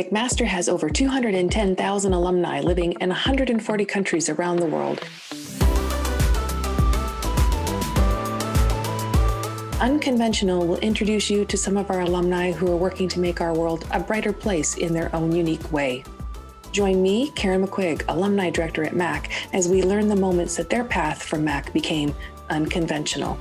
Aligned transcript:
McMaster 0.00 0.46
has 0.46 0.66
over 0.66 0.88
210,000 0.88 2.12
alumni 2.14 2.60
living 2.60 2.92
in 3.02 3.10
140 3.10 3.84
countries 3.84 4.30
around 4.30 4.56
the 4.56 4.64
world. 4.64 4.98
Unconventional 9.78 10.66
will 10.66 10.78
introduce 10.78 11.28
you 11.28 11.44
to 11.44 11.54
some 11.58 11.76
of 11.76 11.90
our 11.90 12.00
alumni 12.00 12.50
who 12.50 12.72
are 12.72 12.76
working 12.76 13.08
to 13.08 13.20
make 13.20 13.42
our 13.42 13.52
world 13.52 13.86
a 13.90 14.00
brighter 14.00 14.32
place 14.32 14.78
in 14.78 14.94
their 14.94 15.14
own 15.14 15.36
unique 15.36 15.70
way. 15.70 16.02
Join 16.72 17.02
me, 17.02 17.30
Karen 17.32 17.66
McQuigg, 17.66 18.02
Alumni 18.08 18.48
Director 18.48 18.84
at 18.84 18.96
MAC, 18.96 19.30
as 19.52 19.68
we 19.68 19.82
learn 19.82 20.08
the 20.08 20.16
moments 20.16 20.56
that 20.56 20.70
their 20.70 20.84
path 20.84 21.22
from 21.22 21.44
MAC 21.44 21.74
became 21.74 22.14
unconventional. 22.48 23.38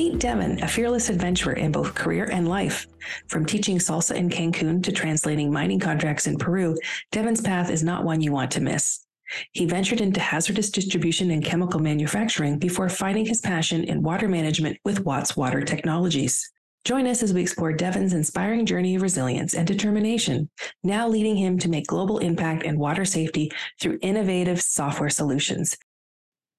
Meet 0.00 0.18
Devin, 0.18 0.62
a 0.62 0.66
fearless 0.66 1.10
adventurer 1.10 1.52
in 1.52 1.72
both 1.72 1.94
career 1.94 2.24
and 2.32 2.48
life. 2.48 2.86
From 3.28 3.44
teaching 3.44 3.76
salsa 3.76 4.16
in 4.16 4.30
Cancun 4.30 4.82
to 4.84 4.92
translating 4.92 5.52
mining 5.52 5.78
contracts 5.78 6.26
in 6.26 6.38
Peru, 6.38 6.74
Devin's 7.12 7.42
path 7.42 7.68
is 7.68 7.84
not 7.84 8.02
one 8.02 8.22
you 8.22 8.32
want 8.32 8.50
to 8.52 8.62
miss. 8.62 9.04
He 9.52 9.66
ventured 9.66 10.00
into 10.00 10.18
hazardous 10.18 10.70
distribution 10.70 11.30
and 11.30 11.44
chemical 11.44 11.80
manufacturing 11.80 12.58
before 12.58 12.88
finding 12.88 13.26
his 13.26 13.42
passion 13.42 13.84
in 13.84 14.02
water 14.02 14.26
management 14.26 14.78
with 14.86 15.04
Watts 15.04 15.36
Water 15.36 15.60
Technologies. 15.60 16.50
Join 16.86 17.06
us 17.06 17.22
as 17.22 17.34
we 17.34 17.42
explore 17.42 17.74
Devin's 17.74 18.14
inspiring 18.14 18.64
journey 18.64 18.94
of 18.94 19.02
resilience 19.02 19.52
and 19.52 19.66
determination, 19.66 20.48
now 20.82 21.08
leading 21.08 21.36
him 21.36 21.58
to 21.58 21.68
make 21.68 21.86
global 21.86 22.20
impact 22.20 22.62
in 22.62 22.78
water 22.78 23.04
safety 23.04 23.52
through 23.78 23.98
innovative 24.00 24.62
software 24.62 25.10
solutions. 25.10 25.76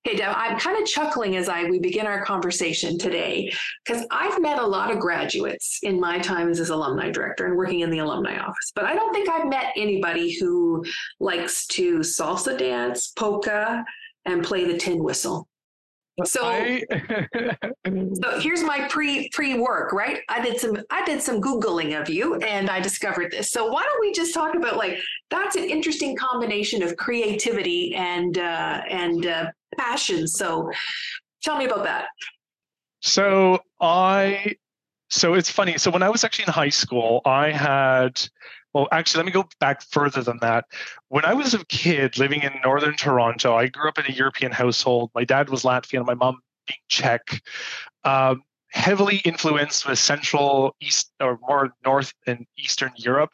Hey, 0.03 0.15
Dev, 0.15 0.33
I'm 0.35 0.57
kind 0.57 0.81
of 0.81 0.87
chuckling 0.87 1.35
as 1.35 1.47
I 1.47 1.65
we 1.65 1.77
begin 1.77 2.07
our 2.07 2.25
conversation 2.25 2.97
today 2.97 3.53
because 3.85 4.03
I've 4.09 4.41
met 4.41 4.57
a 4.57 4.65
lot 4.65 4.89
of 4.89 4.99
graduates 4.99 5.79
in 5.83 5.99
my 5.99 6.17
time 6.17 6.49
as 6.49 6.69
alumni 6.69 7.11
director 7.11 7.45
and 7.45 7.55
working 7.55 7.81
in 7.81 7.91
the 7.91 7.99
alumni 7.99 8.39
office, 8.39 8.71
but 8.73 8.85
I 8.85 8.95
don't 8.95 9.13
think 9.13 9.29
I've 9.29 9.47
met 9.47 9.73
anybody 9.75 10.35
who 10.39 10.83
likes 11.19 11.67
to 11.67 11.99
salsa 11.99 12.57
dance, 12.57 13.09
polka, 13.15 13.85
and 14.25 14.43
play 14.43 14.65
the 14.65 14.75
tin 14.75 15.03
whistle. 15.03 15.47
So, 16.25 16.45
I... 16.45 16.83
so 17.85 18.39
here's 18.39 18.63
my 18.63 18.87
pre 18.89 19.29
pre 19.29 19.59
work, 19.59 19.93
right? 19.93 20.21
I 20.29 20.41
did 20.41 20.59
some 20.59 20.77
I 20.89 21.05
did 21.05 21.21
some 21.21 21.39
googling 21.39 21.99
of 21.99 22.09
you, 22.09 22.35
and 22.37 22.71
I 22.71 22.79
discovered 22.79 23.31
this. 23.31 23.51
So 23.51 23.71
why 23.71 23.83
don't 23.83 24.01
we 24.01 24.11
just 24.11 24.33
talk 24.33 24.55
about 24.55 24.77
like 24.77 24.97
that's 25.29 25.55
an 25.55 25.63
interesting 25.63 26.15
combination 26.15 26.81
of 26.81 26.97
creativity 26.97 27.95
and 27.95 28.39
uh, 28.39 28.81
and 28.89 29.25
uh, 29.25 29.51
passion. 29.77 30.27
So 30.27 30.69
tell 31.43 31.57
me 31.57 31.65
about 31.65 31.83
that. 31.83 32.05
So 33.01 33.59
I 33.79 34.55
so 35.09 35.33
it's 35.33 35.49
funny. 35.49 35.77
So 35.77 35.91
when 35.91 36.03
I 36.03 36.09
was 36.09 36.23
actually 36.23 36.45
in 36.47 36.53
high 36.53 36.69
school, 36.69 37.21
I 37.25 37.51
had 37.51 38.21
well, 38.73 38.87
actually, 38.91 39.19
let 39.19 39.25
me 39.25 39.31
go 39.33 39.47
back 39.59 39.81
further 39.81 40.23
than 40.23 40.37
that. 40.41 40.65
When 41.09 41.25
I 41.25 41.33
was 41.33 41.53
a 41.53 41.65
kid 41.65 42.17
living 42.17 42.43
in 42.43 42.53
northern 42.63 42.95
Toronto, 42.95 43.55
I 43.55 43.67
grew 43.67 43.89
up 43.89 43.97
in 43.97 44.05
a 44.07 44.13
European 44.13 44.51
household. 44.51 45.11
My 45.13 45.25
dad 45.25 45.49
was 45.49 45.63
Latvian, 45.63 46.05
my 46.05 46.13
mom 46.13 46.39
being 46.67 46.77
Czech. 46.87 47.41
Um, 48.05 48.43
heavily 48.69 49.17
influenced 49.25 49.87
with 49.87 49.99
Central, 49.99 50.75
East, 50.79 51.11
or 51.19 51.37
more 51.41 51.73
North 51.83 52.13
and 52.25 52.45
Eastern 52.57 52.91
Europe. 52.95 53.31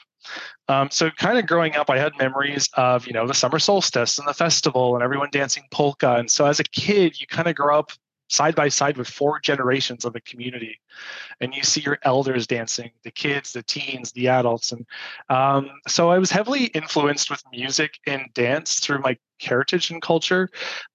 Um, 0.68 0.90
so, 0.92 1.10
kind 1.12 1.38
of 1.38 1.48
growing 1.48 1.76
up, 1.76 1.90
I 1.90 1.98
had 1.98 2.14
memories 2.18 2.70
of 2.73 3.08
you 3.08 3.14
know 3.14 3.28
the 3.28 3.34
summer 3.34 3.60
solstice 3.60 4.18
and 4.18 4.28
the 4.28 4.34
festival 4.34 4.96
and 4.96 5.04
everyone 5.04 5.30
dancing 5.32 5.64
polka. 5.72 6.16
And 6.16 6.30
so, 6.30 6.46
as 6.46 6.59
a 6.59 6.64
kid, 6.64 7.20
you 7.20 7.28
kind 7.28 7.48
of 7.48 7.56
grow 7.56 7.80
up 7.80 7.92
side 8.30 8.56
by 8.56 8.68
side 8.70 8.98
with 8.98 9.08
four 9.08 9.40
generations 9.40 10.06
of 10.06 10.14
the 10.14 10.22
community 10.22 10.80
and 11.40 11.54
you 11.54 11.64
see 11.64 11.82
your 11.82 11.98
elders 12.04 12.46
dancing 12.46 12.92
the 13.04 13.12
kids 13.12 13.54
the 13.54 13.64
teens 13.64 14.12
the 14.12 14.28
adults 14.28 14.72
and 14.72 14.86
um, 15.30 15.69
so 15.88 16.09
i 16.09 16.18
was 16.18 16.30
heavily 16.30 16.66
influenced 16.66 17.30
with 17.30 17.41
music 17.52 18.00
and 18.06 18.24
dance 18.34 18.80
through 18.80 19.00
my 19.00 19.18
heritage 19.40 19.91
and 19.91 20.02
culture 20.02 20.50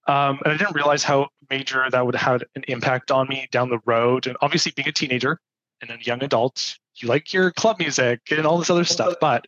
um, 0.07 0.39
and 0.45 0.53
i 0.53 0.57
didn't 0.57 0.75
realize 0.75 1.03
how 1.03 1.27
major 1.49 1.85
that 1.89 2.05
would 2.05 2.15
have 2.15 2.43
an 2.55 2.63
impact 2.67 3.09
on 3.09 3.27
me 3.27 3.47
down 3.51 3.69
the 3.69 3.79
road 3.85 4.27
and 4.27 4.37
obviously 4.41 4.71
being 4.75 4.87
a 4.87 4.91
teenager 4.91 5.39
and 5.81 5.89
then 5.89 5.99
young 6.01 6.23
adults, 6.23 6.79
you 6.97 7.07
like 7.07 7.33
your 7.33 7.51
club 7.51 7.79
music 7.79 8.21
and 8.31 8.45
all 8.45 8.57
this 8.57 8.69
other 8.69 8.83
stuff 8.83 9.15
but 9.21 9.47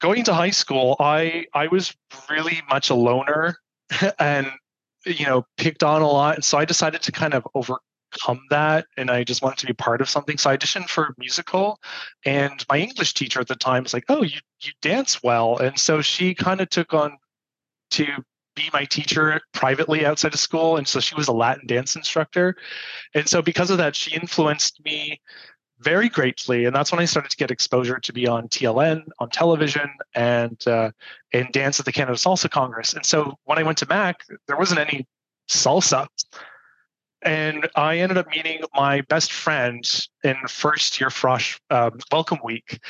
going 0.00 0.24
to 0.24 0.32
high 0.32 0.48
school 0.48 0.96
i 1.00 1.44
i 1.54 1.66
was 1.66 1.94
really 2.30 2.62
much 2.70 2.88
a 2.88 2.94
loner 2.94 3.58
and 4.18 4.50
you 5.06 5.26
know, 5.26 5.44
picked 5.56 5.82
on 5.82 6.02
a 6.02 6.08
lot. 6.08 6.36
And 6.36 6.44
so 6.44 6.58
I 6.58 6.64
decided 6.64 7.02
to 7.02 7.12
kind 7.12 7.34
of 7.34 7.46
overcome 7.54 8.40
that 8.50 8.86
and 8.96 9.10
I 9.10 9.24
just 9.24 9.42
wanted 9.42 9.58
to 9.58 9.66
be 9.66 9.72
part 9.72 10.00
of 10.00 10.08
something. 10.08 10.38
So 10.38 10.50
I 10.50 10.56
auditioned 10.56 10.88
for 10.88 11.14
musical 11.18 11.78
and 12.24 12.64
my 12.68 12.78
English 12.78 13.14
teacher 13.14 13.40
at 13.40 13.48
the 13.48 13.56
time 13.56 13.84
was 13.84 13.94
like, 13.94 14.04
Oh, 14.08 14.22
you 14.22 14.40
you 14.60 14.72
dance 14.82 15.22
well. 15.22 15.58
And 15.58 15.78
so 15.78 16.02
she 16.02 16.34
kind 16.34 16.60
of 16.60 16.68
took 16.70 16.94
on 16.94 17.16
to 17.92 18.06
be 18.58 18.70
my 18.72 18.84
teacher 18.84 19.40
privately 19.52 20.04
outside 20.04 20.34
of 20.34 20.40
school. 20.40 20.76
And 20.76 20.86
so 20.86 21.00
she 21.00 21.14
was 21.14 21.28
a 21.28 21.32
Latin 21.32 21.66
dance 21.66 21.96
instructor. 21.96 22.56
And 23.14 23.28
so 23.28 23.40
because 23.40 23.70
of 23.70 23.78
that, 23.78 23.94
she 23.94 24.14
influenced 24.14 24.84
me 24.84 25.20
very 25.80 26.08
greatly, 26.08 26.64
and 26.64 26.74
that's 26.74 26.90
when 26.90 27.00
I 27.00 27.04
started 27.04 27.30
to 27.30 27.36
get 27.36 27.50
exposure 27.50 28.00
to 28.00 28.12
be 28.12 28.26
on 28.26 28.48
TLN, 28.48 29.04
on 29.20 29.30
television, 29.30 29.88
and 30.14 30.60
uh, 30.66 30.90
dance 31.52 31.78
at 31.78 31.86
the 31.86 31.92
Canada 31.92 32.18
Salsa 32.18 32.50
Congress. 32.50 32.94
And 32.94 33.06
so 33.06 33.36
when 33.44 33.58
I 33.58 33.62
went 33.62 33.78
to 33.78 33.86
Mac, 33.86 34.24
there 34.48 34.56
wasn't 34.56 34.80
any 34.80 35.06
salsa, 35.48 36.08
and 37.22 37.68
I 37.76 37.98
ended 37.98 38.18
up 38.18 38.28
meeting 38.28 38.62
my 38.74 39.02
best 39.02 39.32
friend 39.32 39.88
in 40.24 40.36
first 40.48 41.00
year 41.00 41.10
Frosh 41.10 41.58
um, 41.70 41.98
Welcome 42.10 42.38
Week, 42.42 42.80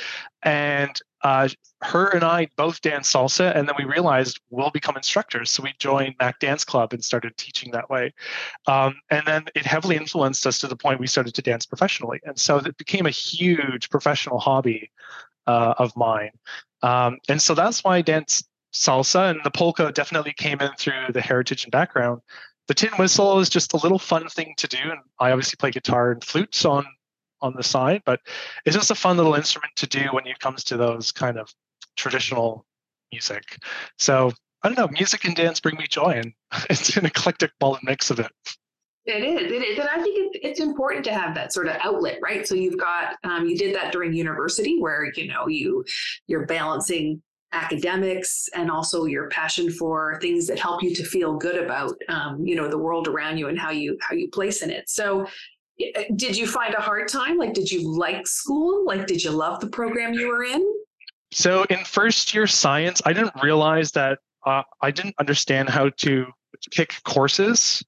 and 0.42 0.98
uh, 1.22 1.48
her 1.82 2.08
and 2.08 2.24
I 2.24 2.48
both 2.56 2.80
danced 2.80 3.14
salsa, 3.14 3.54
and 3.54 3.68
then 3.68 3.74
we 3.78 3.84
realized 3.84 4.40
we'll 4.50 4.70
become 4.70 4.96
instructors. 4.96 5.50
So 5.50 5.62
we 5.62 5.74
joined 5.78 6.14
Mac 6.20 6.38
Dance 6.38 6.64
Club 6.64 6.92
and 6.92 7.02
started 7.04 7.36
teaching 7.36 7.72
that 7.72 7.90
way. 7.90 8.12
Um, 8.66 8.96
and 9.10 9.26
then 9.26 9.46
it 9.54 9.66
heavily 9.66 9.96
influenced 9.96 10.46
us 10.46 10.58
to 10.60 10.66
the 10.68 10.76
point 10.76 11.00
we 11.00 11.06
started 11.06 11.34
to 11.34 11.42
dance 11.42 11.66
professionally. 11.66 12.20
And 12.24 12.38
so 12.38 12.58
it 12.58 12.76
became 12.78 13.06
a 13.06 13.10
huge 13.10 13.90
professional 13.90 14.38
hobby 14.38 14.90
uh, 15.46 15.74
of 15.78 15.96
mine. 15.96 16.30
Um, 16.82 17.18
and 17.28 17.40
so 17.40 17.54
that's 17.54 17.82
why 17.82 17.96
I 17.96 18.02
dance 18.02 18.44
salsa, 18.72 19.30
and 19.30 19.40
the 19.44 19.50
polka 19.50 19.90
definitely 19.92 20.34
came 20.34 20.60
in 20.60 20.70
through 20.78 21.12
the 21.12 21.20
heritage 21.20 21.64
and 21.64 21.72
background. 21.72 22.20
The 22.68 22.74
tin 22.74 22.90
whistle 22.98 23.38
is 23.40 23.48
just 23.48 23.72
a 23.72 23.78
little 23.78 23.98
fun 23.98 24.28
thing 24.28 24.54
to 24.58 24.68
do, 24.68 24.78
and 24.82 25.00
I 25.18 25.30
obviously 25.32 25.56
play 25.58 25.70
guitar 25.70 26.12
and 26.12 26.22
flutes 26.22 26.64
on 26.64 26.86
on 27.40 27.54
the 27.54 27.62
side, 27.62 28.02
but 28.04 28.20
it's 28.64 28.76
just 28.76 28.90
a 28.90 28.94
fun 28.94 29.16
little 29.16 29.34
instrument 29.34 29.72
to 29.76 29.86
do 29.86 30.08
when 30.12 30.26
it 30.26 30.38
comes 30.38 30.64
to 30.64 30.76
those 30.76 31.12
kind 31.12 31.38
of 31.38 31.52
traditional 31.96 32.64
music. 33.12 33.42
So 33.98 34.32
I 34.62 34.68
don't 34.68 34.78
know, 34.78 34.88
music 34.88 35.24
and 35.24 35.36
dance 35.36 35.60
bring 35.60 35.76
me 35.76 35.86
joy, 35.88 36.20
and 36.22 36.32
it's 36.70 36.96
an 36.96 37.06
eclectic 37.06 37.52
ball 37.58 37.74
and 37.74 37.84
mix 37.84 38.10
of 38.10 38.18
it. 38.18 38.30
It 39.06 39.24
is, 39.24 39.50
it 39.50 39.62
is, 39.62 39.78
and 39.78 39.88
I 39.88 40.02
think 40.02 40.32
it's 40.34 40.60
important 40.60 41.02
to 41.06 41.14
have 41.14 41.34
that 41.34 41.52
sort 41.54 41.66
of 41.66 41.76
outlet, 41.80 42.18
right? 42.22 42.46
So 42.46 42.54
you've 42.54 42.78
got, 42.78 43.16
um, 43.24 43.46
you 43.46 43.56
did 43.56 43.74
that 43.74 43.90
during 43.90 44.12
university, 44.12 44.78
where 44.78 45.10
you 45.14 45.28
know 45.28 45.48
you 45.48 45.84
you're 46.26 46.44
balancing 46.44 47.22
academics 47.52 48.48
and 48.54 48.70
also 48.70 49.06
your 49.06 49.28
passion 49.30 49.70
for 49.70 50.18
things 50.20 50.46
that 50.46 50.58
help 50.58 50.82
you 50.82 50.94
to 50.94 51.02
feel 51.04 51.38
good 51.38 51.56
about, 51.56 51.94
um, 52.10 52.44
you 52.44 52.54
know, 52.54 52.68
the 52.68 52.76
world 52.76 53.08
around 53.08 53.38
you 53.38 53.48
and 53.48 53.58
how 53.58 53.70
you 53.70 53.96
how 54.02 54.14
you 54.14 54.28
place 54.28 54.62
in 54.62 54.70
it. 54.70 54.90
So 54.90 55.26
did 56.16 56.36
you 56.36 56.46
find 56.46 56.74
a 56.74 56.80
hard 56.80 57.08
time? 57.08 57.36
Like, 57.36 57.54
did 57.54 57.70
you 57.70 57.88
like 57.88 58.26
school? 58.26 58.84
Like, 58.86 59.06
did 59.06 59.22
you 59.22 59.30
love 59.30 59.60
the 59.60 59.68
program 59.68 60.12
you 60.12 60.28
were 60.28 60.44
in? 60.44 60.66
So, 61.32 61.64
in 61.64 61.84
first 61.84 62.34
year 62.34 62.46
science, 62.46 63.02
I 63.04 63.12
didn't 63.12 63.34
realize 63.42 63.92
that 63.92 64.18
uh, 64.46 64.62
I 64.82 64.90
didn't 64.90 65.14
understand 65.18 65.68
how 65.68 65.90
to 65.90 66.26
pick 66.72 66.94
courses. 67.04 67.82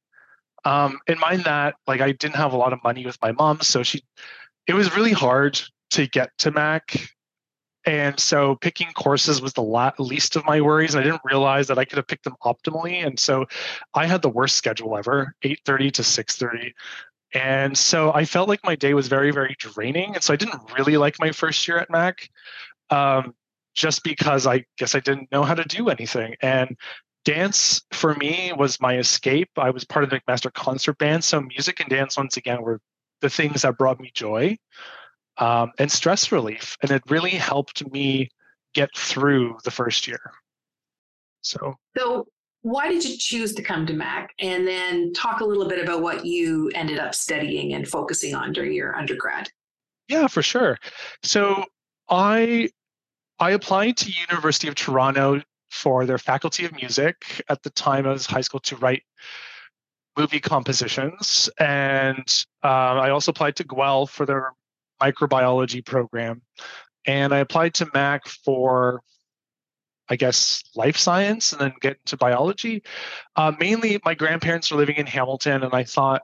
Um, 0.65 0.98
mind 1.21 1.45
that, 1.45 1.77
like, 1.87 2.01
I 2.01 2.13
didn't 2.13 2.37
have 2.37 2.53
a 2.53 2.57
lot 2.57 2.72
of 2.72 2.83
money 2.84 3.07
with 3.07 3.19
my 3.22 3.33
mom, 3.33 3.60
so 3.63 3.83
she, 3.83 4.03
it 4.66 4.75
was 4.75 4.95
really 4.95 5.13
hard 5.13 5.60
to 5.91 6.07
get 6.07 6.31
to 6.39 6.51
Mac. 6.51 6.97
And 7.87 8.21
so 8.21 8.57
picking 8.57 8.92
courses 8.92 9.41
was 9.41 9.54
the 9.54 9.63
la- 9.63 9.92
least 9.98 10.37
of 10.37 10.45
my 10.45 10.60
worries. 10.60 10.95
And 10.95 11.01
I 11.01 11.04
didn't 11.04 11.22
realize 11.25 11.66
that 11.69 11.78
I 11.78 11.84
could 11.84 11.97
have 11.97 12.07
picked 12.07 12.25
them 12.25 12.37
optimally. 12.45 13.04
And 13.04 13.19
so 13.19 13.47
I 13.95 14.07
had 14.07 14.21
the 14.21 14.28
worst 14.28 14.57
schedule 14.57 14.98
ever, 14.98 15.34
8.30 15.42 15.92
to 15.92 16.03
6.30. 16.03 16.72
And 17.32 17.77
so 17.77 18.12
I 18.12 18.24
felt 18.24 18.48
like 18.48 18.60
my 18.65 18.74
day 18.74 18.94
was 18.94 19.09
very, 19.09 19.30
very 19.30 19.56
draining. 19.59 20.15
And 20.15 20.22
so 20.22 20.32
I 20.32 20.36
didn't 20.36 20.60
really 20.77 20.97
like 20.97 21.16
my 21.21 21.30
first 21.30 21.66
year 21.68 21.78
at 21.78 21.91
Mac 21.91 22.28
um, 22.91 23.34
just 23.74 24.03
because 24.03 24.47
I 24.47 24.65
guess 24.78 24.94
I 24.94 25.00
didn't 25.00 25.30
know 25.30 25.44
how 25.44 25.54
to 25.54 25.65
do 25.65 25.88
anything. 25.88 26.34
And 26.42 26.77
dance 27.24 27.82
for 27.92 28.15
me 28.16 28.53
was 28.56 28.80
my 28.80 28.98
escape. 28.98 29.50
I 29.56 29.71
was 29.71 29.84
part 29.84 30.04
of 30.04 30.10
the 30.10 30.21
McMaster 30.21 30.53
concert 30.53 30.98
band. 30.98 31.22
So 31.22 31.41
music 31.41 31.80
and 31.80 31.88
dance, 31.88 32.16
once 32.16 32.36
again, 32.36 32.62
were 32.62 32.80
the 33.21 33.30
things 33.30 33.62
that 33.62 33.78
brought 33.78 34.00
me 34.00 34.10
joy 34.12 34.56
um, 35.38 35.72
and 35.78 35.91
stress 35.91 36.32
relief. 36.32 36.77
And 36.82 36.91
it 36.91 37.03
really 37.09 37.30
helped 37.30 37.88
me 37.92 38.28
get 38.74 38.91
through 38.97 39.59
the 39.65 39.71
first 39.71 40.09
year. 40.09 40.32
So, 41.42 41.74
so 41.97 42.27
why 42.62 42.89
did 42.89 43.04
you 43.04 43.16
choose 43.16 43.54
to 43.54 43.62
come 43.62 43.86
to 43.86 43.95
Mac? 43.95 44.34
And 44.39 44.66
then 44.66 45.12
talk 45.12 45.41
a 45.41 45.45
little 45.45 45.68
bit 45.68 45.83
about 45.83 46.03
what 46.03 46.27
you 46.27 46.71
ended 46.74 46.98
up 46.98 47.15
studying 47.15 47.74
and 47.74 47.89
focusing 47.89 48.34
on 48.34 48.53
during 48.53 48.72
your 48.72 48.97
undergrad. 48.97 49.48
Yeah, 50.09 50.27
for 50.27 50.42
sure. 50.42 50.78
So 51.22 51.65
I 52.09 52.68
I 53.39 53.53
applied 53.53 53.97
to 53.98 54.12
University 54.28 54.68
of 54.68 54.74
Toronto 54.74 55.41
for 55.71 56.04
their 56.04 56.18
Faculty 56.18 56.65
of 56.65 56.74
Music 56.74 57.42
at 57.48 57.62
the 57.62 57.71
time 57.71 58.07
I 58.07 58.10
was 58.10 58.27
high 58.27 58.41
school 58.41 58.60
to 58.60 58.77
write 58.77 59.03
movie 60.18 60.41
compositions, 60.41 61.48
and 61.59 62.45
uh, 62.63 62.66
I 62.66 63.10
also 63.10 63.30
applied 63.30 63.56
to 63.56 63.65
Guelph 63.65 64.10
for 64.10 64.27
their 64.27 64.53
microbiology 65.01 65.86
program, 65.86 66.42
and 67.06 67.33
I 67.33 67.39
applied 67.39 67.74
to 67.74 67.89
Mac 67.95 68.27
for 68.27 69.01
I 70.10 70.16
guess, 70.16 70.62
life 70.74 70.97
science 70.97 71.53
and 71.53 71.60
then 71.60 71.72
get 71.80 71.98
into 71.98 72.16
biology. 72.16 72.83
Uh, 73.36 73.53
mainly, 73.59 74.01
my 74.04 74.15
grandparents 74.15 74.71
are 74.72 74.77
living 74.77 74.97
in 74.97 75.07
Hamilton, 75.07 75.62
and 75.62 75.72
I 75.72 75.84
thought, 75.84 76.22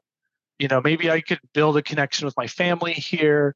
you 0.59 0.69
know, 0.69 0.81
maybe 0.83 1.11
I 1.11 1.21
could 1.21 1.39
build 1.55 1.77
a 1.77 1.83
connection 1.83 2.27
with 2.27 2.37
my 2.37 2.49
family 2.49 2.93
here. 2.93 3.55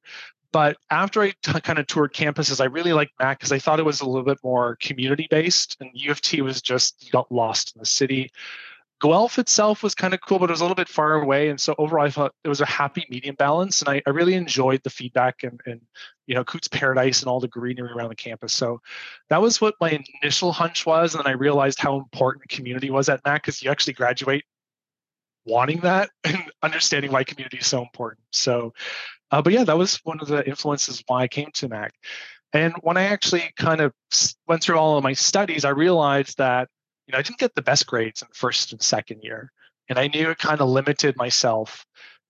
But 0.53 0.77
after 0.91 1.23
I 1.23 1.33
t- 1.43 1.61
kind 1.61 1.79
of 1.79 1.87
toured 1.87 2.13
campuses, 2.13 2.61
I 2.61 2.65
really 2.65 2.93
liked 2.93 3.13
Mac 3.21 3.39
because 3.39 3.53
I 3.53 3.59
thought 3.59 3.79
it 3.79 3.85
was 3.85 4.01
a 4.01 4.07
little 4.07 4.25
bit 4.25 4.39
more 4.43 4.77
community 4.77 5.27
based, 5.31 5.77
and 5.81 5.91
U 5.95 6.11
of 6.11 6.21
T 6.21 6.43
was 6.43 6.63
just 6.63 7.11
got 7.13 7.31
lost 7.31 7.75
in 7.75 7.81
the 7.81 7.87
city. 7.87 8.31
Guelph 9.01 9.39
itself 9.39 9.83
was 9.83 9.95
kind 9.95 10.13
of 10.13 10.21
cool, 10.21 10.39
but 10.39 10.51
it 10.51 10.53
was 10.53 10.61
a 10.61 10.65
little 10.65 10.75
bit 10.75 10.89
far 10.89 11.15
away. 11.15 11.49
And 11.49 11.59
so 11.59 11.75
overall, 11.79 12.07
I 12.07 12.11
thought 12.11 12.35
it 12.45 12.49
was 12.49 12.61
a 12.61 12.67
happy 12.67 13.07
medium 13.09 13.35
balance. 13.35 13.81
And 13.81 13.89
I, 13.89 14.03
I 14.07 14.11
really 14.11 14.35
enjoyed 14.35 14.83
the 14.85 14.91
feedback 14.91 15.43
and, 15.43 15.59
and, 15.65 15.81
you 16.27 16.35
know, 16.35 16.45
Cootes 16.45 16.69
Paradise 16.69 17.23
and 17.23 17.29
all 17.29 17.41
the 17.41 17.49
greenery 17.49 17.91
around 17.91 18.11
the 18.11 18.15
campus. 18.15 18.53
So 18.53 18.81
that 19.31 19.41
was 19.41 19.61
what 19.61 19.75
my 19.81 19.99
initial 20.23 20.53
hunch 20.53 20.85
was. 20.85 21.15
And 21.15 21.25
then 21.25 21.33
I 21.33 21.35
realized 21.35 21.81
how 21.81 21.97
important 21.97 22.49
community 22.51 22.91
was 22.91 23.09
at 23.09 23.25
Mac 23.25 23.43
because 23.43 23.63
you 23.63 23.71
actually 23.71 23.95
graduate 23.95 24.45
wanting 25.47 25.81
that 25.81 26.11
and 26.25 26.39
understanding 26.63 27.11
why 27.11 27.25
community 27.25 27.57
is 27.57 27.67
so 27.67 27.81
important. 27.81 28.21
So, 28.33 28.75
uh, 29.31 29.41
but 29.41 29.55
yeah, 29.55 29.65
that 29.65 29.79
was 29.79 29.97
one 30.05 30.21
of 30.21 30.29
the 30.29 30.47
influences 30.47 31.03
why 31.07 31.23
I 31.23 31.29
came 31.29 31.51
to 31.55 31.69
Mac. 31.69 31.95
And 32.53 32.75
when 32.83 32.97
I 32.97 33.05
actually 33.05 33.51
kind 33.57 33.81
of 33.81 33.95
went 34.47 34.63
through 34.63 34.77
all 34.77 34.99
of 34.99 35.05
my 35.05 35.15
studies, 35.15 35.65
I 35.65 35.71
realized 35.71 36.37
that 36.39 36.69
you 37.11 37.13
know, 37.13 37.19
I 37.19 37.23
didn't 37.23 37.41
get 37.41 37.57
the 37.57 37.63
best 37.63 37.89
grades 37.89 38.23
in 38.23 38.29
the 38.31 38.39
first 38.39 38.71
and 38.71 38.81
second 38.81 39.25
year. 39.25 39.51
And 39.89 39.99
I 39.99 40.07
knew 40.07 40.31
it 40.31 40.39
kind 40.39 40.61
of 40.61 40.69
limited 40.69 41.17
myself 41.17 41.85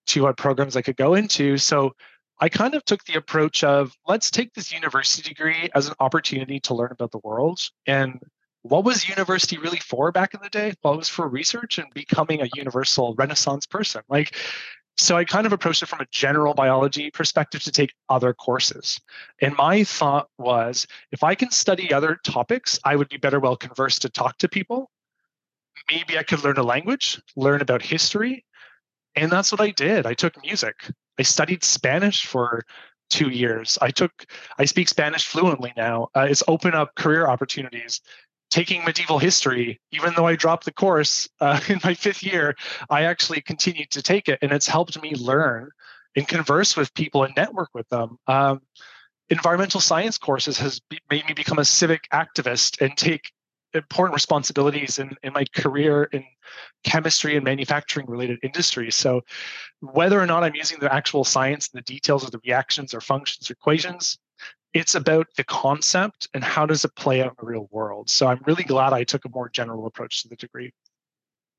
to 0.07 0.23
what 0.23 0.39
programs 0.39 0.75
I 0.75 0.81
could 0.81 0.97
go 0.97 1.13
into. 1.13 1.59
So 1.59 1.93
I 2.41 2.49
kind 2.49 2.75
of 2.75 2.83
took 2.87 3.05
the 3.05 3.19
approach 3.19 3.63
of 3.63 3.93
let's 4.07 4.31
take 4.31 4.55
this 4.55 4.73
university 4.73 5.29
degree 5.29 5.69
as 5.75 5.89
an 5.89 5.95
opportunity 6.01 6.61
to 6.61 6.75
learn 6.75 6.93
about 6.93 7.11
the 7.11 7.21
world. 7.23 7.61
And 7.87 8.21
what 8.63 8.85
was 8.85 9.07
university 9.07 9.59
really 9.59 9.81
for 9.81 10.11
back 10.13 10.33
in 10.33 10.41
the 10.43 10.49
day? 10.49 10.73
Well, 10.83 10.95
it 10.95 10.97
was 10.97 11.11
for 11.11 11.29
research 11.29 11.77
and 11.77 11.93
becoming 11.93 12.41
a 12.41 12.49
universal 12.55 13.15
renaissance 13.17 13.67
person. 13.67 14.01
Like 14.09 14.35
so 14.97 15.17
I 15.17 15.25
kind 15.25 15.47
of 15.47 15.53
approached 15.53 15.83
it 15.83 15.87
from 15.87 16.01
a 16.01 16.07
general 16.11 16.55
biology 16.55 17.11
perspective 17.11 17.63
to 17.63 17.73
take 17.73 17.95
other 18.09 18.35
courses. 18.35 19.01
And 19.41 19.57
my 19.57 19.85
thought 19.85 20.29
was 20.39 20.87
if 21.11 21.25
I 21.25 21.35
can 21.35 21.51
study 21.51 21.93
other 21.93 22.19
topics, 22.25 22.79
I 22.85 22.97
would 22.97 23.09
be 23.09 23.17
better 23.17 23.41
well 23.41 23.57
conversed 23.57 24.03
to 24.03 24.09
talk 24.09 24.39
to 24.39 24.49
people. 24.49 24.91
Maybe 25.91 26.19
I 26.19 26.23
could 26.23 26.45
learn 26.45 26.59
a 26.59 26.63
language, 26.63 27.21
learn 27.37 27.63
about 27.63 27.83
history. 27.83 28.45
And 29.17 29.33
that's 29.33 29.51
what 29.51 29.61
I 29.61 29.71
did. 29.71 30.07
I 30.07 30.15
took 30.15 30.41
music. 30.45 30.75
I 31.19 31.23
studied 31.23 31.65
Spanish 31.65 32.27
for 32.27 32.65
two 33.09 33.29
years. 33.29 33.79
I 33.83 33.91
took 33.91 34.25
I 34.59 34.65
speak 34.65 34.89
Spanish 34.89 35.27
fluently 35.27 35.73
now. 35.77 36.09
Uh, 36.17 36.27
it's 36.31 36.45
opened 36.47 36.75
up 36.75 36.95
career 36.95 37.27
opportunities 37.27 38.01
taking 38.51 38.85
medieval 38.85 39.19
history, 39.19 39.81
even 39.93 40.13
though 40.17 40.27
I 40.27 40.37
dropped 40.37 40.65
the 40.65 40.73
course 40.73 41.29
uh, 41.41 41.61
in 41.69 41.81
my 41.85 41.95
fifth 41.95 42.23
year, 42.23 42.57
I 42.89 43.03
actually 43.03 43.41
continued 43.41 43.91
to 43.91 44.03
take 44.03 44.29
it, 44.29 44.39
and 44.43 44.53
it's 44.53 44.67
helped 44.67 45.01
me 45.01 45.15
learn 45.15 45.71
and 46.17 46.27
converse 46.27 46.77
with 46.77 46.93
people 46.95 47.25
and 47.25 47.35
network 47.37 47.71
with 47.73 47.89
them. 47.89 48.19
Um, 48.27 48.61
environmental 49.29 49.81
science 49.81 50.19
courses 50.19 50.59
has 50.59 50.81
be- 50.91 51.01
made 51.11 51.27
me 51.27 51.35
become 51.35 51.59
a 51.59 51.65
civic 51.65 52.09
activist 52.13 52.81
and 52.81 52.97
take 52.97 53.31
important 53.73 54.15
responsibilities 54.15 54.99
in, 54.99 55.17
in 55.23 55.33
my 55.33 55.45
career 55.55 56.05
in 56.05 56.25
chemistry 56.83 57.37
and 57.37 57.45
manufacturing 57.45 58.07
related 58.07 58.39
industries. 58.43 58.97
So 58.97 59.23
whether 59.81 60.21
or 60.21 60.27
not 60.27 60.43
I'm 60.43 60.57
using 60.57 60.81
the 60.81 60.93
actual 60.93 61.23
science 61.23 61.69
and 61.73 61.79
the 61.79 61.85
details 61.85 62.25
of 62.25 62.33
the 62.33 62.41
reactions 62.45 62.95
or 62.95 63.01
functions 63.01 63.49
or 63.49 63.53
equations, 63.53 64.19
it's 64.73 64.95
about 64.95 65.27
the 65.37 65.45
concept 65.45 66.29
and 66.35 66.45
how 66.45 66.67
does 66.67 66.85
it 66.85 66.95
play 66.95 67.23
out 67.23 67.29
in 67.29 67.37
the 67.41 67.47
real 67.47 67.69
world. 67.71 68.09
So 68.09 68.27
I'm 68.27 68.41
really 68.47 68.65
glad 68.65 68.93
I 68.93 69.05
took 69.05 69.25
a 69.25 69.29
more 69.29 69.49
general 69.49 69.87
approach 69.87 70.23
to 70.23 70.29
the 70.29 70.37
degree. 70.37 70.73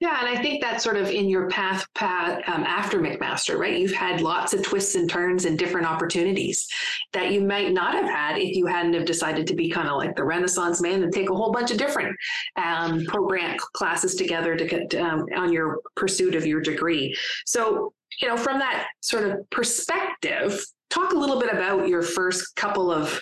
Yeah, 0.01 0.17
and 0.19 0.35
I 0.35 0.41
think 0.41 0.63
that's 0.63 0.83
sort 0.83 0.97
of 0.97 1.11
in 1.11 1.29
your 1.29 1.47
path, 1.47 1.85
path 1.93 2.41
um, 2.47 2.63
after 2.63 2.99
McMaster, 2.99 3.59
right? 3.59 3.77
You've 3.77 3.93
had 3.93 4.19
lots 4.19 4.51
of 4.51 4.63
twists 4.63 4.95
and 4.95 5.07
turns 5.07 5.45
and 5.45 5.59
different 5.59 5.85
opportunities 5.85 6.67
that 7.13 7.31
you 7.31 7.41
might 7.41 7.71
not 7.71 7.93
have 7.93 8.05
had 8.05 8.39
if 8.39 8.55
you 8.55 8.65
hadn't 8.65 8.95
have 8.95 9.05
decided 9.05 9.45
to 9.45 9.55
be 9.55 9.69
kind 9.69 9.87
of 9.87 9.97
like 9.97 10.15
the 10.15 10.23
Renaissance 10.23 10.81
man 10.81 11.03
and 11.03 11.13
take 11.13 11.29
a 11.29 11.35
whole 11.35 11.51
bunch 11.51 11.69
of 11.69 11.77
different 11.77 12.17
um, 12.55 13.05
program 13.05 13.55
classes 13.73 14.15
together 14.15 14.55
to 14.55 14.65
get 14.65 14.95
um, 14.95 15.27
on 15.35 15.53
your 15.53 15.81
pursuit 15.95 16.33
of 16.33 16.47
your 16.47 16.61
degree. 16.61 17.15
So, 17.45 17.93
you 18.19 18.27
know, 18.27 18.37
from 18.37 18.57
that 18.57 18.87
sort 19.01 19.29
of 19.29 19.47
perspective, 19.51 20.65
talk 20.91 21.13
a 21.13 21.17
little 21.17 21.39
bit 21.39 21.51
about 21.51 21.87
your 21.87 22.03
first 22.03 22.55
couple 22.55 22.91
of 22.91 23.21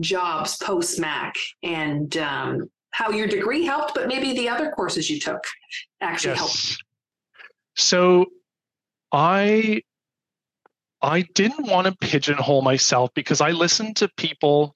jobs 0.00 0.56
post 0.58 0.98
Mac 0.98 1.34
and 1.62 2.16
um, 2.16 2.70
how 2.90 3.10
your 3.10 3.26
degree 3.26 3.64
helped, 3.64 3.94
but 3.94 4.08
maybe 4.08 4.32
the 4.32 4.48
other 4.48 4.70
courses 4.70 5.10
you 5.10 5.18
took 5.20 5.44
actually 6.00 6.30
yes. 6.30 6.38
helped. 6.38 6.84
So 7.76 8.26
I 9.12 9.82
I 11.02 11.22
didn't 11.34 11.66
want 11.66 11.86
to 11.86 11.96
pigeonhole 12.00 12.62
myself 12.62 13.10
because 13.14 13.40
I 13.40 13.50
listen 13.50 13.94
to 13.94 14.08
people 14.16 14.74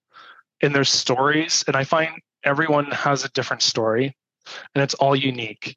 and 0.62 0.74
their 0.74 0.84
stories, 0.84 1.64
and 1.66 1.76
I 1.76 1.84
find 1.84 2.10
everyone 2.44 2.86
has 2.90 3.24
a 3.24 3.28
different 3.30 3.62
story 3.62 4.14
and 4.74 4.82
it's 4.82 4.94
all 4.94 5.14
unique. 5.14 5.76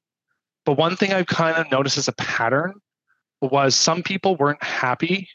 But 0.66 0.78
one 0.78 0.96
thing 0.96 1.14
I've 1.14 1.28
kind 1.28 1.58
of 1.58 1.70
noticed 1.72 1.98
as 1.98 2.08
a 2.08 2.14
pattern 2.14 2.74
was 3.42 3.76
some 3.76 4.02
people 4.02 4.36
weren't 4.36 4.64
happy 4.64 5.30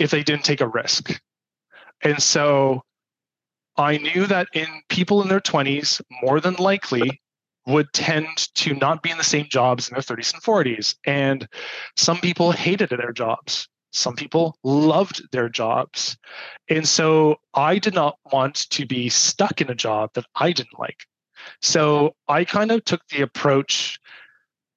if 0.00 0.10
they 0.10 0.24
didn't 0.24 0.44
take 0.44 0.62
a 0.62 0.66
risk. 0.66 1.20
And 2.02 2.20
so 2.20 2.82
I 3.76 3.98
knew 3.98 4.26
that 4.26 4.48
in 4.54 4.66
people 4.88 5.22
in 5.22 5.28
their 5.28 5.40
20s, 5.40 6.00
more 6.22 6.40
than 6.40 6.54
likely, 6.54 7.20
would 7.66 7.92
tend 7.92 8.26
to 8.54 8.74
not 8.74 9.02
be 9.02 9.10
in 9.10 9.18
the 9.18 9.24
same 9.24 9.46
jobs 9.48 9.88
in 9.88 9.94
their 9.94 10.02
30s 10.02 10.32
and 10.32 10.42
40s. 10.42 10.96
And 11.04 11.46
some 11.96 12.18
people 12.18 12.50
hated 12.50 12.88
their 12.88 13.12
jobs. 13.12 13.68
Some 13.92 14.16
people 14.16 14.56
loved 14.64 15.22
their 15.32 15.50
jobs. 15.50 16.16
And 16.68 16.88
so 16.88 17.36
I 17.52 17.78
did 17.78 17.94
not 17.94 18.16
want 18.32 18.70
to 18.70 18.86
be 18.86 19.10
stuck 19.10 19.60
in 19.60 19.68
a 19.68 19.74
job 19.74 20.10
that 20.14 20.26
I 20.34 20.52
didn't 20.52 20.78
like. 20.78 21.04
So 21.60 22.14
I 22.26 22.44
kind 22.44 22.70
of 22.70 22.84
took 22.84 23.06
the 23.08 23.22
approach 23.22 24.00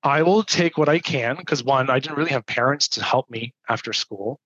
I 0.05 0.21
will 0.21 0.43
take 0.43 0.77
what 0.77 0.89
I 0.89 0.99
can 0.99 1.37
because 1.37 1.63
one, 1.63 1.89
I 1.89 1.99
didn't 1.99 2.17
really 2.17 2.31
have 2.31 2.45
parents 2.45 2.89
to 2.89 3.03
help 3.03 3.29
me 3.29 3.53
after 3.69 3.93
school 3.93 4.41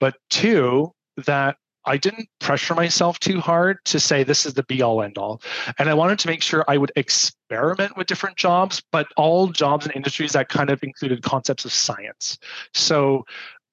but 0.00 0.16
two, 0.30 0.92
that 1.26 1.56
I 1.86 1.96
didn't 1.96 2.28
pressure 2.40 2.74
myself 2.74 3.18
too 3.20 3.40
hard 3.40 3.78
to 3.86 3.98
say 3.98 4.22
this 4.22 4.44
is 4.44 4.54
the 4.54 4.62
be 4.64 4.82
all 4.82 5.02
end 5.02 5.16
all. 5.16 5.40
And 5.78 5.88
I 5.88 5.94
wanted 5.94 6.18
to 6.20 6.28
make 6.28 6.42
sure 6.42 6.64
I 6.68 6.76
would 6.76 6.92
experiment 6.96 7.96
with 7.96 8.06
different 8.06 8.36
jobs, 8.36 8.82
but 8.92 9.08
all 9.16 9.48
jobs 9.48 9.86
and 9.86 9.94
industries 9.94 10.32
that 10.32 10.48
kind 10.48 10.70
of 10.70 10.82
included 10.82 11.22
concepts 11.22 11.64
of 11.64 11.72
science. 11.72 12.38
So 12.74 13.24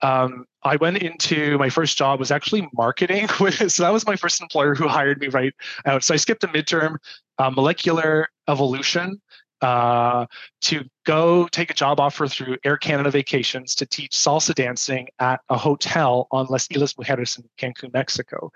um, 0.02 0.46
I 0.64 0.78
went 0.78 0.98
into 0.98 1.58
my 1.58 1.70
first 1.70 1.98
job 1.98 2.20
was 2.20 2.32
actually 2.32 2.68
marketing. 2.74 3.28
so 3.68 3.84
that 3.84 3.92
was 3.92 4.06
my 4.06 4.16
first 4.16 4.42
employer 4.42 4.76
who 4.76 4.88
hired 4.88 5.20
me 5.20 5.28
right 5.28 5.54
out. 5.86 6.04
So 6.04 6.14
I 6.14 6.18
skipped 6.18 6.44
a 6.44 6.48
midterm, 6.48 6.98
uh, 7.40 7.50
molecular 7.50 8.28
evolution 8.48 9.22
uh, 9.62 10.26
to 10.62 10.84
go 11.06 11.48
take 11.48 11.72
a 11.72 11.74
job 11.74 12.00
offer 12.00 12.28
through 12.28 12.58
Air 12.64 12.78
Canada 12.78 13.12
Vacations 13.12 13.76
to 13.76 13.86
teach 13.86 14.12
salsa 14.12 14.54
dancing 14.54 15.08
at 15.20 15.42
a 15.50 15.58
hotel 15.58 16.28
on 16.32 16.48
Las 16.50 16.68
Islas 16.72 16.94
Mujeres 16.94 17.40
in 17.40 17.46
Cancun, 17.58 17.94
Mexico, 17.94 18.52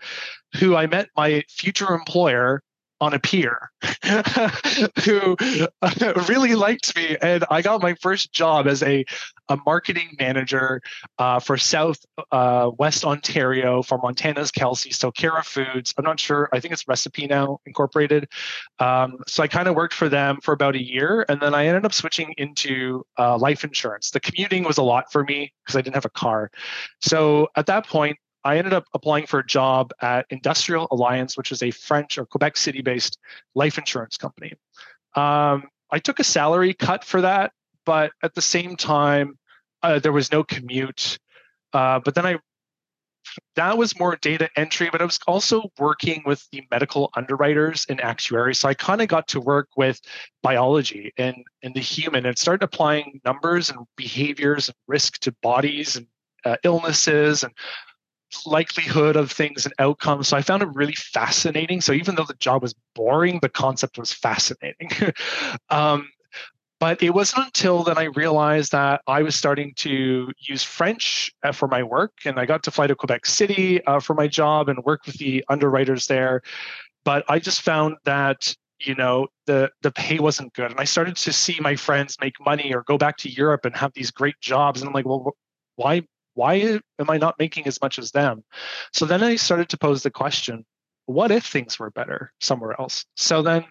who 0.59 0.75
I 0.75 0.87
met 0.87 1.09
my 1.15 1.43
future 1.49 1.93
employer 1.93 2.63
on 3.01 3.15
a 3.15 3.19
pier 3.19 3.71
who 5.03 5.35
really 6.29 6.53
liked 6.53 6.95
me. 6.95 7.17
And 7.21 7.43
I 7.49 7.63
got 7.63 7.81
my 7.81 7.95
first 7.95 8.31
job 8.31 8.67
as 8.67 8.83
a, 8.83 9.03
a 9.49 9.57
marketing 9.65 10.15
manager 10.19 10.81
uh, 11.17 11.39
for 11.39 11.57
South 11.57 11.97
uh, 12.31 12.69
West 12.77 13.03
Ontario 13.03 13.81
for 13.81 13.97
Montana's 13.97 14.51
Kelsey, 14.51 14.91
Sokera 14.91 15.43
Foods. 15.43 15.95
I'm 15.97 16.05
not 16.05 16.19
sure. 16.19 16.47
I 16.53 16.59
think 16.59 16.73
it's 16.73 16.87
Recipe 16.87 17.25
now 17.25 17.59
Incorporated. 17.65 18.27
Um, 18.79 19.17
so 19.27 19.41
I 19.41 19.47
kind 19.47 19.67
of 19.67 19.75
worked 19.75 19.95
for 19.95 20.07
them 20.07 20.37
for 20.41 20.53
about 20.53 20.75
a 20.75 20.83
year. 20.83 21.25
And 21.27 21.41
then 21.41 21.55
I 21.55 21.65
ended 21.65 21.85
up 21.85 21.93
switching 21.93 22.33
into 22.37 23.03
uh, 23.17 23.35
life 23.37 23.63
insurance. 23.63 24.11
The 24.11 24.19
commuting 24.19 24.63
was 24.63 24.77
a 24.77 24.83
lot 24.83 25.11
for 25.11 25.23
me 25.23 25.51
because 25.65 25.75
I 25.75 25.81
didn't 25.81 25.95
have 25.95 26.05
a 26.05 26.09
car. 26.09 26.51
So 27.01 27.47
at 27.55 27.65
that 27.65 27.87
point, 27.87 28.17
I 28.43 28.57
ended 28.57 28.73
up 28.73 28.85
applying 28.93 29.27
for 29.27 29.39
a 29.39 29.45
job 29.45 29.91
at 30.01 30.25
Industrial 30.29 30.87
Alliance, 30.91 31.37
which 31.37 31.51
is 31.51 31.61
a 31.63 31.71
French 31.71 32.17
or 32.17 32.25
Quebec 32.25 32.57
City 32.57 32.81
based 32.81 33.19
life 33.55 33.77
insurance 33.77 34.17
company. 34.17 34.53
Um, 35.15 35.69
I 35.91 35.99
took 35.99 36.19
a 36.19 36.23
salary 36.23 36.73
cut 36.73 37.03
for 37.03 37.21
that, 37.21 37.51
but 37.85 38.11
at 38.23 38.33
the 38.33 38.41
same 38.41 38.75
time, 38.75 39.37
uh, 39.83 39.99
there 39.99 40.11
was 40.11 40.31
no 40.31 40.43
commute. 40.43 41.19
Uh, 41.73 41.99
but 41.99 42.15
then 42.15 42.25
I 42.25 42.39
that 43.55 43.77
was 43.77 43.97
more 43.99 44.15
data 44.15 44.49
entry, 44.55 44.89
but 44.91 45.01
I 45.01 45.05
was 45.05 45.19
also 45.27 45.71
working 45.77 46.23
with 46.25 46.47
the 46.51 46.63
medical 46.71 47.11
underwriters 47.15 47.85
and 47.87 48.01
actuaries. 48.01 48.59
So 48.59 48.67
I 48.67 48.73
kind 48.73 49.01
of 49.01 49.07
got 49.07 49.27
to 49.29 49.39
work 49.39 49.69
with 49.77 50.01
biology 50.41 51.13
and, 51.17 51.35
and 51.63 51.73
the 51.73 51.79
human 51.79 52.25
and 52.25 52.37
started 52.37 52.63
applying 52.63 53.21
numbers 53.23 53.69
and 53.69 53.79
behaviors 53.95 54.69
and 54.69 54.75
risk 54.87 55.19
to 55.19 55.31
bodies 55.41 55.95
and 55.95 56.07
uh, 56.45 56.57
illnesses 56.63 57.43
and 57.43 57.53
likelihood 58.45 59.15
of 59.15 59.31
things 59.31 59.65
and 59.65 59.73
outcomes. 59.79 60.29
So 60.29 60.37
I 60.37 60.41
found 60.41 60.63
it 60.63 60.69
really 60.73 60.95
fascinating. 60.95 61.81
So 61.81 61.91
even 61.93 62.15
though 62.15 62.25
the 62.25 62.35
job 62.35 62.61
was 62.61 62.73
boring, 62.95 63.39
the 63.41 63.49
concept 63.49 63.97
was 63.97 64.11
fascinating. 64.13 64.89
um, 65.69 66.09
but 66.81 67.03
it 67.03 67.11
wasn't 67.11 67.45
until 67.45 67.83
then 67.83 67.99
I 67.99 68.05
realized 68.05 68.71
that 68.71 69.01
I 69.05 69.21
was 69.21 69.35
starting 69.35 69.71
to 69.75 70.31
use 70.39 70.63
French 70.63 71.31
uh, 71.43 71.51
for 71.51 71.67
my 71.67 71.83
work, 71.83 72.13
and 72.25 72.39
I 72.39 72.47
got 72.47 72.63
to 72.63 72.71
fly 72.71 72.87
to 72.87 72.95
Quebec 72.95 73.27
City 73.27 73.85
uh, 73.85 73.99
for 73.99 74.15
my 74.15 74.27
job 74.27 74.67
and 74.67 74.83
work 74.83 75.05
with 75.05 75.19
the 75.19 75.45
underwriters 75.47 76.07
there. 76.07 76.41
But 77.05 77.23
I 77.29 77.37
just 77.37 77.61
found 77.61 77.97
that 78.05 78.55
you 78.79 78.95
know 78.95 79.27
the 79.45 79.69
the 79.83 79.91
pay 79.91 80.17
wasn't 80.17 80.53
good, 80.53 80.71
and 80.71 80.79
I 80.79 80.85
started 80.85 81.17
to 81.17 81.31
see 81.31 81.59
my 81.61 81.75
friends 81.75 82.17
make 82.19 82.33
money 82.43 82.73
or 82.73 82.81
go 82.81 82.97
back 82.97 83.17
to 83.17 83.29
Europe 83.29 83.63
and 83.65 83.75
have 83.75 83.93
these 83.93 84.09
great 84.09 84.41
jobs, 84.41 84.81
and 84.81 84.87
I'm 84.87 84.93
like, 84.95 85.05
well, 85.05 85.35
why 85.75 86.01
why 86.33 86.79
am 86.99 87.09
I 87.09 87.17
not 87.17 87.39
making 87.39 87.67
as 87.67 87.81
much 87.81 87.99
as 87.99 88.11
them? 88.11 88.43
So 88.93 89.05
then 89.05 89.23
I 89.23 89.35
started 89.35 89.69
to 89.69 89.77
pose 89.77 90.03
the 90.03 90.11
question 90.11 90.65
what 91.05 91.31
if 91.31 91.45
things 91.45 91.79
were 91.79 91.89
better 91.91 92.31
somewhere 92.39 92.79
else? 92.79 93.05
So 93.17 93.41
then 93.41 93.65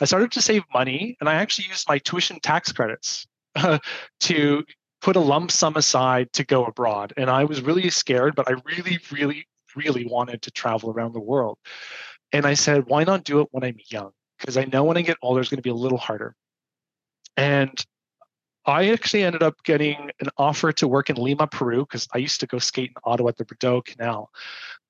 I 0.00 0.04
started 0.04 0.30
to 0.32 0.42
save 0.42 0.62
money 0.72 1.16
and 1.18 1.28
I 1.28 1.34
actually 1.34 1.68
used 1.68 1.88
my 1.88 1.98
tuition 1.98 2.38
tax 2.40 2.72
credits 2.72 3.26
uh, 3.56 3.78
to 4.20 4.64
put 5.00 5.16
a 5.16 5.20
lump 5.20 5.50
sum 5.50 5.76
aside 5.76 6.32
to 6.34 6.44
go 6.44 6.64
abroad. 6.64 7.12
And 7.16 7.30
I 7.30 7.44
was 7.44 7.62
really 7.62 7.90
scared, 7.90 8.34
but 8.34 8.48
I 8.48 8.54
really, 8.64 8.98
really, 9.10 9.46
really 9.76 10.06
wanted 10.06 10.42
to 10.42 10.50
travel 10.50 10.90
around 10.90 11.12
the 11.12 11.20
world. 11.20 11.58
And 12.32 12.46
I 12.46 12.54
said, 12.54 12.86
why 12.86 13.04
not 13.04 13.24
do 13.24 13.40
it 13.40 13.48
when 13.50 13.64
I'm 13.64 13.76
young? 13.88 14.10
Because 14.38 14.56
I 14.56 14.64
know 14.64 14.84
when 14.84 14.96
I 14.96 15.02
get 15.02 15.18
older, 15.22 15.40
it's 15.40 15.50
going 15.50 15.58
to 15.58 15.62
be 15.62 15.70
a 15.70 15.74
little 15.74 15.98
harder. 15.98 16.34
And 17.36 17.84
I 18.66 18.90
actually 18.90 19.24
ended 19.24 19.42
up 19.42 19.62
getting 19.62 20.10
an 20.20 20.28
offer 20.38 20.72
to 20.72 20.88
work 20.88 21.10
in 21.10 21.16
Lima, 21.16 21.46
Peru, 21.46 21.80
because 21.80 22.08
I 22.14 22.18
used 22.18 22.40
to 22.40 22.46
go 22.46 22.58
skate 22.58 22.90
in 22.90 22.96
Ottawa 23.04 23.28
at 23.28 23.36
the 23.36 23.46
Rideau 23.48 23.82
Canal. 23.82 24.30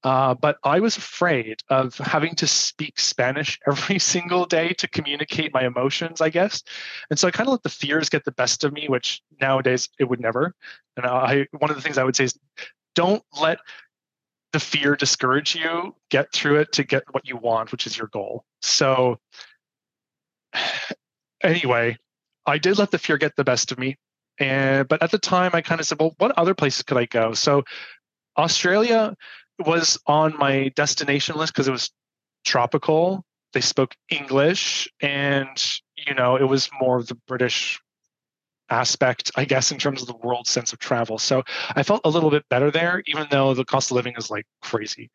Uh, 0.05 0.35
but 0.35 0.59
I 0.65 0.81
was 0.81 0.97
afraid 0.97 1.61
of 1.71 1.97
having 1.97 2.35
to 2.37 2.47
speak 2.47 3.01
Spanish 3.01 3.59
every 3.67 3.99
single 3.99 4.45
day 4.45 4.75
to 4.75 4.87
communicate 4.87 5.53
my 5.53 5.65
emotions, 5.65 6.21
I 6.21 6.29
guess. 6.29 6.63
And 7.11 7.19
so 7.19 7.27
I 7.27 7.31
kind 7.31 7.49
of 7.49 7.53
let 7.53 7.63
the 7.63 7.71
fears 7.71 8.09
get 8.09 8.25
the 8.25 8.33
best 8.33 8.65
of 8.65 8.73
me, 8.73 8.87
which 8.89 9.23
nowadays 9.41 9.89
it 9.99 10.05
would 10.05 10.21
never. 10.21 10.55
And 10.97 11.07
I, 11.07 11.47
one 11.59 11.71
of 11.71 11.77
the 11.77 11.83
things 11.83 11.99
I 11.99 12.05
would 12.05 12.17
say 12.17 12.25
is 12.25 12.39
don't 12.95 13.25
let 13.41 13.59
the 14.53 14.61
fear 14.61 14.95
discourage 14.95 15.57
you. 15.57 15.97
Get 16.11 16.33
through 16.33 16.61
it 16.61 16.73
to 16.73 16.85
get 16.85 17.03
what 17.13 17.27
you 17.27 17.37
want, 17.37 17.73
which 17.73 17.87
is 17.87 17.99
your 17.99 18.07
goal. 18.09 18.45
So, 18.63 19.19
anyway, 21.43 21.99
I 22.47 22.59
did 22.59 22.79
let 22.79 22.91
the 22.91 22.99
fear 22.99 23.19
get 23.19 23.37
the 23.37 23.45
best 23.45 23.73
of 23.73 23.79
me. 23.79 23.97
And 24.39 24.89
but 24.89 25.03
at 25.03 25.11
the 25.11 25.19
time, 25.19 25.53
I 25.55 25.61
kind 25.61 25.81
of 25.81 25.87
said, 25.87 25.99
well, 26.01 26.15
what 26.19 26.33
other 26.37 26.55
places 26.55 26.83
could 26.83 26.99
I 26.99 27.07
go? 27.07 27.35
So 27.35 27.63
Australia 28.37 29.15
was 29.59 29.99
on 30.07 30.37
my 30.39 30.73
destination 30.75 31.37
list 31.37 31.53
because 31.53 31.69
it 31.69 31.73
was 31.73 31.91
tropical. 32.45 33.25
They 33.53 33.61
spoke 33.61 33.95
English, 34.09 34.89
and 35.01 35.65
you 35.97 36.15
know, 36.15 36.37
it 36.37 36.45
was 36.45 36.69
more 36.81 36.99
of 36.99 37.07
the 37.07 37.15
British 37.29 37.81
aspect, 38.71 39.31
I 39.37 39.45
guess, 39.45 39.71
in 39.71 39.79
terms 39.79 40.01
of 40.01 40.09
the 40.09 40.17
world 40.17 40.47
sense 40.47 40.73
of 40.73 40.79
travel. 40.79 41.19
So 41.19 41.43
I 41.77 41.83
felt 41.83 42.01
a 42.05 42.09
little 42.09 42.31
bit 42.31 42.45
better 42.49 42.71
there, 42.71 43.03
even 43.07 43.27
though 43.31 43.55
the 43.55 43.65
cost 43.65 43.91
of 43.91 43.95
living 43.97 44.15
is 44.17 44.31
like 44.31 44.47
crazy. 44.63 45.11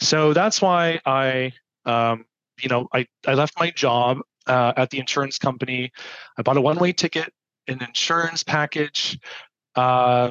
So 0.00 0.32
that's 0.32 0.62
why 0.62 1.00
I, 1.04 1.52
um, 1.84 2.24
you 2.62 2.68
know, 2.68 2.88
I, 2.92 3.06
I 3.26 3.34
left 3.34 3.58
my 3.58 3.70
job 3.70 4.18
uh, 4.46 4.72
at 4.76 4.90
the 4.90 4.98
insurance 4.98 5.38
company. 5.38 5.92
I 6.36 6.42
bought 6.42 6.56
a 6.56 6.60
one 6.60 6.78
way 6.78 6.92
ticket, 6.92 7.32
an 7.68 7.82
insurance 7.82 8.42
package. 8.42 9.18
Uh, 9.74 10.30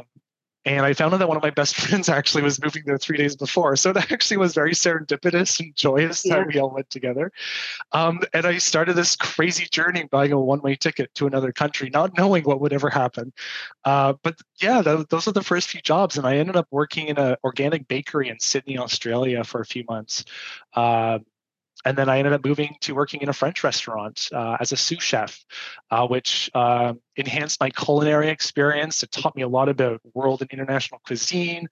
and 0.65 0.85
I 0.85 0.93
found 0.93 1.13
out 1.13 1.17
that 1.17 1.27
one 1.27 1.35
of 1.35 1.43
my 1.43 1.49
best 1.49 1.75
friends 1.79 2.07
actually 2.07 2.43
was 2.43 2.61
moving 2.61 2.83
there 2.85 2.97
three 2.97 3.17
days 3.17 3.35
before. 3.35 3.75
So 3.75 3.89
it 3.89 3.97
actually 4.11 4.37
was 4.37 4.53
very 4.53 4.71
serendipitous 4.71 5.59
and 5.59 5.75
joyous 5.75 6.25
yeah. 6.25 6.35
that 6.35 6.47
we 6.47 6.59
all 6.59 6.69
went 6.69 6.89
together. 6.89 7.31
Um, 7.91 8.21
and 8.33 8.45
I 8.45 8.57
started 8.59 8.95
this 8.95 9.15
crazy 9.15 9.67
journey 9.69 10.05
buying 10.09 10.31
a 10.31 10.39
one 10.39 10.61
way 10.61 10.75
ticket 10.75 11.13
to 11.15 11.27
another 11.27 11.51
country, 11.51 11.89
not 11.89 12.17
knowing 12.17 12.43
what 12.43 12.61
would 12.61 12.73
ever 12.73 12.89
happen. 12.89 13.33
Uh, 13.83 14.13
but 14.23 14.39
yeah, 14.61 14.81
th- 14.81 15.07
those 15.09 15.27
are 15.27 15.33
the 15.33 15.43
first 15.43 15.69
few 15.69 15.81
jobs. 15.81 16.17
And 16.17 16.25
I 16.25 16.37
ended 16.37 16.55
up 16.55 16.67
working 16.71 17.07
in 17.07 17.17
an 17.17 17.35
organic 17.43 17.87
bakery 17.87 18.29
in 18.29 18.39
Sydney, 18.39 18.77
Australia 18.77 19.43
for 19.43 19.59
a 19.59 19.65
few 19.65 19.83
months. 19.89 20.23
Uh, 20.73 21.19
and 21.85 21.97
then 21.97 22.09
I 22.09 22.17
ended 22.17 22.33
up 22.33 22.45
moving 22.45 22.75
to 22.81 22.95
working 22.95 23.21
in 23.21 23.29
a 23.29 23.33
French 23.33 23.63
restaurant 23.63 24.29
uh, 24.33 24.57
as 24.59 24.71
a 24.71 24.77
sous 24.77 25.01
chef, 25.01 25.43
uh, 25.91 26.07
which 26.07 26.49
uh, 26.53 26.93
enhanced 27.15 27.59
my 27.59 27.69
culinary 27.69 28.29
experience. 28.29 29.03
It 29.03 29.11
taught 29.11 29.35
me 29.35 29.41
a 29.41 29.47
lot 29.47 29.69
about 29.69 30.01
world 30.13 30.41
and 30.41 30.49
international 30.51 31.01
cuisine. 31.05 31.67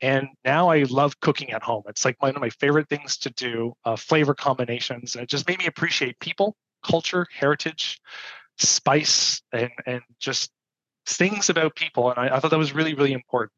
And 0.00 0.28
now 0.44 0.70
I 0.70 0.82
love 0.84 1.20
cooking 1.20 1.52
at 1.52 1.62
home. 1.62 1.84
It's 1.88 2.04
like 2.04 2.20
one 2.20 2.34
of 2.34 2.40
my 2.40 2.50
favorite 2.50 2.88
things 2.88 3.16
to 3.18 3.30
do, 3.30 3.74
uh, 3.84 3.96
flavor 3.96 4.34
combinations. 4.34 5.14
And 5.14 5.22
it 5.22 5.28
just 5.28 5.46
made 5.48 5.58
me 5.58 5.66
appreciate 5.66 6.18
people, 6.18 6.56
culture, 6.84 7.26
heritage, 7.32 8.00
spice, 8.58 9.40
and, 9.52 9.70
and 9.86 10.02
just 10.18 10.50
things 11.06 11.48
about 11.48 11.76
people. 11.76 12.10
And 12.10 12.18
I, 12.18 12.36
I 12.36 12.40
thought 12.40 12.50
that 12.50 12.58
was 12.58 12.74
really, 12.74 12.94
really 12.94 13.12
important. 13.12 13.52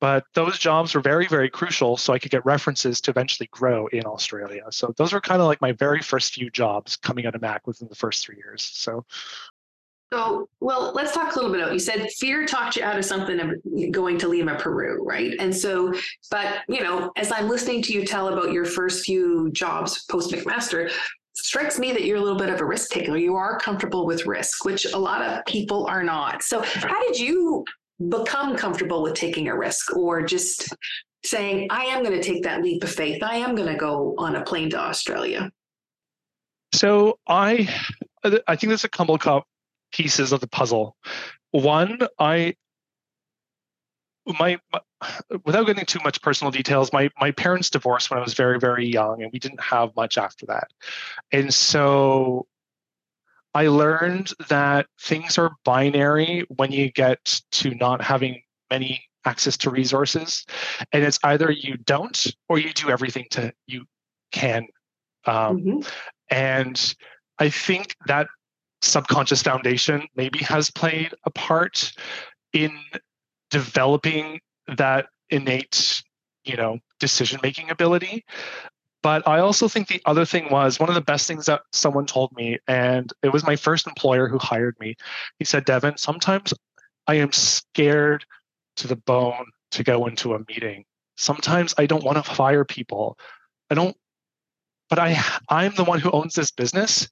But 0.00 0.24
those 0.34 0.58
jobs 0.58 0.94
were 0.94 1.00
very, 1.00 1.26
very 1.26 1.50
crucial 1.50 1.96
so 1.96 2.12
I 2.12 2.18
could 2.18 2.30
get 2.30 2.44
references 2.44 3.00
to 3.02 3.10
eventually 3.10 3.48
grow 3.50 3.88
in 3.88 4.04
Australia. 4.04 4.62
So 4.70 4.94
those 4.96 5.12
were 5.12 5.20
kind 5.20 5.40
of 5.40 5.48
like 5.48 5.60
my 5.60 5.72
very 5.72 6.02
first 6.02 6.34
few 6.34 6.50
jobs 6.50 6.96
coming 6.96 7.26
out 7.26 7.34
of 7.34 7.40
Mac 7.40 7.66
within 7.66 7.88
the 7.88 7.96
first 7.96 8.24
three 8.24 8.36
years. 8.36 8.62
So 8.62 9.04
so, 10.12 10.48
well, 10.60 10.92
let's 10.94 11.12
talk 11.12 11.34
a 11.34 11.34
little 11.36 11.52
bit 11.52 11.60
about. 11.60 11.74
You 11.74 11.78
said 11.78 12.08
fear 12.12 12.46
talked 12.46 12.76
you 12.76 12.82
out 12.82 12.98
of 12.98 13.04
something 13.04 13.38
of 13.40 13.92
going 13.92 14.16
to 14.18 14.28
Lima, 14.28 14.56
Peru, 14.56 15.04
right? 15.04 15.34
And 15.38 15.54
so, 15.54 15.92
but 16.30 16.60
you 16.66 16.82
know, 16.82 17.12
as 17.16 17.30
I'm 17.30 17.48
listening 17.48 17.82
to 17.82 17.92
you 17.92 18.06
tell 18.06 18.28
about 18.28 18.50
your 18.52 18.64
first 18.64 19.04
few 19.04 19.50
jobs 19.52 20.04
post 20.04 20.30
McMaster, 20.32 20.90
strikes 21.34 21.78
me 21.78 21.92
that 21.92 22.04
you're 22.04 22.16
a 22.16 22.20
little 22.20 22.38
bit 22.38 22.48
of 22.48 22.60
a 22.60 22.64
risk 22.64 22.90
taker. 22.90 23.18
You 23.18 23.36
are 23.36 23.58
comfortable 23.58 24.06
with 24.06 24.24
risk, 24.24 24.64
which 24.64 24.86
a 24.86 24.98
lot 24.98 25.22
of 25.22 25.44
people 25.44 25.86
are 25.86 26.02
not. 26.02 26.42
So, 26.42 26.62
how 26.62 27.02
did 27.06 27.18
you 27.18 27.66
become 28.08 28.56
comfortable 28.56 29.02
with 29.02 29.14
taking 29.14 29.48
a 29.48 29.56
risk 29.56 29.96
or 29.96 30.22
just 30.22 30.74
saying, 31.24 31.66
I 31.70 31.84
am 31.84 32.04
going 32.04 32.18
to 32.18 32.22
take 32.22 32.44
that 32.44 32.62
leap 32.62 32.82
of 32.84 32.90
faith. 32.90 33.22
I 33.22 33.36
am 33.36 33.54
going 33.54 33.68
to 33.68 33.76
go 33.76 34.14
on 34.18 34.36
a 34.36 34.42
plane 34.42 34.70
to 34.70 34.78
Australia? 34.78 35.50
So 36.72 37.18
I, 37.26 37.68
I 38.24 38.56
think 38.56 38.68
there's 38.68 38.84
a 38.84 38.88
couple 38.88 39.14
of 39.14 39.42
pieces 39.92 40.32
of 40.32 40.40
the 40.40 40.46
puzzle. 40.46 40.96
One, 41.50 41.98
I, 42.18 42.54
my, 44.38 44.58
my, 44.72 44.80
without 45.44 45.66
getting 45.66 45.86
too 45.86 46.00
much 46.04 46.20
personal 46.22 46.50
details, 46.50 46.92
my 46.92 47.08
my 47.20 47.30
parents 47.30 47.70
divorced 47.70 48.10
when 48.10 48.18
I 48.18 48.22
was 48.22 48.34
very 48.34 48.58
very 48.58 48.86
young, 48.86 49.22
and 49.22 49.30
we 49.32 49.38
didn't 49.38 49.60
have 49.60 49.94
much 49.96 50.18
after 50.18 50.44
that, 50.46 50.68
and 51.32 51.54
so 51.54 52.47
I 53.54 53.68
learned 53.68 54.32
that 54.48 54.86
things 55.00 55.38
are 55.38 55.52
binary 55.64 56.44
when 56.48 56.70
you 56.70 56.90
get 56.92 57.40
to 57.52 57.74
not 57.74 58.02
having 58.02 58.42
many 58.70 59.02
access 59.24 59.56
to 59.58 59.70
resources. 59.70 60.44
And 60.92 61.02
it's 61.04 61.18
either 61.24 61.50
you 61.50 61.76
don't 61.76 62.26
or 62.48 62.58
you 62.58 62.72
do 62.72 62.90
everything 62.90 63.26
to 63.32 63.52
you 63.66 63.84
can. 64.32 64.66
Um, 65.26 65.58
mm-hmm. 65.58 65.80
And 66.30 66.94
I 67.38 67.50
think 67.50 67.96
that 68.06 68.26
subconscious 68.82 69.42
foundation 69.42 70.06
maybe 70.14 70.38
has 70.38 70.70
played 70.70 71.12
a 71.24 71.30
part 71.30 71.92
in 72.52 72.78
developing 73.50 74.40
that 74.76 75.06
innate, 75.30 76.02
you 76.44 76.56
know, 76.56 76.78
decision 77.00 77.40
making 77.42 77.70
ability. 77.70 78.24
But 79.02 79.26
I 79.28 79.38
also 79.38 79.68
think 79.68 79.88
the 79.88 80.02
other 80.06 80.24
thing 80.24 80.50
was 80.50 80.80
one 80.80 80.88
of 80.88 80.94
the 80.94 81.00
best 81.00 81.28
things 81.28 81.46
that 81.46 81.62
someone 81.72 82.06
told 82.06 82.32
me, 82.34 82.58
and 82.66 83.12
it 83.22 83.32
was 83.32 83.44
my 83.44 83.56
first 83.56 83.86
employer 83.86 84.28
who 84.28 84.38
hired 84.38 84.78
me. 84.80 84.96
He 85.38 85.44
said, 85.44 85.64
Devin, 85.64 85.96
sometimes 85.96 86.52
I 87.06 87.14
am 87.14 87.32
scared 87.32 88.24
to 88.76 88.88
the 88.88 88.96
bone 88.96 89.46
to 89.72 89.84
go 89.84 90.06
into 90.06 90.34
a 90.34 90.40
meeting. 90.48 90.84
Sometimes 91.16 91.74
I 91.78 91.86
don't 91.86 92.04
want 92.04 92.24
to 92.24 92.34
fire 92.34 92.64
people. 92.64 93.18
I 93.70 93.74
don't, 93.74 93.96
but 94.88 94.98
I 94.98 95.22
I'm 95.48 95.74
the 95.74 95.84
one 95.84 96.00
who 96.00 96.10
owns 96.10 96.34
this 96.34 96.50
business 96.50 97.08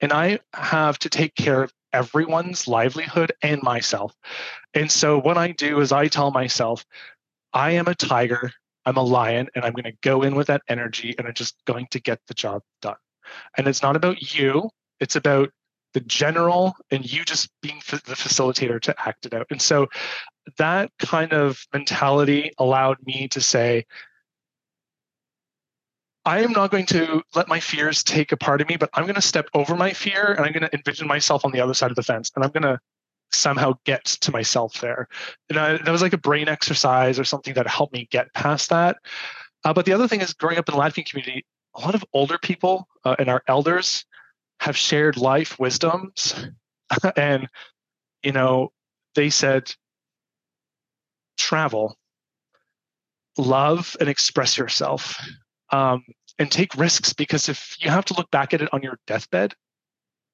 and 0.00 0.12
I 0.12 0.40
have 0.52 0.98
to 1.00 1.08
take 1.08 1.34
care 1.34 1.62
of 1.62 1.72
everyone's 1.92 2.68
livelihood 2.68 3.32
and 3.42 3.62
myself. 3.62 4.14
And 4.74 4.90
so 4.90 5.18
what 5.18 5.38
I 5.38 5.52
do 5.52 5.80
is 5.80 5.92
I 5.92 6.08
tell 6.08 6.30
myself, 6.30 6.84
I 7.52 7.72
am 7.72 7.88
a 7.88 7.94
tiger 7.94 8.52
I'm 8.86 8.96
a 8.96 9.02
lion 9.02 9.48
and 9.54 9.64
I'm 9.64 9.72
going 9.72 9.84
to 9.84 9.96
go 10.00 10.22
in 10.22 10.34
with 10.36 10.46
that 10.46 10.62
energy 10.68 11.14
and 11.18 11.26
I'm 11.26 11.34
just 11.34 11.56
going 11.66 11.88
to 11.90 12.00
get 12.00 12.20
the 12.28 12.34
job 12.34 12.62
done. 12.80 12.96
And 13.58 13.66
it's 13.66 13.82
not 13.82 13.96
about 13.96 14.34
you, 14.34 14.70
it's 15.00 15.16
about 15.16 15.50
the 15.92 16.00
general 16.00 16.76
and 16.90 17.10
you 17.10 17.24
just 17.24 17.50
being 17.62 17.82
the 17.90 18.14
facilitator 18.14 18.80
to 18.82 18.94
act 19.06 19.26
it 19.26 19.34
out. 19.34 19.46
And 19.50 19.60
so 19.60 19.88
that 20.58 20.90
kind 21.00 21.32
of 21.32 21.66
mentality 21.72 22.52
allowed 22.58 22.98
me 23.04 23.28
to 23.28 23.40
say, 23.40 23.84
I 26.24 26.42
am 26.42 26.52
not 26.52 26.70
going 26.70 26.86
to 26.86 27.22
let 27.34 27.48
my 27.48 27.60
fears 27.60 28.02
take 28.02 28.32
a 28.32 28.36
part 28.36 28.60
of 28.60 28.68
me, 28.68 28.76
but 28.76 28.90
I'm 28.94 29.04
going 29.04 29.14
to 29.14 29.22
step 29.22 29.48
over 29.54 29.76
my 29.76 29.92
fear 29.92 30.32
and 30.32 30.44
I'm 30.44 30.52
going 30.52 30.68
to 30.68 30.74
envision 30.74 31.08
myself 31.08 31.44
on 31.44 31.52
the 31.52 31.60
other 31.60 31.74
side 31.74 31.90
of 31.90 31.96
the 31.96 32.02
fence 32.02 32.30
and 32.34 32.44
I'm 32.44 32.50
going 32.50 32.62
to 32.62 32.78
somehow 33.36 33.74
get 33.84 34.04
to 34.04 34.30
myself 34.30 34.80
there. 34.80 35.08
And 35.48 35.58
I, 35.58 35.76
that 35.76 35.90
was 35.90 36.02
like 36.02 36.12
a 36.12 36.18
brain 36.18 36.48
exercise 36.48 37.18
or 37.18 37.24
something 37.24 37.54
that 37.54 37.66
helped 37.66 37.92
me 37.92 38.08
get 38.10 38.32
past 38.34 38.70
that. 38.70 38.96
Uh, 39.64 39.72
but 39.72 39.84
the 39.84 39.92
other 39.92 40.08
thing 40.08 40.20
is 40.20 40.32
growing 40.32 40.58
up 40.58 40.68
in 40.68 40.74
the 40.74 40.80
Latvian 40.80 41.08
community, 41.08 41.44
a 41.74 41.80
lot 41.80 41.94
of 41.94 42.04
older 42.12 42.38
people 42.38 42.88
uh, 43.04 43.16
and 43.18 43.28
our 43.28 43.42
elders 43.48 44.04
have 44.60 44.76
shared 44.76 45.16
life 45.16 45.58
wisdoms. 45.58 46.48
and, 47.16 47.48
you 48.22 48.32
know, 48.32 48.72
they 49.14 49.30
said, 49.30 49.74
travel, 51.36 51.96
love, 53.36 53.96
and 54.00 54.08
express 54.08 54.56
yourself. 54.56 55.20
Um, 55.72 56.04
and 56.38 56.50
take 56.50 56.74
risks 56.76 57.12
because 57.12 57.48
if 57.48 57.76
you 57.80 57.90
have 57.90 58.04
to 58.06 58.14
look 58.14 58.30
back 58.30 58.52
at 58.52 58.62
it 58.62 58.68
on 58.72 58.82
your 58.82 58.98
deathbed, 59.06 59.54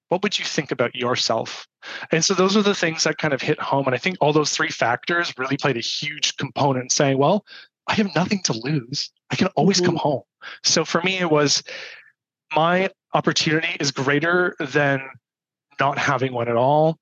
what 0.09 0.23
would 0.23 0.39
you 0.39 0.45
think 0.45 0.71
about 0.71 0.95
yourself? 0.95 1.67
And 2.11 2.25
so 2.25 2.35
those 2.35 2.57
are 2.57 2.63
the 2.63 2.75
things 2.75 3.05
that 3.05 3.19
kind 3.19 3.35
of 3.35 3.43
hit 3.43 3.61
home. 3.61 3.87
And 3.87 3.95
I 3.95 3.99
think 3.99 4.17
all 4.21 4.33
those 4.33 4.51
three 4.51 4.71
factors 4.71 5.33
really 5.39 5.57
played 5.57 5.77
a 5.77 5.81
huge 5.81 6.37
component 6.37 6.93
saying, 6.93 7.19
well, 7.19 7.45
I 7.87 7.95
have 7.95 8.15
nothing 8.15 8.43
to 8.45 8.53
lose. 8.53 9.11
I 9.31 9.37
can 9.37 9.49
always 9.49 9.79
mm-hmm. 9.79 9.87
come 9.87 9.97
home. 9.97 10.23
So 10.63 10.85
for 10.85 11.03
me, 11.03 11.19
it 11.19 11.31
was 11.31 11.63
my 12.55 12.91
opportunity 13.15 13.77
is 13.81 13.91
greater 13.91 14.57
than 14.59 15.01
not 15.81 15.99
having 15.99 16.33
one 16.33 16.49
at 16.49 16.57
all. 16.57 16.99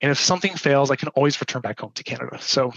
And 0.00 0.10
if 0.10 0.18
something 0.18 0.54
fails, 0.54 0.90
I 0.90 0.96
can 0.96 1.08
always 1.10 1.40
return 1.40 1.62
back 1.62 1.80
home 1.80 1.92
to 1.94 2.02
Canada. 2.02 2.38
So 2.40 2.72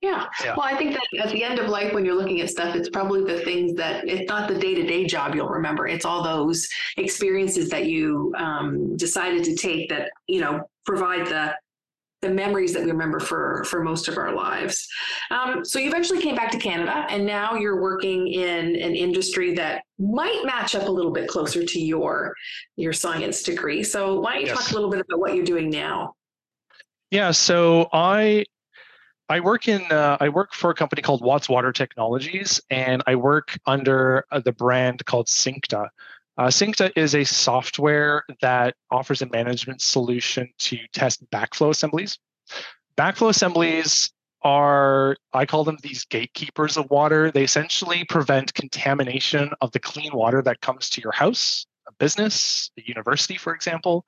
yeah. 0.00 0.26
yeah. 0.42 0.54
Well, 0.56 0.66
I 0.66 0.76
think 0.76 0.92
that 0.92 1.24
at 1.24 1.30
the 1.30 1.44
end 1.44 1.58
of 1.58 1.68
life, 1.68 1.92
when 1.92 2.04
you're 2.04 2.14
looking 2.14 2.40
at 2.40 2.48
stuff, 2.48 2.74
it's 2.74 2.88
probably 2.88 3.22
the 3.22 3.40
things 3.40 3.74
that 3.74 4.08
it's 4.08 4.28
not 4.28 4.48
the 4.48 4.58
day 4.58 4.74
to 4.74 4.82
day 4.82 5.04
job 5.04 5.34
you'll 5.34 5.48
remember. 5.48 5.86
It's 5.86 6.04
all 6.04 6.22
those 6.22 6.68
experiences 6.96 7.68
that 7.70 7.86
you 7.86 8.32
um, 8.36 8.96
decided 8.96 9.44
to 9.44 9.54
take 9.54 9.90
that, 9.90 10.10
you 10.26 10.40
know, 10.40 10.62
provide 10.86 11.26
the 11.26 11.54
the 12.22 12.28
memories 12.28 12.74
that 12.74 12.84
we 12.84 12.90
remember 12.90 13.18
for 13.18 13.64
for 13.64 13.82
most 13.82 14.08
of 14.08 14.18
our 14.18 14.34
lives. 14.34 14.86
Um, 15.30 15.64
so 15.64 15.78
you 15.78 15.88
eventually 15.88 16.20
came 16.20 16.34
back 16.34 16.50
to 16.52 16.58
Canada, 16.58 17.06
and 17.08 17.24
now 17.24 17.54
you're 17.54 17.80
working 17.80 18.28
in 18.28 18.76
an 18.76 18.94
industry 18.94 19.54
that 19.54 19.82
might 19.98 20.42
match 20.44 20.74
up 20.74 20.88
a 20.88 20.90
little 20.90 21.12
bit 21.12 21.28
closer 21.28 21.64
to 21.64 21.80
your 21.80 22.34
your 22.76 22.92
science 22.92 23.42
degree. 23.42 23.82
So 23.82 24.20
why 24.20 24.34
don't 24.34 24.42
you 24.42 24.48
yes. 24.48 24.64
talk 24.64 24.70
a 24.70 24.74
little 24.74 24.90
bit 24.90 25.00
about 25.00 25.18
what 25.18 25.34
you're 25.34 25.44
doing 25.44 25.70
now? 25.70 26.14
Yeah, 27.10 27.32
so 27.32 27.88
I 27.92 28.44
I 29.30 29.38
work 29.38 29.68
in 29.68 29.82
uh, 29.92 30.16
I 30.18 30.28
work 30.28 30.52
for 30.52 30.70
a 30.70 30.74
company 30.74 31.02
called 31.02 31.22
Watts 31.22 31.48
Water 31.48 31.72
Technologies, 31.72 32.60
and 32.68 33.00
I 33.06 33.14
work 33.14 33.56
under 33.64 34.26
uh, 34.32 34.40
the 34.40 34.50
brand 34.50 35.06
called 35.06 35.28
Syncta. 35.28 35.88
Uh, 36.36 36.48
Syncta 36.48 36.90
is 36.96 37.14
a 37.14 37.22
software 37.22 38.24
that 38.40 38.74
offers 38.90 39.22
a 39.22 39.28
management 39.28 39.82
solution 39.82 40.50
to 40.58 40.78
test 40.92 41.24
backflow 41.30 41.70
assemblies. 41.70 42.18
Backflow 42.96 43.28
assemblies 43.28 44.10
are, 44.42 45.16
I 45.32 45.46
call 45.46 45.62
them 45.62 45.78
these 45.82 46.04
gatekeepers 46.06 46.76
of 46.76 46.90
water. 46.90 47.30
They 47.30 47.44
essentially 47.44 48.04
prevent 48.04 48.54
contamination 48.54 49.52
of 49.60 49.70
the 49.70 49.78
clean 49.78 50.12
water 50.12 50.42
that 50.42 50.60
comes 50.60 50.90
to 50.90 51.00
your 51.00 51.12
house 51.12 51.66
business, 52.00 52.72
a 52.76 52.82
university, 52.84 53.36
for 53.36 53.54
example. 53.54 54.04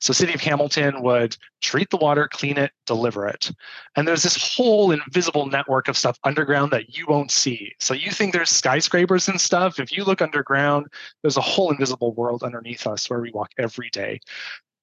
So 0.00 0.12
City 0.12 0.34
of 0.34 0.40
Hamilton 0.40 1.02
would 1.02 1.36
treat 1.60 1.90
the 1.90 1.96
water, 1.96 2.26
clean 2.26 2.58
it, 2.58 2.72
deliver 2.86 3.28
it. 3.28 3.52
And 3.94 4.08
there's 4.08 4.24
this 4.24 4.56
whole 4.56 4.90
invisible 4.90 5.46
network 5.46 5.86
of 5.86 5.96
stuff 5.96 6.18
underground 6.24 6.72
that 6.72 6.96
you 6.96 7.06
won't 7.06 7.30
see. 7.30 7.72
So 7.78 7.94
you 7.94 8.10
think 8.10 8.32
there's 8.32 8.50
skyscrapers 8.50 9.28
and 9.28 9.40
stuff. 9.40 9.78
If 9.78 9.96
you 9.96 10.02
look 10.02 10.20
underground, 10.20 10.86
there's 11.22 11.36
a 11.36 11.42
whole 11.42 11.70
invisible 11.70 12.12
world 12.14 12.42
underneath 12.42 12.86
us 12.86 13.08
where 13.08 13.20
we 13.20 13.30
walk 13.30 13.50
every 13.58 13.90
day. 13.90 14.18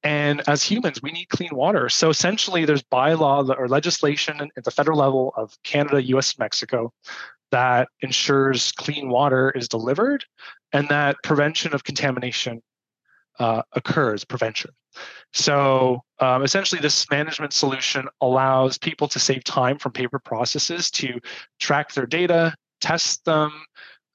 And 0.04 0.42
as 0.48 0.64
humans, 0.64 1.02
we 1.04 1.12
need 1.12 1.30
clean 1.30 1.54
water. 1.54 1.90
So 1.90 2.10
essentially, 2.10 2.66
there's 2.66 2.82
bylaw 2.82 3.56
or 3.58 3.68
legislation 3.68 4.50
at 4.58 4.64
the 4.64 4.72
federal 4.72 4.98
level 4.98 5.34
of 5.36 5.56
Canada, 5.64 6.02
US, 6.16 6.40
Mexico 6.40 6.94
that 7.52 7.90
ensures 8.02 8.72
clean 8.72 9.10
water 9.10 9.52
is 9.52 9.68
delivered 9.68 10.26
and 10.74 10.88
that 10.90 11.18
prevention 11.24 11.74
of 11.74 11.84
contamination 11.84 12.62
uh, 13.40 13.62
occurs, 13.74 14.24
prevention. 14.24 14.72
So 15.34 16.04
um, 16.20 16.44
essentially, 16.44 16.82
this 16.82 17.10
management 17.10 17.54
solution 17.54 18.08
allows 18.20 18.78
people 18.78 19.08
to 19.08 19.20
save 19.20 19.44
time 19.44 19.78
from 19.78 19.94
paper 19.94 20.20
processes 20.20 20.92
to 20.92 21.20
track 21.60 21.94
their 21.94 22.06
data, 22.06 22.54
test 22.82 23.24
them, 23.26 23.52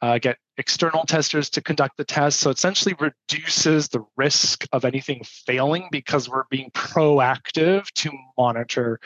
uh, 0.03 0.19
get 0.19 0.37
external 0.59 1.05
testers 1.05 1.49
to 1.51 1.63
conduct 1.63 1.97
the 1.97 2.05
test. 2.05 2.41
So 2.41 2.51
essentially 2.51 2.95
reduces 3.01 3.89
the 3.89 4.05
risk 4.17 4.67
of 4.73 4.85
anything 4.85 5.23
failing 5.25 5.89
because 5.91 6.29
we're 6.29 6.45
being 6.51 6.71
proactive 6.73 7.91
to 7.95 8.11
monitor 8.37 9.01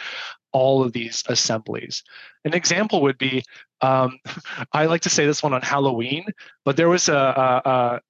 all 0.53 0.83
of 0.83 0.93
these 0.93 1.23
assemblies. 1.29 2.03
An 2.45 2.55
example 2.55 3.03
would 3.03 3.19
be 3.19 3.45
um, 3.83 4.19
I 4.73 4.87
like 4.87 5.03
to 5.03 5.11
say 5.11 5.27
this 5.27 5.43
one 5.43 5.55
on 5.55 5.63
Halloween, 5.63 6.27
but 6.65 6.77
there 6.77 6.89
was 6.89 7.09
a, 7.09 7.15
a, 7.15 8.01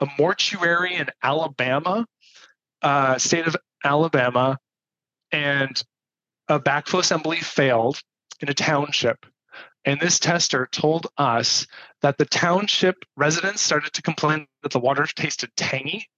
a 0.00 0.06
mortuary 0.18 0.94
in 0.94 1.08
Alabama, 1.22 2.06
uh, 2.82 3.18
state 3.18 3.46
of 3.46 3.56
Alabama, 3.84 4.58
and 5.32 5.82
a 6.48 6.60
backflow 6.60 7.00
assembly 7.00 7.40
failed 7.40 8.00
in 8.40 8.48
a 8.48 8.54
township. 8.54 9.26
And 9.84 10.00
this 10.00 10.18
tester 10.18 10.68
told 10.72 11.06
us 11.18 11.66
that 12.00 12.16
the 12.18 12.24
township 12.24 13.04
residents 13.16 13.62
started 13.62 13.92
to 13.92 14.02
complain 14.02 14.46
that 14.62 14.72
the 14.72 14.80
water 14.80 15.06
tasted 15.06 15.50
tangy 15.56 16.08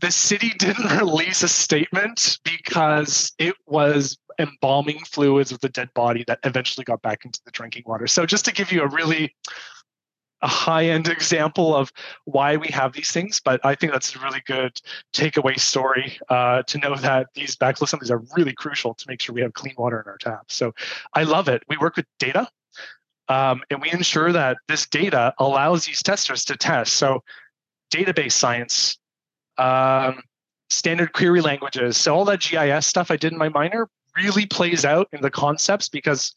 the 0.00 0.10
city 0.10 0.50
didn't 0.58 0.90
release 0.98 1.42
a 1.42 1.48
statement 1.48 2.38
because 2.44 3.32
it 3.38 3.54
was 3.66 4.16
embalming 4.38 5.00
fluids 5.00 5.50
of 5.50 5.60
the 5.60 5.68
dead 5.68 5.92
body 5.94 6.24
that 6.26 6.38
eventually 6.44 6.84
got 6.84 7.02
back 7.02 7.24
into 7.24 7.40
the 7.44 7.50
drinking 7.50 7.82
water. 7.86 8.06
So 8.06 8.24
just 8.24 8.44
to 8.44 8.52
give 8.52 8.70
you 8.70 8.82
a 8.82 8.88
really 8.88 9.34
a 10.42 10.46
high-end 10.46 11.08
example 11.08 11.74
of 11.74 11.92
why 12.24 12.56
we 12.56 12.68
have 12.68 12.92
these 12.92 13.10
things, 13.10 13.40
but 13.44 13.64
I 13.64 13.74
think 13.74 13.92
that's 13.92 14.14
a 14.14 14.20
really 14.20 14.42
good 14.46 14.80
takeaway 15.12 15.58
story 15.58 16.18
uh, 16.28 16.62
to 16.62 16.78
know 16.78 16.96
that 16.96 17.28
these 17.34 17.56
backflow 17.56 17.82
assemblies 17.82 18.10
are 18.10 18.22
really 18.36 18.52
crucial 18.52 18.94
to 18.94 19.04
make 19.08 19.20
sure 19.20 19.34
we 19.34 19.40
have 19.40 19.54
clean 19.54 19.74
water 19.76 20.00
in 20.00 20.08
our 20.08 20.18
taps. 20.18 20.54
So 20.54 20.74
I 21.14 21.24
love 21.24 21.48
it. 21.48 21.62
We 21.68 21.76
work 21.76 21.96
with 21.96 22.06
data, 22.18 22.48
um, 23.28 23.62
and 23.70 23.82
we 23.82 23.90
ensure 23.90 24.32
that 24.32 24.58
this 24.68 24.86
data 24.86 25.34
allows 25.38 25.84
these 25.84 26.02
testers 26.02 26.44
to 26.46 26.56
test. 26.56 26.94
So 26.94 27.22
database 27.92 28.32
science 28.32 28.98
um, 29.58 30.22
standard 30.70 31.12
query 31.12 31.40
languages. 31.40 31.96
So 31.96 32.14
all 32.14 32.24
that 32.26 32.40
GIS 32.40 32.86
stuff 32.86 33.10
I 33.10 33.16
did 33.16 33.32
in 33.32 33.38
my 33.38 33.48
minor 33.48 33.88
really 34.16 34.46
plays 34.46 34.84
out 34.84 35.08
in 35.12 35.22
the 35.22 35.30
concepts 35.30 35.88
because 35.88 36.34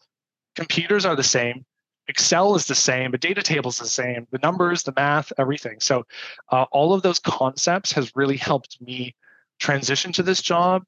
computers 0.55 1.05
are 1.05 1.15
the 1.15 1.23
same. 1.23 1.65
Excel 2.07 2.55
is 2.55 2.65
the 2.65 2.75
same, 2.75 3.11
the 3.11 3.17
data 3.17 3.41
table 3.41 3.69
is 3.69 3.77
the 3.77 3.85
same, 3.87 4.27
the 4.31 4.39
numbers, 4.39 4.83
the 4.83 4.93
math, 4.95 5.31
everything. 5.37 5.79
So 5.79 6.05
uh, 6.51 6.65
all 6.71 6.93
of 6.93 7.03
those 7.03 7.19
concepts 7.19 7.91
has 7.93 8.15
really 8.15 8.37
helped 8.37 8.81
me 8.81 9.15
transition 9.59 10.11
to 10.13 10.23
this 10.23 10.41
job, 10.41 10.83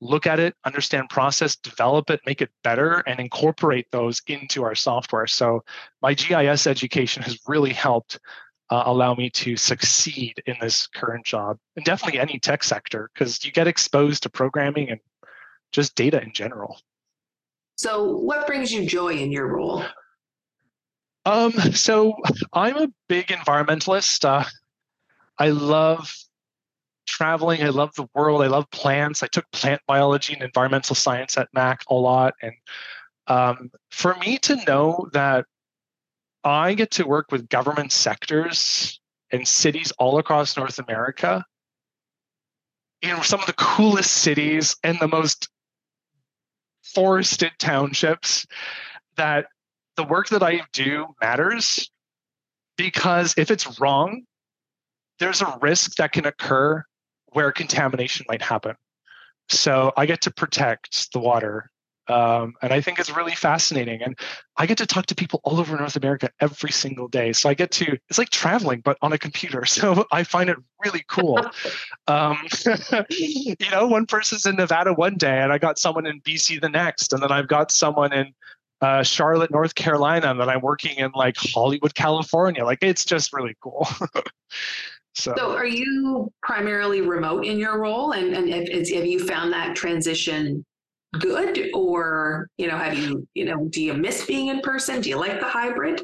look 0.00 0.26
at 0.26 0.38
it, 0.38 0.54
understand 0.64 1.08
process, 1.10 1.56
develop 1.56 2.08
it, 2.10 2.20
make 2.24 2.40
it 2.40 2.50
better, 2.62 3.02
and 3.06 3.20
incorporate 3.20 3.90
those 3.90 4.22
into 4.26 4.62
our 4.62 4.74
software. 4.74 5.26
So 5.26 5.64
my 6.00 6.14
GIS 6.14 6.66
education 6.66 7.22
has 7.24 7.38
really 7.46 7.72
helped 7.72 8.18
uh, 8.70 8.82
allow 8.86 9.14
me 9.14 9.30
to 9.30 9.56
succeed 9.56 10.34
in 10.46 10.56
this 10.60 10.86
current 10.86 11.24
job 11.24 11.58
and 11.76 11.84
definitely 11.84 12.18
any 12.18 12.38
tech 12.38 12.64
sector 12.64 13.10
because 13.12 13.44
you 13.44 13.52
get 13.52 13.66
exposed 13.66 14.22
to 14.22 14.30
programming 14.30 14.90
and 14.90 15.00
just 15.72 15.94
data 15.94 16.22
in 16.22 16.32
general. 16.32 16.78
So, 17.76 18.16
what 18.16 18.46
brings 18.46 18.72
you 18.72 18.86
joy 18.86 19.14
in 19.14 19.32
your 19.32 19.48
role? 19.48 19.84
Um, 21.26 21.52
so 21.52 22.14
I'm 22.52 22.76
a 22.76 22.88
big 23.08 23.28
environmentalist. 23.28 24.24
Uh, 24.24 24.44
I 25.38 25.48
love 25.50 26.14
traveling. 27.06 27.62
I 27.62 27.70
love 27.70 27.94
the 27.96 28.06
world. 28.14 28.42
I 28.42 28.46
love 28.46 28.70
plants. 28.70 29.22
I 29.22 29.26
took 29.26 29.50
plant 29.50 29.80
biology 29.86 30.34
and 30.34 30.42
environmental 30.42 30.94
science 30.94 31.36
at 31.38 31.48
Mac 31.52 31.80
a 31.88 31.94
lot, 31.94 32.34
and 32.42 32.52
um, 33.26 33.70
for 33.90 34.14
me 34.16 34.38
to 34.38 34.56
know 34.66 35.08
that 35.12 35.46
I 36.44 36.74
get 36.74 36.90
to 36.92 37.06
work 37.06 37.32
with 37.32 37.48
government 37.48 37.90
sectors 37.92 39.00
and 39.32 39.48
cities 39.48 39.92
all 39.98 40.18
across 40.18 40.56
North 40.56 40.78
America 40.78 41.44
in 43.02 43.22
some 43.22 43.40
of 43.40 43.46
the 43.46 43.54
coolest 43.54 44.12
cities 44.12 44.76
and 44.82 44.98
the 45.00 45.08
most 45.08 45.48
forested 46.82 47.52
townships 47.58 48.46
that 49.16 49.46
the 49.96 50.04
work 50.04 50.28
that 50.28 50.42
I 50.42 50.62
do 50.72 51.06
matters 51.20 51.90
because 52.76 53.34
if 53.36 53.50
it's 53.50 53.80
wrong, 53.80 54.22
there's 55.18 55.42
a 55.42 55.58
risk 55.62 55.96
that 55.96 56.12
can 56.12 56.26
occur 56.26 56.82
where 57.32 57.52
contamination 57.52 58.26
might 58.28 58.42
happen. 58.42 58.74
So 59.48 59.92
I 59.96 60.06
get 60.06 60.22
to 60.22 60.30
protect 60.32 61.12
the 61.12 61.20
water 61.20 61.70
um, 62.08 62.54
and 62.60 62.72
I 62.72 62.80
think 62.80 62.98
it's 62.98 63.14
really 63.14 63.34
fascinating. 63.34 64.02
And 64.02 64.18
I 64.56 64.66
get 64.66 64.78
to 64.78 64.86
talk 64.86 65.06
to 65.06 65.14
people 65.14 65.40
all 65.44 65.58
over 65.58 65.76
North 65.76 65.96
America 65.96 66.30
every 66.40 66.70
single 66.70 67.08
day. 67.08 67.32
So 67.32 67.48
I 67.48 67.54
get 67.54 67.70
to, 67.72 67.96
it's 68.08 68.18
like 68.18 68.30
traveling, 68.30 68.80
but 68.80 68.98
on 69.02 69.12
a 69.12 69.18
computer. 69.18 69.64
So 69.74 70.06
I 70.12 70.22
find 70.22 70.48
it 70.48 70.56
really 70.84 71.04
cool. 71.08 71.38
um, 72.06 72.38
you 73.10 73.56
know, 73.72 73.86
one 73.88 74.06
person's 74.06 74.46
in 74.46 74.54
Nevada 74.54 74.92
one 74.92 75.16
day, 75.16 75.40
and 75.40 75.52
I 75.52 75.58
got 75.58 75.80
someone 75.80 76.06
in 76.06 76.20
BC 76.20 76.60
the 76.60 76.68
next. 76.68 77.12
And 77.12 77.20
then 77.20 77.32
I've 77.32 77.48
got 77.48 77.72
someone 77.72 78.12
in 78.12 78.32
uh, 78.80 79.02
Charlotte, 79.02 79.50
North 79.50 79.74
Carolina, 79.74 80.30
and 80.30 80.40
then 80.40 80.48
I'm 80.48 80.60
working 80.60 80.96
in 80.96 81.10
like 81.12 81.36
Hollywood, 81.36 81.94
California. 81.94 82.64
Like 82.64 82.78
it's 82.82 83.04
just 83.04 83.32
really 83.32 83.56
cool. 83.60 83.88
so. 85.14 85.34
so, 85.36 85.52
are 85.52 85.66
you 85.66 86.32
primarily 86.42 87.00
remote 87.00 87.44
in 87.44 87.58
your 87.58 87.80
role? 87.80 88.12
And, 88.12 88.32
and 88.34 88.48
have, 88.48 88.68
have 88.68 89.06
you 89.06 89.26
found 89.26 89.52
that 89.52 89.74
transition 89.74 90.64
good 91.18 91.70
or 91.74 92.48
you 92.58 92.68
know 92.68 92.76
have 92.76 92.98
you 92.98 93.26
you 93.34 93.44
know 93.44 93.66
do 93.70 93.82
you 93.82 93.94
miss 93.94 94.24
being 94.26 94.48
in 94.48 94.60
person? 94.60 95.00
Do 95.00 95.08
you 95.08 95.18
like 95.18 95.40
the 95.40 95.48
hybrid? 95.48 96.02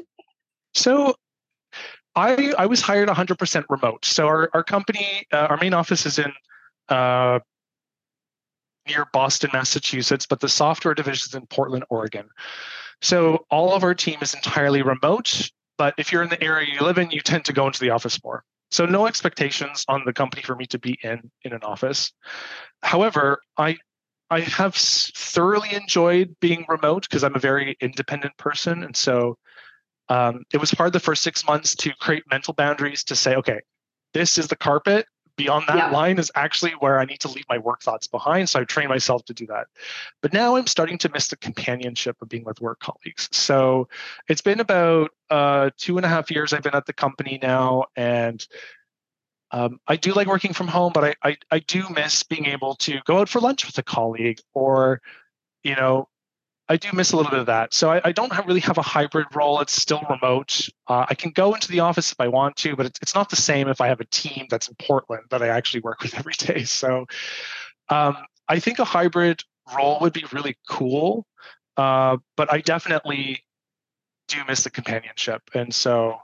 So 0.73 1.15
i 2.15 2.53
i 2.57 2.65
was 2.65 2.81
hired 2.81 3.09
100% 3.09 3.65
remote. 3.69 4.05
So 4.05 4.27
our, 4.27 4.49
our 4.53 4.63
company 4.63 5.25
uh, 5.31 5.47
our 5.49 5.57
main 5.57 5.73
office 5.73 6.05
is 6.05 6.19
in 6.19 6.31
uh, 6.89 7.39
near 8.87 9.05
boston 9.13 9.49
massachusetts 9.53 10.25
but 10.25 10.39
the 10.39 10.49
software 10.49 10.93
division 10.93 11.27
is 11.29 11.35
in 11.35 11.45
portland 11.47 11.85
oregon. 11.89 12.27
So 13.01 13.45
all 13.49 13.73
of 13.73 13.83
our 13.83 13.95
team 13.95 14.19
is 14.21 14.33
entirely 14.33 14.81
remote 14.81 15.49
but 15.77 15.93
if 15.97 16.11
you're 16.11 16.23
in 16.23 16.29
the 16.29 16.43
area 16.43 16.67
you 16.71 16.81
live 16.81 16.97
in 16.97 17.11
you 17.11 17.21
tend 17.21 17.45
to 17.45 17.53
go 17.53 17.67
into 17.67 17.79
the 17.79 17.89
office 17.89 18.21
more. 18.23 18.43
So 18.71 18.85
no 18.85 19.05
expectations 19.05 19.83
on 19.89 20.03
the 20.05 20.13
company 20.13 20.43
for 20.43 20.55
me 20.55 20.65
to 20.67 20.79
be 20.79 20.97
in 21.03 21.29
in 21.43 21.53
an 21.53 21.63
office. 21.63 22.11
However 22.83 23.41
i 23.57 23.77
I 24.31 24.39
have 24.39 24.73
thoroughly 24.75 25.73
enjoyed 25.73 26.35
being 26.39 26.65
remote 26.69 27.07
because 27.09 27.23
I'm 27.23 27.35
a 27.35 27.39
very 27.39 27.75
independent 27.81 28.35
person. 28.37 28.81
And 28.83 28.95
so 28.95 29.37
um, 30.07 30.45
it 30.53 30.57
was 30.57 30.71
hard 30.71 30.93
the 30.93 31.01
first 31.01 31.21
six 31.21 31.45
months 31.45 31.75
to 31.75 31.91
create 31.99 32.23
mental 32.31 32.53
boundaries 32.53 33.03
to 33.03 33.15
say, 33.15 33.35
okay, 33.35 33.59
this 34.13 34.37
is 34.37 34.47
the 34.47 34.55
carpet. 34.55 35.05
Beyond 35.37 35.65
that 35.67 35.77
yeah. 35.77 35.91
line 35.91 36.17
is 36.17 36.31
actually 36.35 36.71
where 36.79 36.99
I 36.99 37.05
need 37.05 37.19
to 37.21 37.27
leave 37.27 37.45
my 37.49 37.57
work 37.57 37.81
thoughts 37.81 38.07
behind. 38.07 38.47
So 38.47 38.61
I 38.61 38.63
train 38.63 38.89
myself 38.89 39.25
to 39.25 39.33
do 39.33 39.45
that. 39.47 39.67
But 40.21 40.33
now 40.33 40.55
I'm 40.55 40.67
starting 40.67 40.97
to 40.99 41.09
miss 41.09 41.27
the 41.27 41.37
companionship 41.37 42.21
of 42.21 42.29
being 42.29 42.43
with 42.43 42.61
work 42.61 42.79
colleagues. 42.79 43.27
So 43.31 43.87
it's 44.29 44.41
been 44.41 44.59
about 44.59 45.11
uh, 45.29 45.71
two 45.77 45.97
and 45.97 46.05
a 46.05 46.09
half 46.09 46.29
years 46.31 46.53
I've 46.53 46.63
been 46.63 46.75
at 46.75 46.85
the 46.85 46.93
company 46.93 47.39
now. 47.41 47.85
And 47.95 48.45
um, 49.51 49.79
I 49.87 49.97
do 49.97 50.13
like 50.13 50.27
working 50.27 50.53
from 50.53 50.67
home, 50.67 50.91
but 50.93 51.03
I, 51.03 51.15
I, 51.23 51.37
I 51.51 51.59
do 51.59 51.87
miss 51.89 52.23
being 52.23 52.45
able 52.45 52.75
to 52.75 52.99
go 53.05 53.19
out 53.19 53.29
for 53.29 53.39
lunch 53.39 53.65
with 53.65 53.77
a 53.77 53.83
colleague, 53.83 54.39
or 54.53 55.01
you 55.63 55.75
know, 55.75 56.07
I 56.69 56.77
do 56.77 56.87
miss 56.93 57.11
a 57.11 57.17
little 57.17 57.29
bit 57.29 57.41
of 57.41 57.47
that. 57.47 57.73
So 57.73 57.91
I, 57.91 58.01
I 58.05 58.11
don't 58.13 58.31
have, 58.31 58.47
really 58.47 58.61
have 58.61 58.77
a 58.77 58.81
hybrid 58.81 59.27
role. 59.35 59.59
It's 59.59 59.73
still 59.73 60.01
remote. 60.09 60.69
Uh, 60.87 61.05
I 61.09 61.15
can 61.15 61.31
go 61.31 61.53
into 61.53 61.67
the 61.67 61.81
office 61.81 62.13
if 62.13 62.19
I 62.19 62.29
want 62.29 62.55
to, 62.57 62.77
but 62.77 62.85
it's, 62.85 62.99
it's 63.01 63.13
not 63.13 63.29
the 63.29 63.35
same 63.35 63.67
if 63.67 63.81
I 63.81 63.87
have 63.87 63.99
a 63.99 64.05
team 64.05 64.45
that's 64.49 64.69
in 64.69 64.75
Portland 64.75 65.23
that 65.31 65.41
I 65.41 65.49
actually 65.49 65.81
work 65.81 65.99
with 66.01 66.17
every 66.17 66.33
day. 66.37 66.63
So 66.63 67.07
um, 67.89 68.15
I 68.47 68.59
think 68.59 68.79
a 68.79 68.85
hybrid 68.85 69.43
role 69.75 69.97
would 69.99 70.13
be 70.13 70.23
really 70.31 70.57
cool, 70.69 71.25
uh, 71.75 72.17
but 72.37 72.51
I 72.51 72.61
definitely 72.61 73.43
do 74.29 74.37
miss 74.47 74.63
the 74.63 74.69
companionship, 74.69 75.41
and 75.53 75.73
so 75.73 76.19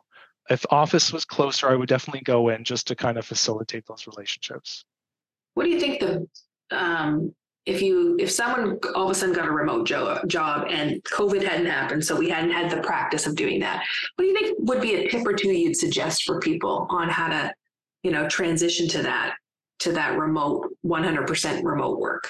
if 0.50 0.66
office 0.70 1.12
was 1.12 1.26
closer, 1.26 1.70
I 1.70 1.76
would 1.76 1.90
definitely 1.90 2.22
go 2.22 2.50
in 2.50 2.64
just 2.64 2.88
to 2.88 2.96
kind 2.96 3.18
of 3.18 3.26
facilitate 3.26 3.86
those 3.86 4.08
relationships. 4.08 4.86
What 5.54 5.64
do 5.64 5.70
you 5.70 5.80
think 5.80 6.00
the 6.00 6.28
um, 6.72 7.34
if 7.66 7.82
you 7.82 8.16
if 8.20 8.32
someone 8.32 8.80
all 8.96 9.06
of 9.06 9.12
a 9.12 9.16
sudden 9.16 9.36
got 9.36 9.48
a 9.48 9.52
remote 9.52 9.88
jo- 9.88 10.22
job 10.28 10.68
and 10.70 11.04
COVID 11.04 11.44
hadn't 11.44 11.66
happened, 11.66 12.06
so 12.06 12.16
we 12.16 12.30
hadn't 12.30 12.52
had 12.52 12.72
the 12.72 12.82
practice 12.82 13.28
of 13.28 13.36
doing 13.36 13.60
that, 13.60 13.84
what 14.16 14.24
do 14.24 14.30
you 14.30 14.40
think 14.40 14.58
would 14.62 14.82
be 14.82 14.96
a 14.96 15.10
tip 15.10 15.26
or 15.26 15.34
two 15.34 15.50
you'd 15.50 15.76
suggest 15.76 16.24
for 16.24 16.40
people 16.40 16.88
on 16.90 17.10
how 17.10 17.28
to, 17.28 17.54
you 18.04 18.12
know, 18.12 18.28
transition 18.28 18.88
to 18.90 19.02
that 19.02 19.36
to 19.80 19.92
that 19.92 20.18
remote 20.18 20.68
100% 20.86 21.64
remote 21.64 22.00
work? 22.00 22.30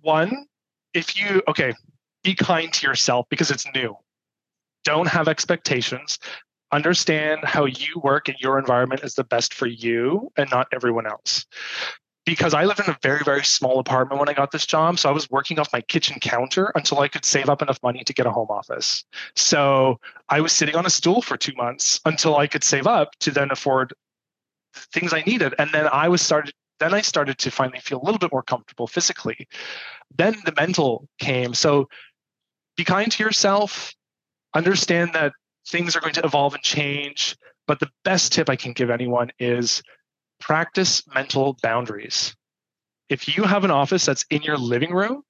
One, 0.00 0.46
if 0.94 1.18
you 1.18 1.42
okay, 1.48 1.72
be 2.22 2.34
kind 2.34 2.72
to 2.72 2.86
yourself 2.86 3.26
because 3.28 3.50
it's 3.50 3.66
new 3.74 3.96
don't 4.84 5.08
have 5.08 5.28
expectations 5.28 6.18
understand 6.72 7.40
how 7.44 7.66
you 7.66 8.00
work 8.02 8.30
in 8.30 8.34
your 8.40 8.58
environment 8.58 9.04
is 9.04 9.14
the 9.14 9.24
best 9.24 9.52
for 9.52 9.66
you 9.66 10.32
and 10.38 10.50
not 10.50 10.66
everyone 10.72 11.06
else 11.06 11.44
because 12.24 12.54
I 12.54 12.64
lived 12.64 12.80
in 12.80 12.88
a 12.88 12.96
very, 13.02 13.22
very 13.24 13.44
small 13.44 13.78
apartment 13.78 14.20
when 14.20 14.28
I 14.28 14.32
got 14.32 14.52
this 14.52 14.64
job. 14.64 14.98
So 14.98 15.08
I 15.08 15.12
was 15.12 15.28
working 15.30 15.58
off 15.58 15.72
my 15.72 15.80
kitchen 15.80 16.20
counter 16.20 16.70
until 16.74 17.00
I 17.00 17.08
could 17.08 17.24
save 17.24 17.48
up 17.48 17.62
enough 17.62 17.80
money 17.82 18.04
to 18.04 18.12
get 18.12 18.26
a 18.26 18.30
home 18.30 18.48
office. 18.48 19.04
So 19.34 19.98
I 20.28 20.40
was 20.40 20.52
sitting 20.52 20.76
on 20.76 20.86
a 20.86 20.90
stool 20.90 21.22
for 21.22 21.36
two 21.36 21.54
months 21.56 22.00
until 22.04 22.36
I 22.36 22.46
could 22.46 22.62
save 22.62 22.86
up 22.86 23.10
to 23.20 23.30
then 23.30 23.50
afford 23.50 23.92
things 24.74 25.12
I 25.12 25.22
needed. 25.22 25.54
And 25.58 25.70
then 25.72 25.88
I 25.88 26.08
was 26.08 26.22
started 26.22 26.54
then 26.78 26.94
I 26.94 27.00
started 27.00 27.38
to 27.38 27.50
finally 27.50 27.78
feel 27.78 28.00
a 28.02 28.04
little 28.04 28.18
bit 28.18 28.32
more 28.32 28.42
comfortable 28.42 28.88
physically. 28.88 29.46
Then 30.16 30.34
the 30.44 30.52
mental 30.56 31.08
came. 31.20 31.54
So 31.54 31.88
be 32.76 32.82
kind 32.82 33.12
to 33.12 33.22
yourself, 33.22 33.94
understand 34.54 35.10
that 35.14 35.32
things 35.68 35.96
are 35.96 36.00
going 36.00 36.14
to 36.14 36.24
evolve 36.24 36.54
and 36.54 36.62
change. 36.62 37.36
But 37.66 37.80
the 37.80 37.90
best 38.04 38.32
tip 38.32 38.50
I 38.50 38.56
can 38.56 38.72
give 38.72 38.90
anyone 38.90 39.30
is 39.38 39.82
practice 40.40 41.02
mental 41.14 41.56
boundaries. 41.62 42.34
If 43.08 43.36
you 43.36 43.44
have 43.44 43.64
an 43.64 43.70
office 43.70 44.04
that's 44.04 44.24
in 44.30 44.42
your 44.42 44.56
living 44.56 44.92
room, 44.92 45.22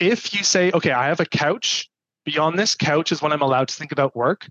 if 0.00 0.34
you 0.34 0.42
say, 0.42 0.72
okay, 0.72 0.90
I 0.90 1.06
have 1.06 1.20
a 1.20 1.26
couch, 1.26 1.88
beyond 2.24 2.58
this 2.58 2.74
couch 2.74 3.12
is 3.12 3.22
when 3.22 3.32
I'm 3.32 3.42
allowed 3.42 3.68
to 3.68 3.74
think 3.74 3.92
about 3.92 4.16
work, 4.16 4.48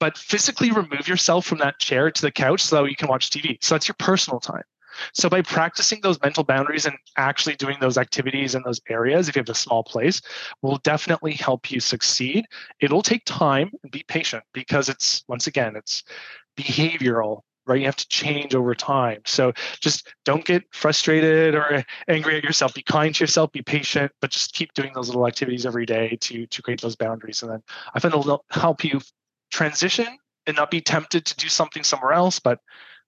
but 0.00 0.18
physically 0.18 0.70
remove 0.70 1.06
yourself 1.06 1.46
from 1.46 1.58
that 1.58 1.78
chair 1.78 2.10
to 2.10 2.22
the 2.22 2.32
couch 2.32 2.60
so 2.60 2.82
that 2.82 2.90
you 2.90 2.96
can 2.96 3.08
watch 3.08 3.30
TV. 3.30 3.56
So 3.62 3.74
that's 3.74 3.88
your 3.88 3.94
personal 3.98 4.40
time. 4.40 4.64
So 5.12 5.28
by 5.28 5.42
practicing 5.42 6.00
those 6.00 6.20
mental 6.22 6.44
boundaries 6.44 6.86
and 6.86 6.96
actually 7.16 7.56
doing 7.56 7.76
those 7.80 7.98
activities 7.98 8.54
in 8.54 8.62
those 8.64 8.80
areas, 8.88 9.28
if 9.28 9.36
you 9.36 9.40
have 9.40 9.48
a 9.48 9.54
small 9.54 9.82
place, 9.84 10.20
will 10.62 10.78
definitely 10.78 11.32
help 11.32 11.70
you 11.70 11.80
succeed. 11.80 12.46
It'll 12.80 13.02
take 13.02 13.24
time 13.24 13.70
and 13.82 13.92
be 13.92 14.04
patient 14.06 14.44
because 14.52 14.88
it's 14.88 15.24
once 15.28 15.46
again, 15.46 15.76
it's 15.76 16.04
behavioral 16.56 17.42
right? 17.66 17.80
You 17.80 17.86
have 17.86 17.96
to 17.96 18.08
change 18.08 18.54
over 18.54 18.74
time. 18.74 19.22
So 19.24 19.52
just 19.80 20.12
don't 20.24 20.44
get 20.44 20.64
frustrated 20.72 21.54
or 21.54 21.82
angry 22.08 22.36
at 22.36 22.44
yourself. 22.44 22.74
Be 22.74 22.82
kind 22.82 23.14
to 23.14 23.24
yourself, 23.24 23.52
be 23.52 23.62
patient, 23.62 24.12
but 24.20 24.30
just 24.30 24.52
keep 24.52 24.74
doing 24.74 24.92
those 24.94 25.08
little 25.08 25.26
activities 25.26 25.64
every 25.64 25.86
day 25.86 26.18
to, 26.20 26.46
to 26.46 26.62
create 26.62 26.80
those 26.80 26.96
boundaries. 26.96 27.42
And 27.42 27.50
then 27.50 27.62
I 27.94 28.00
find 28.00 28.14
it'll 28.14 28.44
help 28.50 28.84
you 28.84 29.00
transition 29.50 30.06
and 30.46 30.56
not 30.56 30.70
be 30.70 30.80
tempted 30.80 31.24
to 31.24 31.36
do 31.36 31.48
something 31.48 31.82
somewhere 31.82 32.12
else, 32.12 32.38
but 32.38 32.58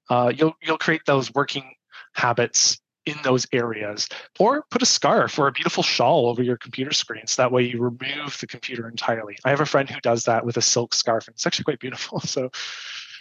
uh, 0.08 0.32
you'll 0.34 0.54
you'll 0.62 0.78
create 0.78 1.02
those 1.06 1.34
working 1.34 1.74
habits 2.16 2.78
in 3.06 3.16
those 3.22 3.46
areas 3.52 4.08
or 4.38 4.64
put 4.70 4.82
a 4.82 4.86
scarf 4.86 5.38
or 5.38 5.46
a 5.46 5.52
beautiful 5.52 5.82
shawl 5.82 6.28
over 6.28 6.42
your 6.42 6.56
computer 6.56 6.92
screen 6.92 7.26
so 7.26 7.40
that 7.40 7.52
way 7.52 7.62
you 7.62 7.80
remove 7.80 8.36
the 8.40 8.46
computer 8.46 8.88
entirely. 8.88 9.36
I 9.44 9.50
have 9.50 9.60
a 9.60 9.66
friend 9.66 9.88
who 9.88 10.00
does 10.00 10.24
that 10.24 10.44
with 10.44 10.56
a 10.56 10.62
silk 10.62 10.92
scarf 10.92 11.28
and 11.28 11.34
it's 11.34 11.46
actually 11.46 11.64
quite 11.64 11.78
beautiful 11.78 12.20
so. 12.20 12.50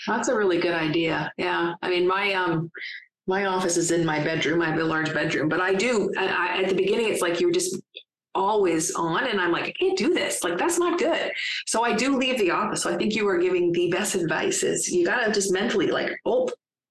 That's 0.07 0.27
a 0.27 0.35
really 0.35 0.59
good 0.59 0.73
idea. 0.73 1.31
Yeah. 1.37 1.73
I 1.81 1.89
mean 1.89 2.07
my 2.07 2.33
um 2.33 2.71
my 3.27 3.45
office 3.45 3.77
is 3.77 3.91
in 3.91 4.05
my 4.05 4.19
bedroom. 4.23 4.61
I 4.61 4.69
have 4.69 4.79
a 4.79 4.83
large 4.83 5.13
bedroom 5.13 5.49
but 5.49 5.61
i 5.61 5.73
do 5.73 6.11
I, 6.17 6.61
at 6.63 6.69
the 6.69 6.75
beginning 6.75 7.09
it's 7.09 7.21
like 7.21 7.39
you're 7.39 7.51
just 7.51 7.77
always 8.33 8.93
on 8.95 9.27
and 9.27 9.39
i'm 9.39 9.51
like 9.51 9.63
i 9.63 9.71
can't 9.71 9.97
do 9.97 10.13
this. 10.13 10.43
Like 10.43 10.57
that's 10.57 10.79
not 10.79 10.97
good. 10.97 11.31
So 11.67 11.83
i 11.83 11.93
do 11.93 12.17
leave 12.17 12.39
the 12.39 12.49
office. 12.49 12.81
So 12.81 12.91
i 12.91 12.97
think 12.97 13.13
you 13.13 13.27
are 13.27 13.37
giving 13.37 13.71
the 13.71 13.91
best 13.91 14.15
advice 14.15 14.63
is 14.63 14.91
you 14.91 15.05
got 15.05 15.23
to 15.23 15.31
just 15.31 15.53
mentally 15.53 15.87
like 15.91 16.11
oh 16.25 16.49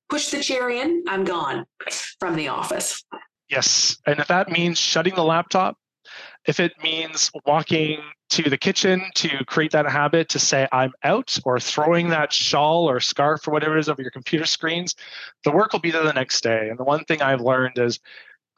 push 0.09 0.29
the 0.29 0.43
chair 0.43 0.71
in, 0.71 1.05
I'm 1.09 1.25
gone 1.25 1.67
from 2.21 2.37
the 2.37 2.49
office. 2.49 3.05
Yes. 3.49 3.97
And 4.07 4.19
if 4.19 4.29
that 4.29 4.51
means 4.51 4.79
shutting 4.79 5.15
the 5.15 5.25
laptop, 5.25 5.77
if 6.47 6.61
it 6.61 6.73
means 6.83 7.31
walking 7.47 8.01
to 8.31 8.51
the 8.51 8.59
kitchen 8.59 9.03
to 9.15 9.45
create 9.47 9.73
that 9.73 9.87
habit 9.87 10.29
to 10.31 10.39
say 10.39 10.67
I'm 10.73 10.93
out 11.03 11.39
or 11.45 11.59
throwing 11.59 12.09
that 12.11 12.33
shawl 12.33 12.89
or 12.89 13.01
scarf 13.01 13.47
or 13.47 13.53
whatever 13.53 13.77
it 13.77 13.81
is 13.81 13.89
over 13.89 14.03
your 14.03 14.11
computer 14.11 14.45
screens, 14.45 14.95
the 15.45 15.53
work 15.53 15.73
will 15.73 15.81
be 15.81 15.91
there 15.91 16.03
the 16.03 16.13
next 16.13 16.43
day. 16.43 16.69
And 16.69 16.79
the 16.79 16.85
one 16.85 17.05
thing 17.05 17.23
I've 17.23 17.41
learned 17.41 17.79
is, 17.79 18.01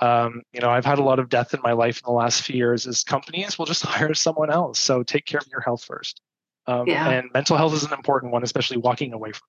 um, 0.00 0.42
you 0.52 0.60
know, 0.60 0.70
I've 0.70 0.84
had 0.84 0.98
a 0.98 1.02
lot 1.02 1.18
of 1.18 1.28
death 1.28 1.54
in 1.54 1.60
my 1.62 1.72
life 1.72 1.98
in 1.98 2.10
the 2.10 2.16
last 2.16 2.42
few 2.42 2.56
years 2.56 2.86
is 2.86 3.04
companies 3.04 3.58
will 3.58 3.66
just 3.66 3.82
hire 3.86 4.14
someone 4.14 4.50
else. 4.50 4.78
So 4.78 5.02
take 5.02 5.26
care 5.26 5.40
of 5.40 5.48
your 5.48 5.60
health 5.60 5.84
first. 5.84 6.20
Um, 6.66 6.86
yeah. 6.88 7.08
And 7.08 7.30
mental 7.32 7.56
health 7.56 7.74
is 7.74 7.84
an 7.84 7.92
important 7.92 8.32
one, 8.32 8.42
especially 8.42 8.78
walking 8.78 9.12
away 9.12 9.32
from 9.32 9.46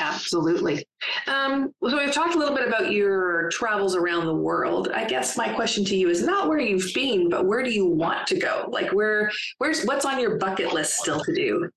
Absolutely. 0.00 0.84
Um, 1.26 1.72
so 1.86 1.98
we've 1.98 2.12
talked 2.12 2.34
a 2.34 2.38
little 2.38 2.54
bit 2.54 2.66
about 2.66 2.92
your 2.92 3.48
travels 3.50 3.96
around 3.96 4.26
the 4.26 4.34
world. 4.34 4.88
I 4.94 5.04
guess 5.04 5.36
my 5.36 5.52
question 5.52 5.84
to 5.86 5.96
you 5.96 6.08
is 6.08 6.22
not 6.22 6.48
where 6.48 6.58
you've 6.58 6.92
been, 6.94 7.28
but 7.28 7.46
where 7.46 7.62
do 7.62 7.70
you 7.70 7.86
want 7.86 8.26
to 8.28 8.38
go? 8.38 8.68
Like 8.70 8.92
where, 8.92 9.30
where's 9.58 9.84
what's 9.84 10.04
on 10.04 10.18
your 10.18 10.38
bucket 10.38 10.72
list 10.72 10.98
still 10.98 11.20
to 11.24 11.34
do? 11.34 11.70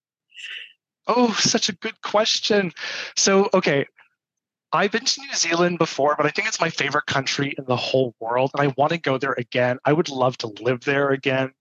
Oh, 1.08 1.32
such 1.34 1.70
a 1.70 1.74
good 1.74 2.02
question. 2.02 2.72
So, 3.16 3.50
okay, 3.54 3.86
I've 4.72 4.92
been 4.92 5.06
to 5.06 5.22
New 5.22 5.34
Zealand 5.34 5.78
before, 5.78 6.16
but 6.18 6.26
I 6.26 6.30
think 6.32 6.48
it's 6.48 6.60
my 6.60 6.70
favorite 6.70 7.06
country 7.06 7.54
in 7.58 7.66
the 7.66 7.76
whole 7.76 8.14
world, 8.20 8.52
and 8.54 8.68
I 8.68 8.74
want 8.78 8.92
to 8.92 8.98
go 8.98 9.18
there 9.18 9.36
again. 9.38 9.78
I 9.86 9.94
would 9.94 10.10
love 10.10 10.38
to 10.40 10.48
live 10.60 10.82
there 10.82 11.12
again. 11.12 11.54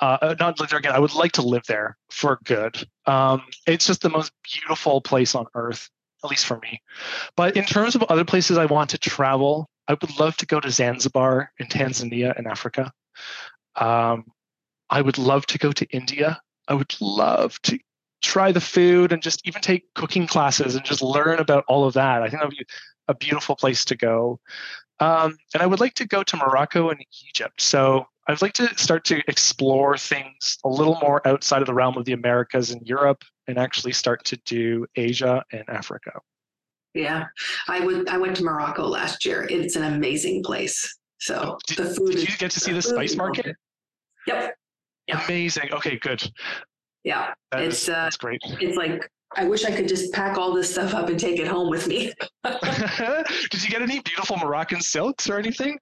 Uh, 0.00 0.18
uh, 0.20 0.34
not 0.40 0.58
live 0.58 0.70
there 0.70 0.78
again. 0.78 0.92
I 0.92 0.98
would 0.98 1.14
like 1.14 1.32
to 1.32 1.42
live 1.42 1.62
there 1.68 1.96
for 2.10 2.38
good. 2.44 2.86
Um, 3.06 3.42
it's 3.66 3.86
just 3.86 4.02
the 4.02 4.10
most 4.10 4.32
beautiful 4.52 5.00
place 5.00 5.34
on 5.34 5.46
earth, 5.54 5.88
at 6.24 6.30
least 6.30 6.46
for 6.46 6.58
me. 6.58 6.80
But 7.36 7.56
in 7.56 7.64
terms 7.64 7.94
of 7.94 8.02
other 8.04 8.24
places 8.24 8.58
I 8.58 8.66
want 8.66 8.90
to 8.90 8.98
travel, 8.98 9.68
I 9.86 9.92
would 9.92 10.18
love 10.18 10.36
to 10.38 10.46
go 10.46 10.60
to 10.60 10.70
Zanzibar 10.70 11.52
in 11.58 11.66
Tanzania 11.66 12.36
in 12.38 12.46
Africa. 12.46 12.92
Um, 13.76 14.24
I 14.90 15.00
would 15.00 15.18
love 15.18 15.46
to 15.46 15.58
go 15.58 15.72
to 15.72 15.86
India. 15.90 16.40
I 16.68 16.74
would 16.74 16.94
love 17.00 17.60
to 17.62 17.78
try 18.22 18.52
the 18.52 18.60
food 18.60 19.12
and 19.12 19.22
just 19.22 19.46
even 19.46 19.60
take 19.60 19.84
cooking 19.94 20.26
classes 20.26 20.74
and 20.74 20.84
just 20.84 21.02
learn 21.02 21.38
about 21.38 21.64
all 21.68 21.86
of 21.86 21.94
that. 21.94 22.22
I 22.22 22.28
think 22.28 22.40
that 22.40 22.48
would 22.48 22.56
be 22.56 22.66
a 23.08 23.14
beautiful 23.14 23.54
place 23.54 23.84
to 23.86 23.96
go. 23.96 24.40
Um, 25.00 25.36
and 25.52 25.62
I 25.62 25.66
would 25.66 25.80
like 25.80 25.94
to 25.94 26.06
go 26.06 26.22
to 26.22 26.36
Morocco 26.36 26.90
and 26.90 27.04
Egypt. 27.28 27.60
So 27.60 28.06
I'd 28.26 28.40
like 28.40 28.54
to 28.54 28.76
start 28.78 29.04
to 29.06 29.22
explore 29.28 29.98
things 29.98 30.58
a 30.64 30.68
little 30.68 30.98
more 31.02 31.26
outside 31.28 31.60
of 31.60 31.66
the 31.66 31.74
realm 31.74 31.96
of 31.98 32.04
the 32.04 32.12
Americas 32.12 32.70
and 32.70 32.86
Europe 32.86 33.22
and 33.48 33.58
actually 33.58 33.92
start 33.92 34.24
to 34.24 34.36
do 34.44 34.86
Asia 34.96 35.44
and 35.52 35.68
Africa. 35.68 36.12
Yeah, 36.94 37.26
I 37.68 37.80
would. 37.80 38.08
I 38.08 38.18
went 38.18 38.36
to 38.36 38.44
Morocco 38.44 38.86
last 38.86 39.26
year. 39.26 39.46
It's 39.50 39.76
an 39.76 39.82
amazing 39.82 40.42
place. 40.44 40.96
So 41.18 41.40
oh, 41.42 41.58
did, 41.66 41.78
the 41.78 41.94
food. 41.94 42.12
Did 42.12 42.28
you 42.28 42.36
get 42.36 42.52
to 42.52 42.60
see 42.60 42.70
the, 42.70 42.76
the 42.76 42.82
spice 42.82 43.16
market? 43.16 43.56
Yep. 44.26 44.54
yep. 45.08 45.24
Amazing. 45.26 45.72
Okay, 45.72 45.98
good. 45.98 46.22
Yeah, 47.02 47.34
that 47.50 47.62
it's 47.62 47.82
is, 47.82 47.88
uh, 47.88 47.92
that's 48.04 48.16
great. 48.16 48.40
It's 48.44 48.76
like 48.76 49.10
I 49.36 49.44
wish 49.44 49.64
I 49.64 49.70
could 49.70 49.88
just 49.88 50.12
pack 50.12 50.38
all 50.38 50.52
this 50.52 50.70
stuff 50.70 50.94
up 50.94 51.08
and 51.08 51.18
take 51.18 51.38
it 51.38 51.46
home 51.46 51.70
with 51.70 51.88
me. 51.88 52.12
did 52.44 53.64
you 53.64 53.70
get 53.70 53.82
any 53.82 54.00
beautiful 54.00 54.36
Moroccan 54.36 54.80
silks 54.80 55.28
or 55.28 55.38
anything? 55.38 55.78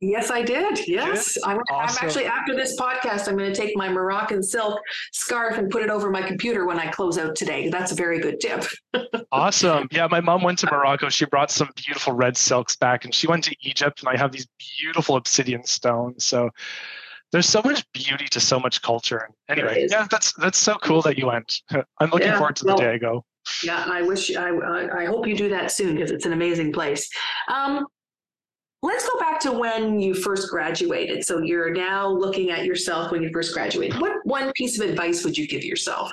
Yes, 0.00 0.30
I 0.30 0.42
did. 0.42 0.86
Yes. 0.86 1.36
I'm, 1.44 1.58
awesome. 1.70 1.98
I'm, 2.00 2.08
actually, 2.08 2.26
after 2.26 2.54
this 2.54 2.78
podcast, 2.78 3.28
I'm 3.28 3.36
going 3.36 3.52
to 3.52 3.60
take 3.60 3.76
my 3.76 3.88
Moroccan 3.88 4.42
silk 4.42 4.80
scarf 5.12 5.58
and 5.58 5.70
put 5.70 5.82
it 5.82 5.90
over 5.90 6.10
my 6.10 6.22
computer 6.22 6.66
when 6.66 6.78
I 6.78 6.90
close 6.90 7.18
out 7.18 7.36
today. 7.36 7.68
That's 7.68 7.92
a 7.92 7.94
very 7.94 8.20
good 8.20 8.40
tip. 8.40 8.64
awesome. 9.32 9.88
Yeah, 9.90 10.06
my 10.10 10.20
mom 10.20 10.42
went 10.42 10.58
to 10.60 10.66
Morocco. 10.70 11.08
She 11.08 11.26
brought 11.26 11.50
some 11.50 11.70
beautiful 11.76 12.12
red 12.12 12.36
silks 12.36 12.76
back, 12.76 13.04
and 13.04 13.14
she 13.14 13.26
went 13.26 13.44
to 13.44 13.56
Egypt, 13.62 14.00
and 14.00 14.08
I 14.08 14.16
have 14.16 14.32
these 14.32 14.46
beautiful 14.78 15.16
obsidian 15.16 15.64
stones. 15.64 16.24
So, 16.24 16.50
there's 17.32 17.48
so 17.48 17.60
much 17.64 17.84
beauty 17.92 18.26
to 18.28 18.40
so 18.40 18.58
much 18.58 18.82
culture. 18.82 19.28
Anyway, 19.48 19.86
yeah, 19.90 20.06
that's 20.10 20.32
that's 20.34 20.58
so 20.58 20.76
cool 20.76 21.02
that 21.02 21.18
you 21.18 21.26
went. 21.26 21.60
I'm 21.70 22.10
looking 22.10 22.28
yeah, 22.28 22.38
forward 22.38 22.56
to 22.56 22.64
the 22.64 22.68
well, 22.68 22.78
day 22.78 22.90
I 22.90 22.98
go. 22.98 23.24
Yeah, 23.62 23.84
I 23.86 24.02
wish 24.02 24.34
I 24.34 24.50
I 24.92 25.04
hope 25.06 25.26
you 25.26 25.36
do 25.36 25.48
that 25.50 25.70
soon 25.70 25.94
because 25.94 26.10
it's 26.10 26.26
an 26.26 26.32
amazing 26.32 26.72
place. 26.72 27.08
Um, 27.48 27.84
let's 28.82 29.08
go 29.08 29.18
back 29.18 29.40
to 29.40 29.52
when 29.52 30.00
you 30.00 30.14
first 30.14 30.50
graduated. 30.50 31.24
So 31.24 31.40
you're 31.40 31.72
now 31.72 32.08
looking 32.08 32.50
at 32.50 32.64
yourself 32.64 33.10
when 33.10 33.22
you 33.22 33.30
first 33.32 33.52
graduated. 33.52 34.00
What 34.00 34.14
one 34.24 34.52
piece 34.54 34.80
of 34.80 34.88
advice 34.88 35.24
would 35.24 35.36
you 35.36 35.46
give 35.46 35.64
yourself? 35.64 36.12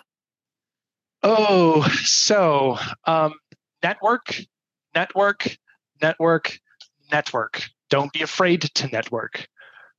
Oh, 1.22 1.84
so 2.04 2.78
um, 3.06 3.34
network, 3.82 4.36
network, 4.94 5.58
network, 6.02 6.60
network. 7.12 7.64
Don't 7.90 8.12
be 8.12 8.24
afraid 8.24 8.62
to 8.62 8.88
network. 8.88 9.48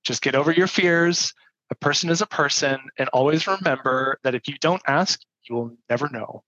Just 0.04 0.22
get 0.22 0.34
over 0.34 0.52
your 0.52 0.66
fears. 0.66 1.32
A 1.70 1.74
person 1.74 2.10
is 2.10 2.20
a 2.20 2.26
person. 2.26 2.78
And 2.98 3.08
always 3.10 3.46
remember 3.46 4.18
that 4.22 4.34
if 4.34 4.46
you 4.46 4.54
don't 4.60 4.82
ask, 4.86 5.20
you 5.48 5.56
will 5.56 5.76
never 5.88 6.08
know. 6.10 6.42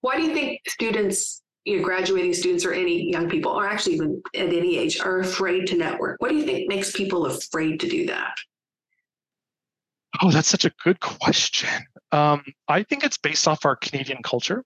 Why 0.00 0.16
do 0.16 0.22
you 0.22 0.34
think 0.34 0.60
students, 0.68 1.42
you 1.64 1.78
know, 1.78 1.84
graduating 1.84 2.34
students 2.34 2.64
or 2.64 2.72
any 2.72 3.10
young 3.10 3.28
people, 3.28 3.52
or 3.52 3.66
actually 3.66 3.94
even 3.94 4.22
at 4.34 4.48
any 4.48 4.78
age, 4.78 5.00
are 5.00 5.20
afraid 5.20 5.66
to 5.68 5.76
network? 5.76 6.20
What 6.20 6.30
do 6.30 6.36
you 6.36 6.44
think 6.44 6.68
makes 6.68 6.92
people 6.92 7.26
afraid 7.26 7.80
to 7.80 7.88
do 7.88 8.06
that? 8.06 8.34
Oh, 10.22 10.30
that's 10.30 10.48
such 10.48 10.64
a 10.64 10.72
good 10.82 11.00
question. 11.00 11.68
Um, 12.12 12.42
I 12.68 12.82
think 12.82 13.04
it's 13.04 13.18
based 13.18 13.46
off 13.46 13.64
our 13.64 13.76
Canadian 13.76 14.22
culture. 14.22 14.64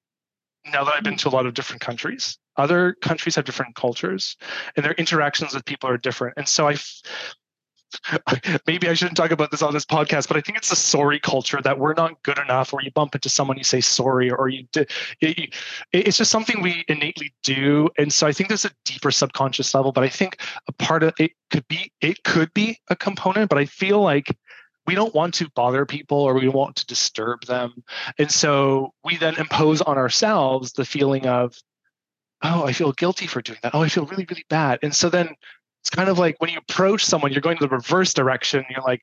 Now 0.67 0.85
that 0.85 0.95
I've 0.95 1.05
been 1.05 1.17
to 1.19 1.29
a 1.29 1.31
lot 1.31 1.47
of 1.47 1.55
different 1.55 1.83
countries, 1.83 2.39
other 2.57 2.95
countries 3.01 3.35
have 3.37 3.45
different 3.45 3.75
cultures 3.75 4.37
and 4.77 4.85
their 4.85 4.93
interactions 4.93 5.55
with 5.55 5.65
people 5.65 5.89
are 5.89 5.99
different. 5.99 6.35
And 6.37 6.49
so 6.49 6.69
i 6.69 6.77
maybe 8.67 8.89
i 8.89 8.95
shouldn't 8.95 9.17
talk 9.17 9.31
about 9.31 9.53
this 9.53 9.63
on 9.63 9.73
this 9.73 9.85
podcast 9.85 10.27
but 10.27 10.37
i 10.37 10.41
think 10.41 10.59
it's 10.59 10.73
a 10.73 10.77
sorry 10.77 11.21
culture 11.21 11.61
that 11.63 11.79
we're 11.79 11.95
not 11.95 12.21
good 12.25 12.39
enough 12.39 12.73
or 12.73 12.83
you 12.83 12.91
bump 12.91 13.15
into 13.15 13.29
someone 13.29 13.57
you 13.57 13.63
say 13.63 13.81
sorry 13.81 14.31
or 14.31 14.49
you 14.49 14.67
it's 15.23 16.17
just 16.17 16.31
something 16.31 16.61
we 16.61 16.85
innately 16.89 17.33
do. 17.43 17.89
And 17.99 18.13
so 18.13 18.27
i 18.27 18.33
think 18.33 18.49
there's 18.49 18.65
a 18.65 18.71
deeper 18.85 19.11
subconscious 19.11 19.75
level 19.75 19.93
but 19.93 20.03
i 20.03 20.09
think 20.09 20.41
a 20.69 20.73
part 20.73 21.03
of 21.03 21.15
it 21.19 21.33
could 21.51 21.67
be 21.69 21.93
it 22.01 22.25
could 22.25 22.53
be 22.53 22.79
a 22.89 22.97
component 22.97 23.49
but 23.49 23.59
i 23.59 23.65
feel 23.65 24.01
like 24.01 24.37
we 24.87 24.95
don't 24.95 25.15
want 25.15 25.35
to 25.35 25.49
bother 25.55 25.87
people 25.87 26.19
or 26.19 26.35
we 26.35 26.49
want 26.49 26.77
to 26.77 26.87
disturb 26.87 27.45
them. 27.47 27.83
And 28.19 28.31
so 28.31 28.93
we 29.03 29.17
then 29.17 29.37
impose 29.37 29.81
on 29.81 29.97
ourselves 29.97 30.73
the 30.73 30.85
feeling 30.85 31.27
of 31.27 31.57
oh, 32.45 32.65
I 32.65 32.73
feel 32.73 32.93
guilty 32.93 33.27
for 33.27 33.43
doing 33.43 33.59
that. 33.63 33.75
Oh, 33.75 33.83
I 33.83 33.89
feel 33.89 34.07
really, 34.07 34.27
really 34.29 34.45
bad. 34.49 34.79
And 34.83 34.95
so 34.95 35.09
then 35.09 35.35
it's 35.83 35.91
kind 35.91 36.09
of 36.09 36.19
like 36.19 36.37
when 36.39 36.51
you 36.51 36.59
approach 36.59 37.05
someone, 37.05 37.33
you're 37.33 37.41
going 37.41 37.57
to 37.57 37.65
the 37.65 37.75
reverse 37.75 38.15
direction. 38.15 38.65
You're 38.71 38.85
like, 38.85 39.03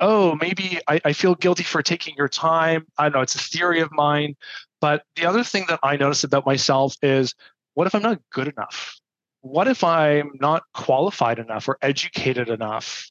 oh, 0.00 0.34
maybe 0.40 0.80
I, 0.88 1.00
I 1.04 1.12
feel 1.12 1.34
guilty 1.36 1.62
for 1.62 1.82
taking 1.82 2.14
your 2.16 2.28
time. 2.28 2.86
I 2.98 3.04
don't 3.04 3.14
know, 3.14 3.20
it's 3.22 3.36
a 3.36 3.38
theory 3.38 3.80
of 3.80 3.90
mine. 3.92 4.36
But 4.80 5.04
the 5.14 5.26
other 5.26 5.42
thing 5.42 5.64
that 5.68 5.80
I 5.82 5.96
notice 5.96 6.24
about 6.24 6.44
myself 6.44 6.96
is 7.02 7.34
what 7.74 7.86
if 7.86 7.94
I'm 7.94 8.02
not 8.02 8.20
good 8.32 8.48
enough? 8.48 9.00
What 9.40 9.68
if 9.68 9.84
I'm 9.84 10.32
not 10.40 10.64
qualified 10.74 11.38
enough 11.38 11.68
or 11.68 11.78
educated 11.80 12.48
enough? 12.48 13.10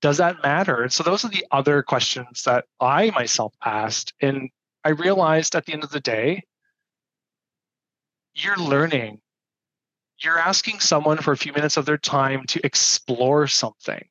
Does 0.00 0.16
that 0.16 0.42
matter? 0.42 0.82
And 0.82 0.92
so 0.92 1.02
those 1.02 1.24
are 1.24 1.28
the 1.28 1.46
other 1.50 1.82
questions 1.82 2.44
that 2.44 2.64
I 2.80 3.10
myself 3.10 3.52
asked. 3.62 4.14
And 4.20 4.48
I 4.84 4.90
realized 4.90 5.54
at 5.54 5.66
the 5.66 5.74
end 5.74 5.84
of 5.84 5.90
the 5.90 6.00
day, 6.00 6.44
you're 8.42 8.56
learning. 8.56 9.20
You're 10.22 10.38
asking 10.38 10.80
someone 10.80 11.18
for 11.18 11.32
a 11.32 11.36
few 11.36 11.52
minutes 11.52 11.76
of 11.76 11.86
their 11.86 11.98
time 11.98 12.44
to 12.48 12.64
explore 12.64 13.46
something. 13.46 14.06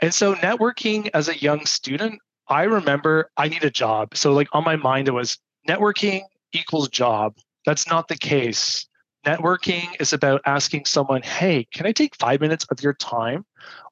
And 0.00 0.12
so, 0.12 0.34
networking 0.36 1.10
as 1.14 1.28
a 1.28 1.38
young 1.38 1.66
student, 1.66 2.20
I 2.48 2.64
remember 2.64 3.30
I 3.36 3.48
need 3.48 3.64
a 3.64 3.70
job. 3.70 4.16
So, 4.16 4.32
like 4.32 4.48
on 4.52 4.64
my 4.64 4.76
mind, 4.76 5.08
it 5.08 5.12
was 5.12 5.38
networking 5.68 6.22
equals 6.52 6.88
job. 6.88 7.36
That's 7.66 7.88
not 7.88 8.08
the 8.08 8.16
case. 8.16 8.86
Networking 9.26 9.88
is 10.00 10.12
about 10.12 10.40
asking 10.46 10.86
someone, 10.86 11.22
hey, 11.22 11.66
can 11.72 11.86
I 11.86 11.92
take 11.92 12.16
five 12.16 12.40
minutes 12.40 12.64
of 12.70 12.82
your 12.82 12.94
time? 12.94 13.44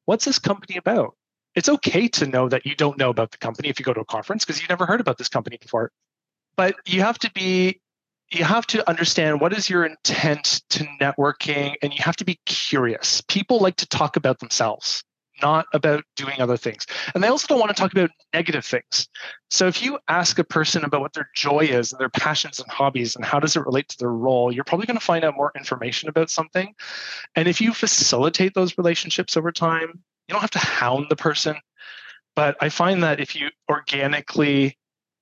What's 0.06 0.24
this 0.24 0.38
company 0.38 0.78
about? 0.78 1.14
It's 1.54 1.68
okay 1.68 2.08
to 2.08 2.26
know 2.26 2.48
that 2.48 2.64
you 2.64 2.74
don't 2.74 2.96
know 2.98 3.10
about 3.10 3.30
the 3.30 3.38
company 3.38 3.68
if 3.68 3.78
you 3.78 3.84
go 3.84 3.92
to 3.92 4.00
a 4.00 4.04
conference 4.04 4.44
because 4.44 4.60
you've 4.60 4.70
never 4.70 4.86
heard 4.86 5.00
about 5.00 5.18
this 5.18 5.28
company 5.28 5.58
before. 5.60 5.92
But 6.56 6.76
you 6.86 7.02
have 7.02 7.18
to 7.18 7.30
be 7.32 7.80
you 8.30 8.44
have 8.44 8.66
to 8.66 8.88
understand 8.88 9.40
what 9.40 9.52
is 9.52 9.70
your 9.70 9.84
intent 9.84 10.62
to 10.70 10.84
networking 11.00 11.74
and 11.82 11.92
you 11.94 12.02
have 12.02 12.16
to 12.16 12.24
be 12.24 12.38
curious. 12.44 13.22
People 13.28 13.60
like 13.60 13.76
to 13.76 13.86
talk 13.86 14.16
about 14.16 14.38
themselves 14.38 15.02
not 15.42 15.66
about 15.72 16.04
doing 16.16 16.40
other 16.40 16.56
things. 16.56 16.86
And 17.14 17.22
they 17.22 17.28
also 17.28 17.46
don't 17.46 17.60
want 17.60 17.74
to 17.74 17.80
talk 17.80 17.92
about 17.92 18.10
negative 18.34 18.64
things. 18.64 19.08
So 19.50 19.66
if 19.66 19.82
you 19.82 19.98
ask 20.08 20.38
a 20.38 20.44
person 20.44 20.84
about 20.84 21.00
what 21.00 21.12
their 21.12 21.30
joy 21.34 21.60
is 21.60 21.92
and 21.92 22.00
their 22.00 22.08
passions 22.08 22.58
and 22.58 22.70
hobbies 22.70 23.16
and 23.16 23.24
how 23.24 23.38
does 23.38 23.56
it 23.56 23.64
relate 23.64 23.88
to 23.88 23.98
their 23.98 24.12
role 24.12 24.52
you're 24.52 24.64
probably 24.64 24.86
going 24.86 24.98
to 24.98 25.04
find 25.04 25.24
out 25.24 25.36
more 25.36 25.52
information 25.56 26.08
about 26.08 26.30
something. 26.30 26.74
And 27.34 27.48
if 27.48 27.60
you 27.60 27.72
facilitate 27.72 28.54
those 28.54 28.78
relationships 28.78 29.36
over 29.36 29.52
time 29.52 30.00
you 30.28 30.32
don't 30.32 30.40
have 30.40 30.50
to 30.50 30.58
hound 30.58 31.06
the 31.08 31.16
person. 31.16 31.56
But 32.34 32.56
i 32.60 32.68
find 32.68 33.02
that 33.02 33.20
if 33.20 33.34
you 33.34 33.48
organically 33.70 34.76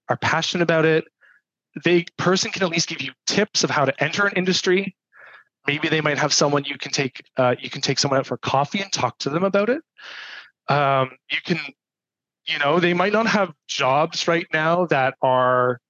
are 0.08 0.16
passionate 0.16 0.62
about 0.62 0.84
it 0.84 1.04
the 1.84 2.06
person 2.16 2.50
can 2.50 2.62
at 2.62 2.70
least 2.70 2.88
give 2.88 3.02
you 3.02 3.12
tips 3.26 3.64
of 3.64 3.70
how 3.70 3.84
to 3.84 4.02
enter 4.02 4.26
an 4.26 4.32
industry. 4.36 4.96
Maybe 5.66 5.88
they 5.88 6.00
might 6.00 6.18
have 6.18 6.32
someone 6.32 6.64
you 6.64 6.78
can 6.78 6.92
take 6.92 7.22
uh, 7.36 7.56
you 7.58 7.70
can 7.70 7.80
take 7.80 7.98
someone 7.98 8.20
out 8.20 8.26
for 8.26 8.36
coffee 8.36 8.80
and 8.80 8.92
talk 8.92 9.18
to 9.18 9.30
them 9.30 9.44
about 9.44 9.68
it. 9.68 9.82
Um, 10.68 11.10
you 11.30 11.38
can, 11.44 11.58
you 12.46 12.58
know, 12.58 12.80
they 12.80 12.94
might 12.94 13.12
not 13.12 13.26
have 13.26 13.52
jobs 13.68 14.26
right 14.26 14.46
now 14.52 14.86
that 14.86 15.14
are 15.22 15.80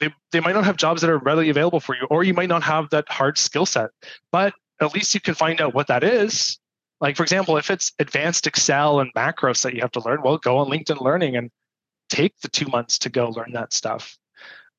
they, 0.00 0.12
they 0.32 0.40
might 0.40 0.54
not 0.54 0.64
have 0.64 0.76
jobs 0.76 1.00
that 1.00 1.10
are 1.10 1.18
readily 1.18 1.48
available 1.48 1.80
for 1.80 1.96
you, 1.96 2.06
or 2.10 2.24
you 2.24 2.34
might 2.34 2.48
not 2.48 2.62
have 2.62 2.90
that 2.90 3.08
hard 3.08 3.38
skill 3.38 3.66
set, 3.66 3.90
but 4.30 4.52
at 4.80 4.94
least 4.94 5.14
you 5.14 5.20
can 5.20 5.34
find 5.34 5.60
out 5.60 5.74
what 5.74 5.86
that 5.86 6.04
is. 6.04 6.58
Like, 7.00 7.16
for 7.16 7.22
example, 7.22 7.56
if 7.56 7.70
it's 7.70 7.92
advanced 7.98 8.46
Excel 8.46 9.00
and 9.00 9.12
macros 9.14 9.62
that 9.62 9.74
you 9.74 9.80
have 9.80 9.92
to 9.92 10.00
learn, 10.00 10.22
well, 10.22 10.38
go 10.38 10.58
on 10.58 10.68
LinkedIn 10.68 11.00
Learning 11.00 11.36
and 11.36 11.50
take 12.08 12.38
the 12.40 12.48
two 12.48 12.66
months 12.66 12.98
to 12.98 13.08
go 13.08 13.28
learn 13.30 13.52
that 13.52 13.72
stuff. 13.72 14.16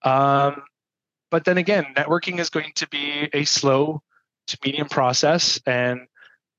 Um, 0.06 0.64
but 1.32 1.44
then 1.44 1.58
again, 1.58 1.88
networking 1.96 2.40
is 2.40 2.50
going 2.50 2.72
to 2.76 2.88
be 2.88 3.30
a 3.34 3.44
slow 3.44 4.02
to 4.48 4.58
medium 4.64 4.88
process 4.88 5.60
and 5.66 6.08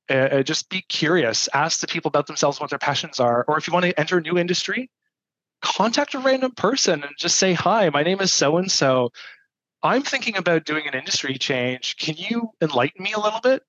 uh, 0.09 0.13
uh, 0.13 0.43
just 0.43 0.69
be 0.69 0.81
curious. 0.81 1.49
Ask 1.53 1.79
the 1.79 1.87
people 1.87 2.09
about 2.09 2.27
themselves 2.27 2.59
what 2.59 2.69
their 2.69 2.79
passions 2.79 3.19
are. 3.19 3.45
Or 3.47 3.57
if 3.57 3.67
you 3.67 3.73
want 3.73 3.85
to 3.85 3.99
enter 3.99 4.17
a 4.17 4.21
new 4.21 4.37
industry, 4.37 4.89
contact 5.61 6.13
a 6.13 6.19
random 6.19 6.51
person 6.51 7.03
and 7.03 7.11
just 7.17 7.37
say, 7.37 7.53
Hi, 7.53 7.89
my 7.89 8.03
name 8.03 8.21
is 8.21 8.33
so 8.33 8.57
and 8.57 8.71
so. 8.71 9.11
I'm 9.83 10.01
thinking 10.01 10.37
about 10.37 10.65
doing 10.65 10.87
an 10.87 10.93
industry 10.93 11.37
change. 11.37 11.97
Can 11.97 12.15
you 12.17 12.51
enlighten 12.61 13.03
me 13.03 13.13
a 13.13 13.19
little 13.19 13.39
bit? 13.41 13.63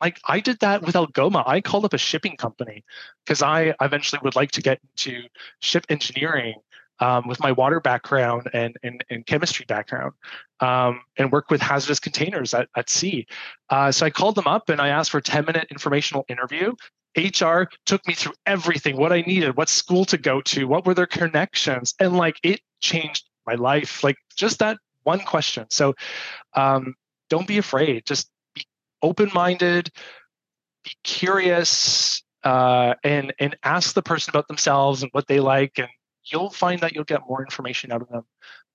Like 0.00 0.18
I 0.26 0.40
did 0.40 0.60
that 0.60 0.82
with 0.82 0.96
Algoma. 0.96 1.44
I 1.46 1.60
called 1.60 1.84
up 1.84 1.92
a 1.92 1.98
shipping 1.98 2.36
company 2.36 2.84
because 3.24 3.42
I 3.42 3.74
eventually 3.80 4.20
would 4.24 4.36
like 4.36 4.52
to 4.52 4.62
get 4.62 4.80
into 4.82 5.22
ship 5.60 5.84
engineering 5.90 6.54
um, 7.00 7.26
with 7.26 7.40
my 7.40 7.52
water 7.52 7.80
background 7.80 8.48
and, 8.52 8.76
and, 8.82 9.02
and 9.10 9.26
chemistry 9.26 9.64
background 9.66 10.12
um, 10.60 11.00
and 11.16 11.32
work 11.32 11.50
with 11.50 11.60
hazardous 11.60 11.98
containers 11.98 12.54
at, 12.54 12.68
at 12.76 12.88
sea. 12.88 13.26
Uh, 13.70 13.90
so 13.90 14.06
I 14.06 14.10
called 14.10 14.34
them 14.34 14.46
up 14.46 14.68
and 14.68 14.80
I 14.80 14.88
asked 14.88 15.10
for 15.10 15.18
a 15.18 15.22
10 15.22 15.44
minute 15.46 15.66
informational 15.70 16.24
interview. 16.28 16.74
HR 17.16 17.64
took 17.86 18.06
me 18.06 18.14
through 18.14 18.34
everything, 18.46 18.96
what 18.96 19.12
I 19.12 19.22
needed, 19.22 19.56
what 19.56 19.68
school 19.68 20.04
to 20.06 20.18
go 20.18 20.40
to, 20.42 20.66
what 20.66 20.86
were 20.86 20.94
their 20.94 21.06
connections. 21.06 21.94
And 21.98 22.16
like 22.16 22.36
it 22.44 22.60
changed 22.80 23.28
my 23.46 23.54
life. 23.54 24.04
Like 24.04 24.16
just 24.36 24.60
that 24.60 24.78
one 25.02 25.20
question. 25.20 25.66
So 25.70 25.94
um, 26.54 26.94
don't 27.28 27.46
be 27.46 27.58
afraid. 27.58 28.06
Just 28.06 28.30
be 28.54 28.64
open 29.02 29.30
minded, 29.34 29.90
be 30.84 30.92
curious, 31.02 32.22
uh, 32.44 32.94
and 33.04 33.32
and 33.38 33.56
ask 33.64 33.94
the 33.94 34.02
person 34.02 34.30
about 34.30 34.48
themselves 34.48 35.02
and 35.02 35.10
what 35.12 35.26
they 35.26 35.40
like, 35.40 35.78
and 35.78 35.88
you'll 36.24 36.50
find 36.50 36.80
that 36.80 36.94
you'll 36.94 37.04
get 37.04 37.20
more 37.28 37.42
information 37.42 37.92
out 37.92 38.02
of 38.02 38.08
them 38.08 38.24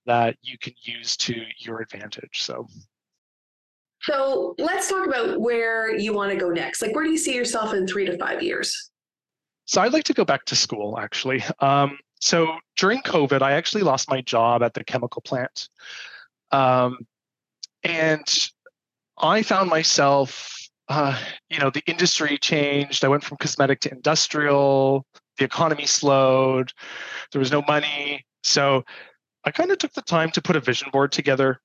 that 0.05 0.35
you 0.41 0.57
can 0.57 0.73
use 0.81 1.17
to 1.17 1.35
your 1.57 1.81
advantage. 1.81 2.43
So. 2.43 2.67
So 4.01 4.53
let's 4.59 4.87
talk 4.87 5.07
about 5.07 5.41
where 5.41 5.97
you 5.97 6.13
want 6.13 6.31
to 6.31 6.37
go 6.37 6.49
next. 6.49 6.81
Like, 6.81 6.93
where 6.93 7.03
do 7.03 7.09
you 7.09 7.17
see 7.17 7.33
yourself 7.33 7.73
in 7.73 7.87
three 7.87 8.05
to 8.05 8.17
five 8.17 8.43
years? 8.43 8.91
So 9.65 9.81
I'd 9.81 9.93
like 9.93 10.03
to 10.05 10.13
go 10.13 10.23
back 10.23 10.45
to 10.45 10.55
school, 10.55 10.99
actually. 10.99 11.43
Um, 11.59 11.97
so 12.21 12.55
during 12.77 13.01
COVID, 13.01 13.41
I 13.41 13.53
actually 13.53 13.81
lost 13.81 14.09
my 14.09 14.21
job 14.21 14.61
at 14.61 14.75
the 14.75 14.83
chemical 14.83 15.21
plant. 15.23 15.69
Um, 16.51 16.99
and 17.83 18.49
I 19.17 19.41
found 19.41 19.69
myself, 19.69 20.55
uh, 20.87 21.19
you 21.49 21.57
know, 21.59 21.71
the 21.71 21.83
industry 21.87 22.37
changed. 22.37 23.03
I 23.03 23.07
went 23.07 23.23
from 23.23 23.37
cosmetic 23.37 23.79
to 23.81 23.91
industrial. 23.91 25.05
The 25.37 25.45
economy 25.45 25.85
slowed. 25.85 26.71
There 27.31 27.39
was 27.39 27.51
no 27.51 27.61
money. 27.67 28.25
So 28.43 28.83
I 29.43 29.51
kind 29.51 29.71
of 29.71 29.77
took 29.77 29.93
the 29.93 30.01
time 30.01 30.31
to 30.31 30.41
put 30.41 30.55
a 30.55 30.59
vision 30.59 30.89
board 30.91 31.11
together. 31.11 31.59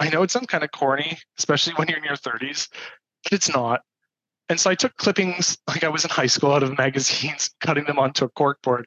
I 0.00 0.08
know 0.08 0.22
it 0.22 0.30
sounds 0.30 0.46
kind 0.46 0.64
of 0.64 0.70
corny, 0.72 1.18
especially 1.38 1.74
when 1.74 1.88
you're 1.88 1.98
in 1.98 2.04
your 2.04 2.16
30s, 2.16 2.68
but 3.22 3.32
it's 3.32 3.48
not. 3.48 3.82
And 4.48 4.60
so 4.60 4.70
I 4.70 4.74
took 4.74 4.96
clippings 4.96 5.56
like 5.66 5.84
I 5.84 5.88
was 5.88 6.04
in 6.04 6.10
high 6.10 6.26
school 6.26 6.52
out 6.52 6.62
of 6.62 6.76
magazines, 6.76 7.50
cutting 7.60 7.84
them 7.84 7.98
onto 7.98 8.24
a 8.24 8.28
cork 8.28 8.60
board. 8.62 8.86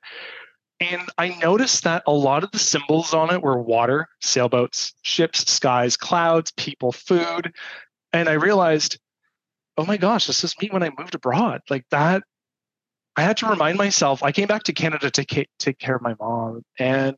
And 0.80 1.02
I 1.17 1.30
noticed 1.30 1.84
that 1.86 2.04
a 2.06 2.12
lot 2.12 2.43
of 2.43 2.52
the 2.52 2.60
symbols 2.60 3.13
on 3.13 3.34
it 3.34 3.41
were 3.41 3.60
water, 3.60 4.08
sailboats, 4.22 4.93
ships, 5.02 5.52
skies, 5.52 5.98
clouds, 5.98 6.52
people, 6.52 6.91
food. 6.91 7.52
And 8.13 8.30
I 8.30 8.34
realized, 8.34 9.00
oh 9.78 9.86
my 9.86 9.98
gosh, 9.98 10.28
this 10.28 10.43
is 10.43 10.56
me 10.62 10.70
when 10.72 10.84
I 10.84 10.91
moved 10.98 11.15
abroad. 11.15 11.62
Like 11.70 11.86
that, 11.89 12.24
I 13.18 13.24
had 13.24 13.38
to 13.38 13.48
remind 13.48 13.78
myself. 13.78 14.22
I 14.22 14.32
came 14.32 14.48
back 14.48 14.64
to 14.64 14.74
Canada 14.74 15.10
to 15.10 15.26
take 15.58 15.80
care 15.80 15.96
of 15.96 16.02
my 16.04 16.16
mom. 16.20 16.64
And 16.78 17.18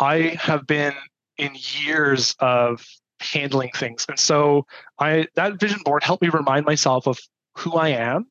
I 0.00 0.36
have 0.40 0.66
been 0.66 0.94
in 1.38 1.52
years 1.54 2.34
of 2.40 2.84
handling 3.20 3.70
things. 3.74 4.04
And 4.08 4.18
so 4.18 4.66
I 4.98 5.28
that 5.36 5.60
vision 5.60 5.80
board 5.84 6.02
helped 6.02 6.22
me 6.22 6.28
remind 6.28 6.66
myself 6.66 7.06
of 7.06 7.20
who 7.56 7.74
I 7.74 7.90
am, 7.90 8.26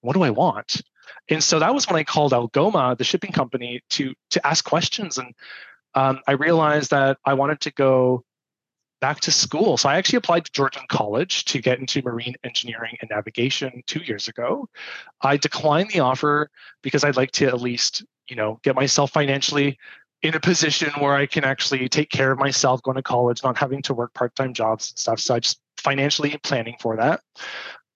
what 0.00 0.14
do 0.14 0.22
I 0.22 0.30
want? 0.30 0.80
And 1.28 1.42
so 1.42 1.58
that 1.58 1.74
was 1.74 1.86
when 1.88 1.96
I 1.96 2.04
called 2.04 2.32
Algoma, 2.32 2.94
the 2.96 3.04
shipping 3.04 3.32
company, 3.32 3.80
to 3.90 4.14
to 4.30 4.46
ask 4.46 4.64
questions. 4.64 5.18
And 5.18 5.34
um, 5.94 6.20
I 6.28 6.32
realized 6.32 6.90
that 6.90 7.18
I 7.24 7.34
wanted 7.34 7.60
to 7.62 7.72
go 7.72 8.24
back 9.00 9.20
to 9.20 9.30
school. 9.30 9.76
So 9.76 9.88
I 9.88 9.96
actually 9.96 10.18
applied 10.18 10.44
to 10.46 10.52
Georgian 10.52 10.82
College 10.88 11.44
to 11.46 11.60
get 11.60 11.78
into 11.78 12.02
marine 12.02 12.34
engineering 12.44 12.96
and 13.00 13.10
navigation 13.10 13.82
two 13.86 14.00
years 14.00 14.28
ago. 14.28 14.68
I 15.22 15.36
declined 15.36 15.90
the 15.90 16.00
offer 16.00 16.50
because 16.82 17.04
I'd 17.04 17.16
like 17.16 17.30
to 17.32 17.46
at 17.46 17.60
least, 17.60 18.04
you 18.28 18.36
know, 18.36 18.58
get 18.62 18.74
myself 18.74 19.12
financially 19.12 19.78
in 20.22 20.34
a 20.34 20.40
position 20.40 20.90
where 20.98 21.14
I 21.14 21.26
can 21.26 21.44
actually 21.44 21.88
take 21.88 22.10
care 22.10 22.32
of 22.32 22.38
myself 22.38 22.82
going 22.82 22.96
to 22.96 23.02
college, 23.02 23.42
not 23.44 23.56
having 23.56 23.82
to 23.82 23.94
work 23.94 24.12
part-time 24.14 24.52
jobs 24.52 24.90
and 24.90 24.98
stuff. 24.98 25.20
So 25.20 25.36
I 25.36 25.40
just 25.40 25.60
financially 25.76 26.36
planning 26.42 26.74
for 26.80 26.96
that 26.96 27.20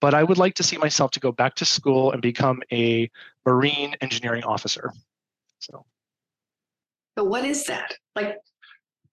but 0.03 0.13
I 0.13 0.21
would 0.21 0.37
like 0.37 0.55
to 0.55 0.63
see 0.63 0.75
myself 0.75 1.11
to 1.11 1.21
go 1.21 1.31
back 1.31 1.55
to 1.55 1.63
school 1.63 2.11
and 2.11 2.21
become 2.21 2.61
a 2.73 3.09
marine 3.45 3.95
engineering 4.01 4.43
officer. 4.43 4.91
So, 5.59 5.85
but 7.15 7.27
what 7.27 7.45
is 7.45 7.63
that? 7.67 7.95
Like, 8.13 8.35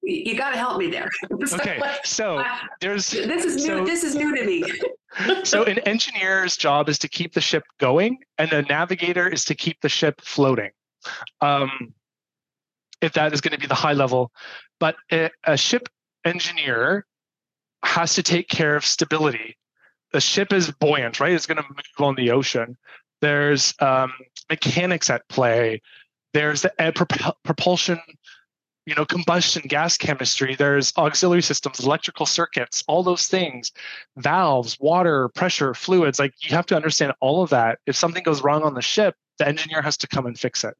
you 0.02 0.36
got 0.36 0.50
to 0.50 0.56
help 0.56 0.78
me 0.78 0.90
there. 0.90 1.08
okay, 1.52 1.80
so 2.04 2.42
there's 2.80 3.10
this 3.10 3.44
is 3.44 3.56
new. 3.56 3.78
So, 3.78 3.84
this 3.84 4.04
is 4.04 4.14
new 4.14 4.34
to 4.36 4.44
me. 4.44 4.64
so, 5.44 5.64
an 5.64 5.78
engineer's 5.80 6.56
job 6.56 6.88
is 6.88 6.98
to 7.00 7.08
keep 7.08 7.34
the 7.34 7.40
ship 7.40 7.64
going, 7.78 8.18
and 8.38 8.52
a 8.52 8.62
navigator 8.62 9.28
is 9.28 9.44
to 9.46 9.54
keep 9.54 9.80
the 9.80 9.88
ship 9.88 10.20
floating. 10.20 10.70
Um, 11.40 11.94
if 13.00 13.12
that 13.14 13.32
is 13.32 13.40
going 13.40 13.52
to 13.52 13.58
be 13.58 13.66
the 13.66 13.74
high 13.74 13.94
level, 13.94 14.30
but 14.78 14.96
a, 15.10 15.30
a 15.44 15.56
ship 15.56 15.88
engineer 16.24 17.06
has 17.82 18.14
to 18.14 18.22
take 18.22 18.48
care 18.48 18.76
of 18.76 18.84
stability 18.84 19.56
the 20.12 20.20
ship 20.20 20.52
is 20.52 20.70
buoyant, 20.70 21.20
right? 21.20 21.32
It's 21.32 21.46
going 21.46 21.62
to 21.62 21.68
move 21.68 22.08
on 22.08 22.14
the 22.16 22.30
ocean. 22.30 22.76
There's 23.20 23.74
um, 23.80 24.12
mechanics 24.48 25.10
at 25.10 25.28
play. 25.28 25.82
There's 26.32 26.62
the 26.62 26.72
prop- 26.94 27.38
propulsion, 27.42 28.00
you 28.86 28.94
know, 28.94 29.04
combustion 29.04 29.62
gas 29.66 29.96
chemistry. 29.96 30.54
There's 30.54 30.92
auxiliary 30.96 31.42
systems, 31.42 31.80
electrical 31.80 32.26
circuits, 32.26 32.82
all 32.88 33.02
those 33.02 33.26
things, 33.28 33.72
valves, 34.16 34.78
water, 34.80 35.28
pressure, 35.28 35.74
fluids. 35.74 36.18
Like 36.18 36.32
you 36.40 36.54
have 36.56 36.66
to 36.66 36.76
understand 36.76 37.12
all 37.20 37.42
of 37.42 37.50
that. 37.50 37.78
If 37.86 37.96
something 37.96 38.22
goes 38.22 38.42
wrong 38.42 38.62
on 38.62 38.74
the 38.74 38.82
ship, 38.82 39.14
the 39.38 39.46
engineer 39.46 39.82
has 39.82 39.96
to 39.98 40.08
come 40.08 40.26
and 40.26 40.38
fix 40.38 40.64
it. 40.64 40.74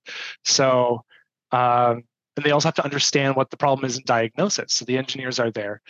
So, 0.45 1.05
um, 1.53 2.05
and 2.37 2.45
they 2.45 2.53
also 2.53 2.69
have 2.69 2.75
to 2.75 2.85
understand 2.85 3.37
what 3.37 3.51
the 3.51 3.57
problem 3.57 3.85
is 3.85 3.97
and 3.97 4.07
diagnose 4.07 4.59
it. 4.59 4.71
So 4.71 4.85
the 4.85 4.97
engineers 4.97 5.39
are 5.39 5.51
there. 5.51 5.83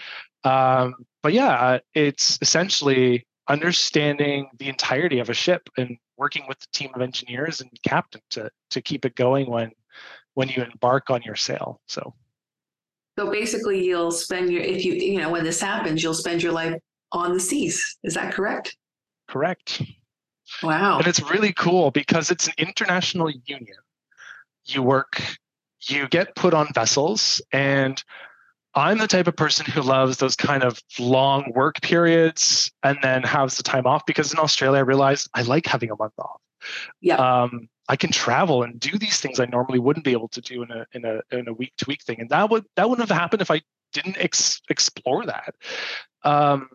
Um, 0.44 0.94
but 1.23 1.33
yeah, 1.33 1.79
it's 1.94 2.38
essentially 2.40 3.27
understanding 3.49 4.49
the 4.59 4.68
entirety 4.68 5.18
of 5.18 5.29
a 5.29 5.35
ship 5.35 5.68
and 5.77 5.96
working 6.16 6.44
with 6.49 6.59
the 6.61 6.66
team 6.73 6.90
of 6.94 7.03
engineers 7.03 7.61
and 7.61 7.70
captain 7.85 8.20
to 8.31 8.51
to 8.70 8.81
keep 8.81 9.05
it 9.05 9.14
going 9.16 9.51
when 9.51 9.73
when 10.40 10.48
you 10.48 10.62
embark 10.62 11.11
on 11.11 11.20
your 11.20 11.37
sail 11.37 11.83
so. 11.87 12.14
So 13.18 13.31
basically 13.31 13.85
you'll 13.85 14.11
spend 14.11 14.50
your 14.50 14.62
if 14.62 14.87
you 14.87 14.94
you 14.94 15.18
know 15.18 15.29
when 15.29 15.44
this 15.44 15.61
happens 15.61 16.03
you'll 16.03 16.14
spend 16.14 16.42
your 16.42 16.53
life 16.53 16.74
on 17.12 17.35
the 17.35 17.40
seas. 17.40 17.98
Is 18.05 18.14
that 18.14 18.33
correct? 18.33 18.74
Correct. 19.29 19.83
Wow. 20.62 20.96
And 20.96 21.07
it's 21.07 21.20
really 21.31 21.53
cool 21.53 21.90
because 21.90 22.31
it's 22.31 22.46
an 22.46 22.55
international 22.57 23.31
union. 23.44 23.76
You 24.64 24.83
work 24.83 25.20
you 25.83 26.09
get 26.09 26.35
put 26.35 26.55
on 26.55 26.68
vessels 26.74 27.42
and 27.53 28.03
I'm 28.74 28.96
the 28.96 29.09
type 29.09 29.26
of 29.26 29.37
person 29.37 29.66
who 29.66 29.83
loves 29.83 30.16
those 30.16 30.37
kind 30.37 30.62
of 30.62 30.81
long 30.98 31.53
work 31.55 31.83
periods 31.83 32.72
and 32.83 32.96
then 33.03 33.22
has 33.24 33.59
the 33.59 33.62
time 33.62 33.87
off 33.87 34.07
because 34.07 34.33
in 34.33 34.38
Australia 34.38 34.79
I 34.79 34.83
realized 34.83 35.29
I 35.35 35.42
like 35.42 35.66
having 35.66 35.90
a 35.90 35.96
month 35.96 36.14
off. 36.18 36.40
Yeah. 37.03 37.16
Um, 37.16 37.68
I 37.90 37.96
can 37.96 38.12
travel 38.12 38.62
and 38.62 38.79
do 38.79 38.96
these 38.98 39.18
things 39.18 39.40
I 39.40 39.46
normally 39.46 39.81
wouldn't 39.81 40.05
be 40.05 40.12
able 40.12 40.29
to 40.29 40.40
do 40.40 40.62
in 40.62 40.70
a 40.70 40.87
in 40.92 41.05
a 41.05 41.20
in 41.37 41.48
a 41.48 41.53
week 41.53 41.72
to 41.79 41.87
week 41.88 42.05
thing, 42.05 42.20
and 42.20 42.31
that 42.31 42.48
would 42.48 42.64
that 42.76 42.88
wouldn't 42.88 43.09
have 43.09 43.18
happened 43.18 43.42
if 43.42 43.50
I 43.50 43.62
didn't 43.92 44.16
ex- 44.16 44.62
explore 44.70 45.26
that. 45.26 45.57
Um, 46.22 46.68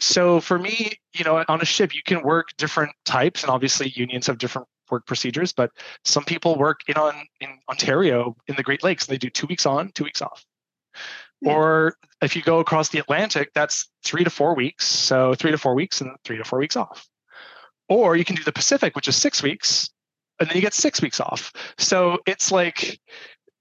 so 0.00 0.40
for 0.40 0.58
me, 0.58 0.94
you 1.14 1.22
know, 1.22 1.44
on 1.46 1.60
a 1.60 1.64
ship 1.64 1.94
you 1.94 2.02
can 2.04 2.24
work 2.24 2.48
different 2.58 2.90
types, 3.04 3.44
and 3.44 3.50
obviously 3.52 3.90
unions 3.90 4.26
have 4.26 4.38
different 4.38 4.66
work 4.90 5.06
procedures. 5.06 5.52
But 5.52 5.70
some 6.04 6.24
people 6.24 6.56
work 6.56 6.80
in 6.88 6.96
on 6.96 7.14
in 7.40 7.50
Ontario 7.68 8.36
in 8.48 8.56
the 8.56 8.64
Great 8.64 8.82
Lakes, 8.82 9.06
and 9.06 9.14
they 9.14 9.18
do 9.18 9.30
two 9.30 9.46
weeks 9.46 9.64
on, 9.64 9.92
two 9.92 10.02
weeks 10.02 10.22
off. 10.22 10.44
Or 11.46 11.94
if 12.20 12.34
you 12.34 12.42
go 12.42 12.58
across 12.58 12.88
the 12.88 12.98
Atlantic, 12.98 13.52
that's 13.54 13.88
three 14.04 14.24
to 14.24 14.30
four 14.30 14.56
weeks. 14.56 14.86
So 14.86 15.34
three 15.34 15.52
to 15.52 15.58
four 15.58 15.76
weeks 15.76 16.00
and 16.00 16.10
three 16.24 16.36
to 16.36 16.44
four 16.44 16.58
weeks 16.58 16.74
off. 16.74 17.08
Or 17.88 18.16
you 18.16 18.24
can 18.24 18.34
do 18.34 18.42
the 18.42 18.52
Pacific, 18.52 18.96
which 18.96 19.08
is 19.08 19.14
six 19.14 19.42
weeks, 19.42 19.88
and 20.40 20.48
then 20.48 20.56
you 20.56 20.62
get 20.62 20.74
six 20.74 21.00
weeks 21.00 21.20
off. 21.20 21.52
So 21.78 22.18
it's 22.26 22.50
like, 22.50 22.98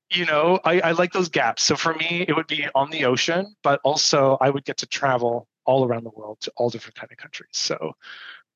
you 0.09 0.25
know, 0.25 0.59
I, 0.63 0.79
I 0.79 0.91
like 0.93 1.11
those 1.11 1.29
gaps. 1.29 1.63
So 1.63 1.75
for 1.75 1.93
me, 1.93 2.25
it 2.27 2.35
would 2.35 2.47
be 2.47 2.67
on 2.73 2.89
the 2.89 3.05
ocean, 3.05 3.55
but 3.61 3.79
also 3.83 4.37
I 4.41 4.49
would 4.49 4.65
get 4.65 4.77
to 4.77 4.87
travel 4.87 5.47
all 5.65 5.85
around 5.85 6.03
the 6.03 6.11
world 6.11 6.39
to 6.41 6.51
all 6.57 6.69
different 6.69 6.95
kind 6.95 7.11
of 7.11 7.17
countries. 7.17 7.49
So 7.51 7.93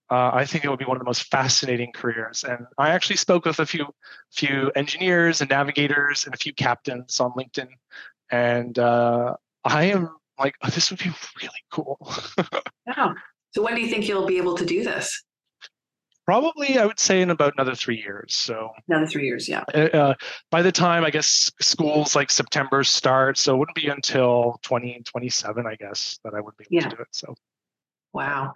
uh, 0.09 0.31
I 0.33 0.45
think 0.45 0.65
it 0.65 0.69
would 0.69 0.79
be 0.79 0.85
one 0.85 0.97
of 0.97 1.01
the 1.01 1.05
most 1.05 1.29
fascinating 1.29 1.91
careers. 1.93 2.43
And 2.43 2.65
I 2.77 2.89
actually 2.89 3.17
spoke 3.17 3.45
with 3.45 3.59
a 3.59 3.65
few 3.65 3.85
few 4.31 4.71
engineers 4.75 5.41
and 5.41 5.49
navigators 5.49 6.25
and 6.25 6.33
a 6.33 6.37
few 6.37 6.53
captains 6.53 7.19
on 7.19 7.31
LinkedIn 7.33 7.67
and 8.33 8.79
uh, 8.79 9.35
I 9.63 9.85
am 9.85 10.09
like, 10.39 10.55
oh, 10.63 10.69
this 10.69 10.89
would 10.89 10.99
be 10.99 11.11
really 11.41 11.63
cool. 11.71 11.99
yeah. 12.87 13.13
So 13.51 13.61
when 13.61 13.75
do 13.75 13.81
you 13.81 13.87
think 13.87 14.07
you'll 14.07 14.25
be 14.25 14.37
able 14.37 14.57
to 14.57 14.65
do 14.65 14.83
this? 14.83 15.23
Probably 16.25 16.77
I 16.77 16.85
would 16.85 16.99
say 16.99 17.21
in 17.21 17.29
about 17.29 17.53
another 17.57 17.75
three 17.75 17.97
years. 17.97 18.35
So 18.35 18.71
another 18.87 19.07
three 19.07 19.25
years, 19.25 19.47
yeah. 19.47 19.63
Uh, 19.73 19.77
uh 19.77 20.13
by 20.51 20.61
the 20.61 20.71
time 20.71 21.03
I 21.03 21.09
guess 21.09 21.51
schools 21.59 22.15
like 22.15 22.31
September 22.31 22.83
start, 22.83 23.37
so 23.37 23.55
it 23.55 23.57
wouldn't 23.57 23.75
be 23.75 23.87
until 23.87 24.59
2027, 24.63 25.65
I 25.65 25.75
guess, 25.75 26.19
that 26.23 26.33
I 26.33 26.41
would 26.41 26.57
be 26.57 26.65
able 26.65 26.83
yeah. 26.83 26.89
to 26.89 26.95
do 26.95 27.01
it. 27.01 27.07
So 27.11 27.35
wow. 28.13 28.53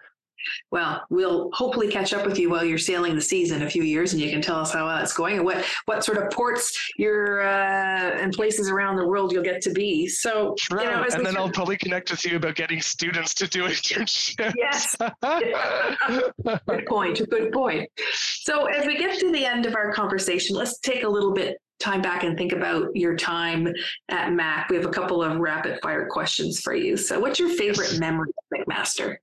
Well, 0.71 1.03
we'll 1.09 1.49
hopefully 1.53 1.89
catch 1.89 2.13
up 2.13 2.25
with 2.25 2.37
you 2.37 2.49
while 2.49 2.63
you're 2.63 2.77
sailing 2.77 3.15
the 3.15 3.21
seas 3.21 3.51
in 3.51 3.63
a 3.63 3.69
few 3.69 3.83
years, 3.83 4.13
and 4.13 4.21
you 4.21 4.29
can 4.29 4.41
tell 4.41 4.57
us 4.59 4.71
how 4.73 4.87
that's 4.87 5.13
going 5.13 5.37
and 5.37 5.45
what 5.45 5.65
what 5.85 6.03
sort 6.03 6.17
of 6.17 6.31
ports 6.31 6.77
you're 6.97 7.41
uh, 7.41 8.21
and 8.21 8.33
places 8.33 8.69
around 8.69 8.97
the 8.97 9.07
world 9.07 9.31
you'll 9.31 9.43
get 9.43 9.61
to 9.61 9.71
be. 9.71 10.07
So, 10.07 10.55
True. 10.59 10.81
You 10.81 10.89
know, 10.89 11.03
and 11.03 11.25
then 11.25 11.37
I'll 11.37 11.49
probably 11.49 11.77
connect 11.77 12.11
with 12.11 12.25
you 12.25 12.37
about 12.37 12.55
getting 12.55 12.81
students 12.81 13.33
to 13.35 13.47
do 13.47 13.63
internships. 13.63 14.53
Yes. 14.55 14.95
good 16.67 16.85
point. 16.87 17.21
Good 17.29 17.51
point. 17.51 17.89
So, 18.13 18.65
as 18.65 18.85
we 18.85 18.97
get 18.97 19.19
to 19.19 19.31
the 19.31 19.45
end 19.45 19.65
of 19.65 19.75
our 19.75 19.91
conversation, 19.93 20.55
let's 20.55 20.79
take 20.79 21.03
a 21.03 21.09
little 21.09 21.33
bit 21.33 21.57
time 21.79 22.01
back 22.01 22.23
and 22.23 22.37
think 22.37 22.53
about 22.53 22.95
your 22.95 23.15
time 23.15 23.67
at 24.09 24.33
Mac. 24.33 24.69
We 24.69 24.77
have 24.77 24.85
a 24.85 24.91
couple 24.91 25.21
of 25.21 25.37
rapid 25.37 25.79
fire 25.81 26.07
questions 26.07 26.59
for 26.59 26.73
you. 26.73 26.97
So, 26.97 27.19
what's 27.19 27.39
your 27.39 27.49
favorite 27.49 27.99
memory 27.99 28.29
of 28.29 28.59
McMaster? 28.59 29.17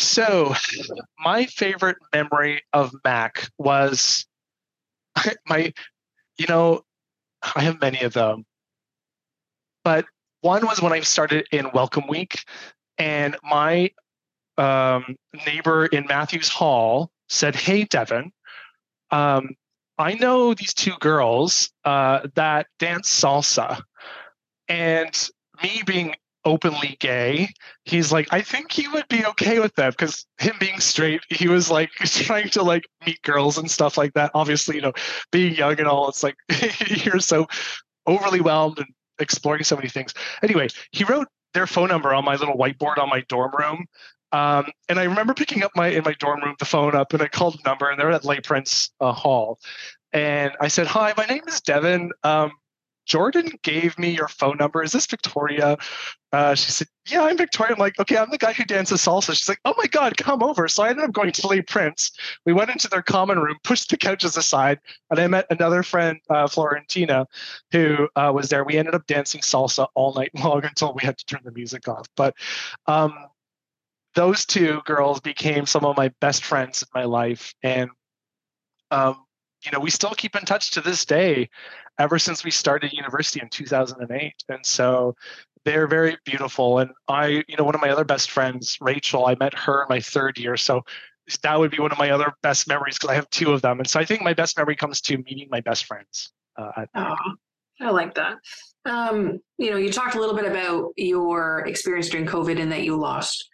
So, 0.00 0.54
my 1.18 1.44
favorite 1.44 1.98
memory 2.14 2.62
of 2.72 2.90
Mac 3.04 3.50
was 3.58 4.26
my, 5.46 5.74
you 6.38 6.46
know, 6.48 6.82
I 7.54 7.62
have 7.62 7.80
many 7.82 8.00
of 8.00 8.14
them, 8.14 8.46
but 9.84 10.06
one 10.40 10.66
was 10.66 10.80
when 10.80 10.94
I 10.94 11.00
started 11.00 11.46
in 11.52 11.70
Welcome 11.74 12.06
Week, 12.08 12.44
and 12.96 13.36
my 13.42 13.90
um, 14.56 15.16
neighbor 15.46 15.84
in 15.84 16.06
Matthews 16.06 16.48
Hall 16.48 17.10
said, 17.28 17.54
Hey, 17.54 17.84
Devin, 17.84 18.32
um, 19.10 19.50
I 19.98 20.14
know 20.14 20.54
these 20.54 20.72
two 20.72 20.94
girls 21.00 21.70
uh, 21.84 22.26
that 22.36 22.68
dance 22.78 23.08
salsa. 23.08 23.82
And 24.66 25.28
me 25.62 25.82
being 25.84 26.14
openly 26.44 26.96
gay, 27.00 27.48
he's 27.84 28.12
like, 28.12 28.28
I 28.32 28.40
think 28.40 28.72
he 28.72 28.88
would 28.88 29.06
be 29.08 29.24
okay 29.26 29.60
with 29.60 29.74
that 29.76 29.96
because 29.96 30.26
him 30.38 30.54
being 30.58 30.80
straight, 30.80 31.20
he 31.28 31.48
was 31.48 31.70
like 31.70 31.90
trying 32.04 32.48
to 32.50 32.62
like 32.62 32.84
meet 33.06 33.20
girls 33.22 33.58
and 33.58 33.70
stuff 33.70 33.98
like 33.98 34.12
that. 34.14 34.30
Obviously, 34.34 34.76
you 34.76 34.82
know, 34.82 34.92
being 35.30 35.54
young 35.54 35.78
and 35.78 35.88
all, 35.88 36.08
it's 36.08 36.22
like 36.22 36.36
you're 37.04 37.20
so 37.20 37.46
overly 38.06 38.40
whelmed 38.40 38.78
and 38.78 38.88
exploring 39.18 39.64
so 39.64 39.76
many 39.76 39.88
things. 39.88 40.14
Anyway, 40.42 40.68
he 40.92 41.04
wrote 41.04 41.28
their 41.54 41.66
phone 41.66 41.88
number 41.88 42.14
on 42.14 42.24
my 42.24 42.36
little 42.36 42.56
whiteboard 42.56 42.98
on 42.98 43.08
my 43.08 43.22
dorm 43.28 43.52
room. 43.58 43.86
Um, 44.32 44.66
and 44.88 45.00
I 45.00 45.04
remember 45.04 45.34
picking 45.34 45.64
up 45.64 45.72
my 45.74 45.88
in 45.88 46.04
my 46.04 46.14
dorm 46.20 46.40
room 46.40 46.54
the 46.58 46.64
phone 46.64 46.94
up 46.94 47.12
and 47.12 47.22
I 47.22 47.26
called 47.26 47.54
the 47.54 47.68
number 47.68 47.90
and 47.90 47.98
they're 47.98 48.12
at 48.12 48.24
Les 48.24 48.40
Prince 48.40 48.90
uh, 49.00 49.12
Hall. 49.12 49.58
And 50.12 50.52
I 50.60 50.68
said, 50.68 50.86
Hi, 50.86 51.12
my 51.16 51.26
name 51.26 51.42
is 51.48 51.60
Devin. 51.60 52.12
Um, 52.22 52.52
Jordan 53.10 53.50
gave 53.64 53.98
me 53.98 54.10
your 54.10 54.28
phone 54.28 54.56
number. 54.56 54.84
Is 54.84 54.92
this 54.92 55.06
Victoria? 55.06 55.76
Uh, 56.32 56.54
she 56.54 56.70
said, 56.70 56.86
Yeah, 57.08 57.24
I'm 57.24 57.36
Victoria. 57.36 57.72
I'm 57.72 57.78
like, 57.80 57.98
Okay, 57.98 58.16
I'm 58.16 58.30
the 58.30 58.38
guy 58.38 58.52
who 58.52 58.62
dances 58.62 59.04
salsa. 59.04 59.34
She's 59.34 59.48
like, 59.48 59.58
Oh 59.64 59.74
my 59.76 59.86
God, 59.86 60.16
come 60.16 60.44
over. 60.44 60.68
So 60.68 60.84
I 60.84 60.90
ended 60.90 61.06
up 61.06 61.12
going 61.12 61.32
to 61.32 61.46
Les 61.48 61.60
Prince. 61.62 62.12
We 62.46 62.52
went 62.52 62.70
into 62.70 62.86
their 62.86 63.02
common 63.02 63.40
room, 63.40 63.56
pushed 63.64 63.90
the 63.90 63.96
couches 63.96 64.36
aside, 64.36 64.78
and 65.10 65.18
I 65.18 65.26
met 65.26 65.46
another 65.50 65.82
friend, 65.82 66.20
uh, 66.30 66.46
Florentina, 66.46 67.26
who 67.72 68.08
uh, 68.14 68.30
was 68.32 68.48
there. 68.48 68.62
We 68.62 68.78
ended 68.78 68.94
up 68.94 69.08
dancing 69.08 69.40
salsa 69.40 69.88
all 69.96 70.14
night 70.14 70.30
long 70.44 70.64
until 70.64 70.94
we 70.94 71.02
had 71.04 71.18
to 71.18 71.26
turn 71.26 71.40
the 71.42 71.50
music 71.50 71.88
off. 71.88 72.06
But 72.14 72.36
um, 72.86 73.12
those 74.14 74.46
two 74.46 74.82
girls 74.86 75.18
became 75.18 75.66
some 75.66 75.84
of 75.84 75.96
my 75.96 76.12
best 76.20 76.44
friends 76.44 76.84
in 76.84 76.88
my 76.94 77.06
life. 77.06 77.54
And 77.64 77.90
um, 78.92 79.16
you 79.64 79.72
know, 79.72 79.80
we 79.80 79.90
still 79.90 80.14
keep 80.16 80.36
in 80.36 80.44
touch 80.44 80.70
to 80.72 80.80
this 80.80 81.04
day 81.04 81.48
ever 82.00 82.18
since 82.18 82.42
we 82.42 82.50
started 82.50 82.92
university 82.92 83.40
in 83.40 83.48
2008. 83.50 84.32
And 84.48 84.64
so 84.64 85.14
they're 85.64 85.86
very 85.86 86.16
beautiful. 86.24 86.78
And 86.78 86.90
I, 87.08 87.44
you 87.46 87.56
know, 87.58 87.64
one 87.64 87.74
of 87.74 87.80
my 87.82 87.90
other 87.90 88.04
best 88.04 88.30
friends, 88.30 88.78
Rachel, 88.80 89.26
I 89.26 89.36
met 89.38 89.52
her 89.54 89.82
in 89.82 89.86
my 89.90 90.00
third 90.00 90.38
year. 90.38 90.56
So 90.56 90.82
that 91.42 91.58
would 91.58 91.70
be 91.70 91.78
one 91.78 91.92
of 91.92 91.98
my 91.98 92.10
other 92.10 92.32
best 92.42 92.66
memories 92.66 92.96
because 92.96 93.10
I 93.10 93.14
have 93.14 93.28
two 93.28 93.52
of 93.52 93.60
them. 93.60 93.78
And 93.78 93.88
so 93.88 94.00
I 94.00 94.06
think 94.06 94.22
my 94.22 94.32
best 94.32 94.56
memory 94.56 94.76
comes 94.76 95.02
to 95.02 95.18
meeting 95.18 95.48
my 95.50 95.60
best 95.60 95.84
friends. 95.84 96.32
Uh, 96.56 96.86
oh, 96.94 97.14
I 97.80 97.90
like 97.90 98.14
that. 98.14 98.38
Um, 98.86 99.38
you 99.58 99.70
know, 99.70 99.76
you 99.76 99.92
talked 99.92 100.14
a 100.14 100.20
little 100.20 100.34
bit 100.34 100.46
about 100.46 100.92
your 100.96 101.66
experience 101.66 102.08
during 102.08 102.26
COVID 102.26 102.58
and 102.58 102.72
that 102.72 102.82
you 102.82 102.96
lost 102.96 103.46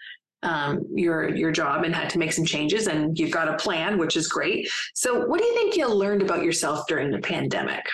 um, 0.45 0.87
your 0.95 1.35
your 1.35 1.51
job 1.51 1.83
and 1.83 1.95
had 1.95 2.09
to 2.11 2.19
make 2.19 2.33
some 2.33 2.45
changes 2.45 2.87
and 2.87 3.19
you've 3.19 3.33
got 3.33 3.49
a 3.49 3.57
plan 3.57 3.99
which 3.99 4.17
is 4.17 4.29
great 4.29 4.69
so 4.95 5.27
what 5.27 5.41
do 5.41 5.47
you 5.47 5.55
think 5.55 5.77
you 5.77 5.89
learned 5.89 6.23
about 6.23 6.45
yourself 6.45 6.87
during 6.87 7.11
the 7.11 7.19
pandemic 7.19 7.85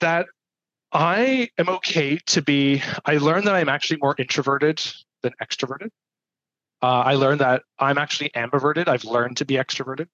that 0.00 0.26
i 0.92 1.48
am 1.58 1.68
okay 1.68 2.18
to 2.26 2.42
be 2.42 2.82
i 3.04 3.16
learned 3.16 3.46
that 3.46 3.54
i'm 3.54 3.68
actually 3.68 3.98
more 4.00 4.14
introverted 4.18 4.82
than 5.22 5.32
extroverted. 5.42 5.88
Uh, 6.82 7.02
i 7.06 7.14
learned 7.14 7.40
that 7.40 7.62
i'm 7.78 7.98
actually 7.98 8.30
ambiverted. 8.30 8.88
I've 8.88 9.04
learned 9.04 9.38
to 9.38 9.44
be 9.44 9.54
extroverted. 9.54 10.08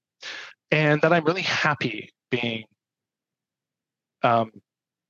And 0.70 1.02
that 1.02 1.12
i'm 1.12 1.24
really 1.24 1.42
happy 1.42 2.10
being 2.30 2.64
um, 4.22 4.50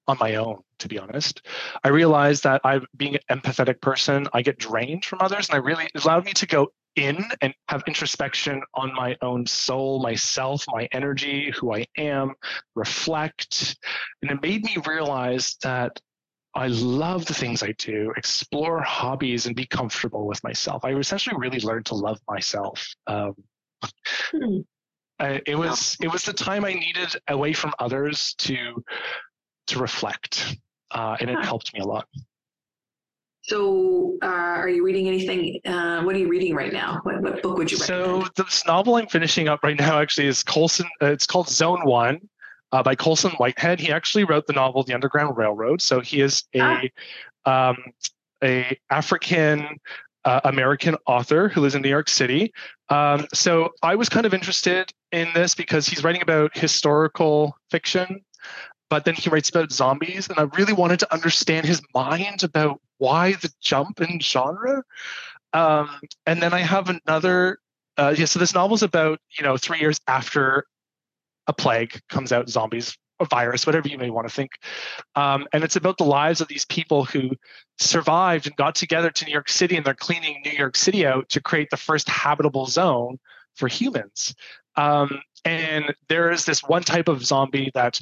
on 0.07 0.17
my 0.19 0.37
own 0.37 0.63
to 0.81 0.89
be 0.89 0.99
honest. 0.99 1.47
I 1.85 1.89
realized 1.89 2.43
that 2.45 2.61
I'm 2.65 2.87
being 2.97 3.17
an 3.17 3.41
empathetic 3.41 3.81
person, 3.81 4.27
I 4.33 4.43
get 4.43 4.59
drained 4.59 5.05
from 5.05 5.21
others, 5.21 5.49
and 5.49 5.55
I 5.55 5.59
really 5.59 5.89
allowed 5.95 6.25
me 6.25 6.33
to 6.33 6.47
go 6.47 6.73
in 6.97 7.25
and 7.41 7.55
have 7.69 7.83
introspection 7.87 8.63
on 8.75 8.95
my 8.95 9.17
own 9.23 9.47
soul, 9.47 10.01
myself, 10.01 10.65
my 10.69 10.89
energy, 10.93 11.53
who 11.57 11.75
I 11.75 11.87
am, 11.97 12.35
reflect, 12.75 13.77
and 14.23 14.31
it 14.31 14.43
made 14.43 14.65
me 14.65 14.77
realize 14.87 15.57
that 15.63 16.01
I 16.55 16.67
love 16.67 17.27
the 17.27 17.35
things 17.35 17.63
I 17.63 17.73
do, 17.79 18.13
explore 18.17 18.83
hobbies, 18.83 19.47
and 19.47 19.55
be 19.55 19.67
comfortable 19.67 20.27
with 20.27 20.43
myself. 20.43 20.85
I 20.85 20.95
essentially 20.95 21.37
really 21.39 21.61
learned 21.61 21.87
to 21.87 21.95
love 21.95 22.19
myself. 22.29 22.87
Um, 23.07 23.35
hmm. 24.33 24.59
I, 25.21 25.41
it 25.47 25.55
was 25.55 25.97
it 26.01 26.11
was 26.11 26.25
the 26.25 26.33
time 26.33 26.65
I 26.65 26.73
needed 26.73 27.15
away 27.29 27.53
from 27.53 27.73
others 27.79 28.35
to 28.39 28.83
to 29.69 29.79
reflect 29.79 30.57
uh, 30.91 31.17
and 31.21 31.31
it 31.31 31.45
helped 31.45 31.73
me 31.73 31.81
a 31.81 31.85
lot. 31.85 32.07
So, 33.43 34.19
uh, 34.23 34.27
are 34.27 34.69
you 34.69 34.85
reading 34.85 35.09
anything? 35.09 35.61
Uh, 35.65 36.03
what 36.03 36.15
are 36.15 36.19
you 36.19 36.29
reading 36.29 36.55
right 36.55 36.73
now? 36.73 37.01
What, 37.05 37.23
what 37.23 37.43
book 37.43 37.57
would 37.57 37.73
you 37.73 37.79
recommend? 37.79 38.27
So, 38.37 38.45
this 38.45 38.67
novel 38.67 38.97
I'm 38.97 39.07
finishing 39.07 39.49
up 39.49 39.61
right 39.63 39.79
now 39.79 39.99
actually 39.99 40.27
is 40.27 40.43
Colson. 40.43 40.87
Uh, 41.03 41.07
it's 41.07 41.27
called 41.27 41.49
Zone 41.49 41.85
One 41.85 42.21
uh, 42.73 42.83
by 42.83 42.95
Colson 42.95 43.31
Whitehead. 43.33 43.81
He 43.81 43.91
actually 43.93 44.25
wrote 44.25 44.47
the 44.47 44.53
novel 44.53 44.83
The 44.83 44.95
Underground 44.95 45.37
Railroad. 45.37 45.81
So 45.81 46.01
he 46.01 46.21
is 46.21 46.45
a 46.55 46.91
ah. 47.47 47.71
um, 47.71 47.77
a 48.43 48.79
African 48.91 49.79
uh, 50.25 50.41
American 50.45 50.97
author 51.07 51.49
who 51.49 51.63
lives 51.63 51.75
in 51.75 51.83
New 51.83 51.89
York 51.89 52.09
City. 52.09 52.53
Um, 52.91 53.27
so 53.33 53.71
I 53.83 53.95
was 53.95 54.09
kind 54.09 54.27
of 54.27 54.35
interested 54.35 54.93
in 55.13 55.29
this 55.35 55.55
because 55.55 55.87
he's 55.87 56.05
writing 56.05 56.23
about 56.23 56.57
historical 56.57 57.57
fiction 57.71 58.23
but 58.91 59.05
then 59.05 59.15
he 59.15 59.31
writes 59.31 59.49
about 59.49 59.73
zombies 59.73 60.29
and 60.29 60.39
i 60.39 60.43
really 60.57 60.73
wanted 60.73 60.99
to 60.99 61.13
understand 61.13 61.67
his 61.67 61.81
mind 61.95 62.43
about 62.43 62.81
why 63.01 63.33
the 63.33 63.51
jump 63.61 64.01
in 64.01 64.21
genre? 64.21 64.83
Um, 65.53 65.91
and 66.27 66.41
then 66.41 66.53
i 66.55 66.61
have 66.61 66.89
another 66.89 67.59
uh, 67.99 68.15
yeah 68.17 68.25
so 68.25 68.39
this 68.39 68.55
novel 68.55 68.77
is 68.77 68.85
about 68.85 69.19
you 69.37 69.43
know 69.43 69.57
three 69.57 69.81
years 69.81 69.99
after 70.07 70.65
a 71.49 71.53
plague 71.53 72.01
comes 72.09 72.31
out 72.31 72.49
zombies 72.49 72.97
a 73.19 73.25
virus 73.25 73.67
whatever 73.67 73.89
you 73.89 73.99
may 73.99 74.11
want 74.11 74.27
to 74.27 74.35
think. 74.35 74.53
Um, 75.15 75.47
and 75.53 75.63
it's 75.63 75.77
about 75.77 75.99
the 75.99 76.05
lives 76.05 76.41
of 76.41 76.49
these 76.49 76.65
people 76.65 77.05
who 77.05 77.31
survived 77.79 78.47
and 78.47 78.57
got 78.57 78.75
together 78.75 79.11
to 79.11 79.25
new 79.25 79.33
york 79.33 79.49
city 79.49 79.77
and 79.77 79.85
they're 79.85 79.95
cleaning 79.95 80.41
new 80.45 80.53
york 80.53 80.77
city 80.77 81.07
out 81.07 81.29
to 81.31 81.41
create 81.41 81.69
the 81.71 81.77
first 81.77 82.09
habitable 82.09 82.67
zone 82.67 83.19
for 83.57 83.69
humans. 83.69 84.35
Um, 84.77 85.21
and 85.45 85.95
there 86.09 86.31
is 86.31 86.45
this 86.45 86.63
one 86.63 86.83
type 86.83 87.09
of 87.09 87.25
zombie 87.25 87.71
that 87.75 88.01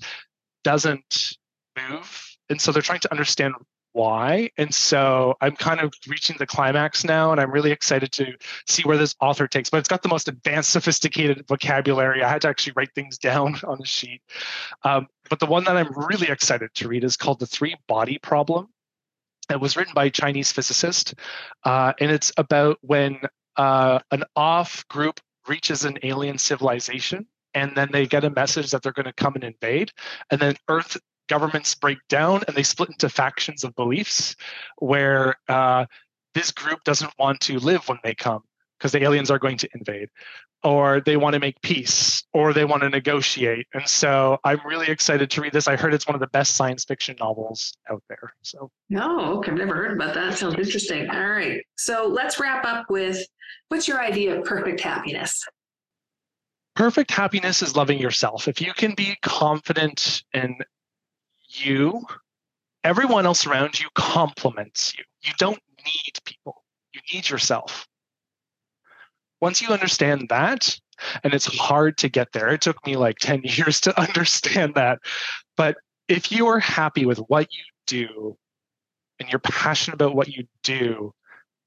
doesn't 0.64 1.36
move. 1.76 2.36
And 2.50 2.60
so 2.60 2.72
they're 2.72 2.82
trying 2.82 3.00
to 3.00 3.10
understand 3.10 3.54
why. 3.98 4.48
And 4.56 4.72
so 4.72 5.34
I'm 5.40 5.56
kind 5.56 5.80
of 5.80 5.92
reaching 6.06 6.36
the 6.38 6.46
climax 6.46 7.02
now, 7.02 7.32
and 7.32 7.40
I'm 7.40 7.50
really 7.50 7.72
excited 7.72 8.12
to 8.12 8.32
see 8.68 8.84
where 8.84 8.96
this 8.96 9.16
author 9.20 9.48
takes. 9.48 9.70
But 9.70 9.78
it's 9.78 9.88
got 9.88 10.02
the 10.02 10.08
most 10.08 10.28
advanced, 10.28 10.70
sophisticated 10.70 11.44
vocabulary. 11.48 12.22
I 12.22 12.28
had 12.28 12.42
to 12.42 12.48
actually 12.48 12.74
write 12.76 12.94
things 12.94 13.18
down 13.28 13.56
on 13.64 13.78
the 13.78 13.86
sheet. 13.86 14.22
Um, 14.84 15.08
but 15.28 15.40
the 15.40 15.46
one 15.46 15.64
that 15.64 15.76
I'm 15.76 15.92
really 15.96 16.28
excited 16.28 16.72
to 16.74 16.86
read 16.86 17.02
is 17.02 17.16
called 17.16 17.40
The 17.40 17.46
Three 17.46 17.74
Body 17.88 18.18
Problem. 18.18 18.68
It 19.50 19.60
was 19.60 19.76
written 19.76 19.94
by 19.94 20.04
a 20.04 20.10
Chinese 20.10 20.52
physicist, 20.52 21.14
uh, 21.64 21.92
and 21.98 22.12
it's 22.12 22.30
about 22.36 22.78
when 22.82 23.18
uh, 23.56 23.98
an 24.12 24.22
off 24.36 24.86
group 24.86 25.18
reaches 25.48 25.84
an 25.84 25.98
alien 26.04 26.38
civilization 26.38 27.26
and 27.54 27.74
then 27.74 27.88
they 27.90 28.06
get 28.06 28.22
a 28.22 28.30
message 28.30 28.70
that 28.70 28.82
they're 28.82 28.92
going 28.92 29.06
to 29.06 29.12
come 29.14 29.34
and 29.34 29.42
invade 29.42 29.90
and 30.30 30.38
then 30.38 30.54
earth 30.68 30.98
governments 31.28 31.74
break 31.74 31.98
down 32.08 32.42
and 32.46 32.56
they 32.56 32.62
split 32.62 32.90
into 32.90 33.08
factions 33.08 33.64
of 33.64 33.74
beliefs 33.76 34.36
where 34.78 35.36
uh, 35.48 35.86
this 36.34 36.50
group 36.50 36.82
doesn't 36.84 37.12
want 37.18 37.40
to 37.40 37.58
live 37.58 37.88
when 37.88 37.98
they 38.02 38.14
come 38.14 38.42
because 38.78 38.92
the 38.92 39.02
aliens 39.02 39.30
are 39.30 39.38
going 39.38 39.58
to 39.58 39.68
invade 39.74 40.08
or 40.64 41.00
they 41.00 41.16
want 41.16 41.34
to 41.34 41.40
make 41.40 41.60
peace 41.62 42.24
or 42.32 42.52
they 42.52 42.64
want 42.64 42.82
to 42.82 42.88
negotiate. 42.88 43.66
And 43.74 43.86
so 43.86 44.38
I'm 44.44 44.60
really 44.64 44.88
excited 44.88 45.30
to 45.30 45.40
read 45.40 45.52
this. 45.52 45.68
I 45.68 45.76
heard 45.76 45.94
it's 45.94 46.06
one 46.06 46.14
of 46.14 46.20
the 46.20 46.26
best 46.28 46.56
science 46.56 46.84
fiction 46.84 47.16
novels 47.20 47.74
out 47.90 48.02
there. 48.08 48.34
So 48.42 48.70
No, 48.88 49.38
okay, 49.38 49.52
I've 49.52 49.58
never 49.58 49.74
heard 49.74 49.92
about 49.92 50.14
that. 50.14 50.36
Sounds 50.36 50.56
interesting. 50.56 51.08
All 51.10 51.28
right. 51.28 51.60
So 51.76 52.06
let's 52.06 52.40
wrap 52.40 52.64
up 52.64 52.86
with 52.90 53.24
what's 53.68 53.86
your 53.86 54.00
idea 54.00 54.38
of 54.38 54.44
perfect 54.44 54.80
happiness? 54.80 55.44
Perfect 56.74 57.10
happiness 57.10 57.62
is 57.62 57.76
loving 57.76 57.98
yourself. 57.98 58.46
If 58.46 58.60
you 58.60 58.72
can 58.72 58.94
be 58.94 59.16
confident 59.22 60.22
in 60.32 60.58
you, 61.48 62.04
everyone 62.84 63.26
else 63.26 63.46
around 63.46 63.78
you 63.80 63.88
complements 63.94 64.94
you. 64.96 65.04
You 65.22 65.32
don't 65.38 65.60
need 65.84 66.18
people. 66.24 66.62
You 66.92 67.00
need 67.12 67.28
yourself 67.28 67.86
once 69.40 69.62
you 69.62 69.68
understand 69.68 70.28
that, 70.30 70.78
and 71.22 71.32
it's 71.32 71.46
hard 71.46 71.96
to 71.98 72.08
get 72.08 72.32
there, 72.32 72.48
it 72.48 72.60
took 72.60 72.84
me 72.86 72.96
like 72.96 73.18
10 73.18 73.42
years 73.44 73.80
to 73.82 74.00
understand 74.00 74.74
that. 74.74 74.98
But 75.56 75.76
if 76.08 76.32
you 76.32 76.46
are 76.48 76.58
happy 76.58 77.06
with 77.06 77.18
what 77.18 77.48
you 77.52 77.62
do 77.86 78.36
and 79.20 79.28
you're 79.28 79.38
passionate 79.40 79.94
about 79.94 80.14
what 80.14 80.28
you 80.28 80.44
do, 80.62 81.12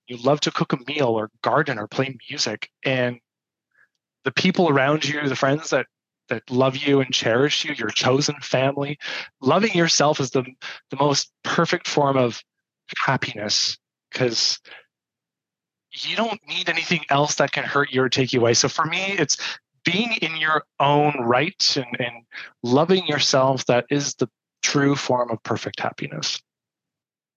you 0.07 0.17
love 0.17 0.41
to 0.41 0.51
cook 0.51 0.73
a 0.73 0.77
meal 0.87 1.07
or 1.07 1.29
garden 1.41 1.79
or 1.79 1.87
play 1.87 2.15
music, 2.29 2.69
and 2.83 3.19
the 4.23 4.31
people 4.31 4.69
around 4.69 5.05
you, 5.05 5.27
the 5.27 5.35
friends 5.35 5.69
that 5.69 5.87
that 6.31 6.49
love 6.49 6.75
you 6.77 7.01
and 7.01 7.13
cherish 7.13 7.63
you, 7.65 7.73
your 7.75 7.89
chosen 7.89 8.35
family, 8.41 8.97
loving 9.41 9.73
yourself 9.73 10.19
is 10.19 10.31
the 10.31 10.43
the 10.89 10.97
most 10.97 11.31
perfect 11.43 11.87
form 11.87 12.17
of 12.17 12.41
happiness 12.97 13.77
because 14.11 14.59
you 15.91 16.15
don't 16.15 16.39
need 16.47 16.69
anything 16.69 17.01
else 17.09 17.35
that 17.35 17.51
can 17.51 17.63
hurt 17.63 17.91
you 17.91 18.01
or 18.01 18.09
take 18.09 18.33
you 18.33 18.39
away. 18.39 18.53
So 18.53 18.69
for 18.69 18.85
me, 18.85 19.15
it's 19.19 19.37
being 19.83 20.13
in 20.21 20.37
your 20.37 20.63
own 20.79 21.13
right 21.19 21.75
and, 21.75 21.97
and 21.99 22.23
loving 22.63 23.05
yourself 23.07 23.65
that 23.65 23.85
is 23.89 24.15
the 24.15 24.29
true 24.61 24.95
form 24.95 25.31
of 25.31 25.43
perfect 25.43 25.79
happiness. 25.79 26.41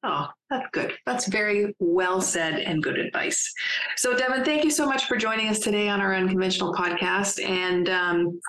Oh, 0.06 0.28
that's 0.50 0.66
good. 0.72 0.92
That's 1.06 1.26
very 1.28 1.74
well 1.78 2.20
said 2.20 2.60
and 2.60 2.82
good 2.82 2.98
advice. 2.98 3.50
So, 3.96 4.14
Devin, 4.14 4.44
thank 4.44 4.62
you 4.62 4.70
so 4.70 4.84
much 4.84 5.06
for 5.06 5.16
joining 5.16 5.48
us 5.48 5.58
today 5.58 5.88
on 5.88 6.02
our 6.02 6.14
unconventional 6.14 6.74
podcast. 6.74 7.42
And 7.42 7.88
um, 7.88 8.40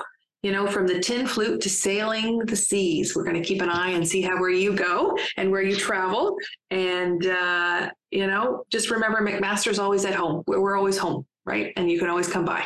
you 0.45 0.51
know, 0.51 0.67
from 0.67 0.85
the 0.85 0.99
tin 0.99 1.25
flute 1.25 1.59
to 1.59 1.67
sailing 1.67 2.37
the 2.37 2.55
seas. 2.55 3.15
We're 3.15 3.23
going 3.23 3.41
to 3.41 3.41
keep 3.41 3.63
an 3.63 3.69
eye 3.71 3.89
and 3.89 4.07
see 4.07 4.21
how 4.21 4.39
where 4.39 4.51
you 4.51 4.75
go 4.75 5.17
and 5.37 5.49
where 5.49 5.63
you 5.63 5.75
travel. 5.75 6.37
And, 6.69 7.25
uh, 7.25 7.89
you 8.11 8.27
know, 8.27 8.63
just 8.69 8.91
remember 8.91 9.21
McMaster's 9.21 9.79
always 9.79 10.05
at 10.05 10.13
home. 10.13 10.43
We're 10.45 10.77
always 10.77 10.99
home, 10.99 11.25
right? 11.47 11.73
And 11.77 11.89
you 11.89 11.97
can 11.97 12.11
always 12.11 12.27
come 12.27 12.45
by. 12.45 12.63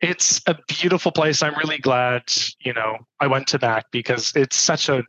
It's 0.00 0.40
a 0.48 0.56
beautiful 0.66 1.12
place. 1.12 1.40
I'm 1.40 1.56
really 1.56 1.78
glad, 1.78 2.24
you 2.58 2.72
know, 2.72 2.98
I 3.20 3.28
went 3.28 3.46
to 3.48 3.60
Mac 3.62 3.84
because 3.92 4.32
it's 4.34 4.56
such 4.56 4.88
a, 4.88 5.04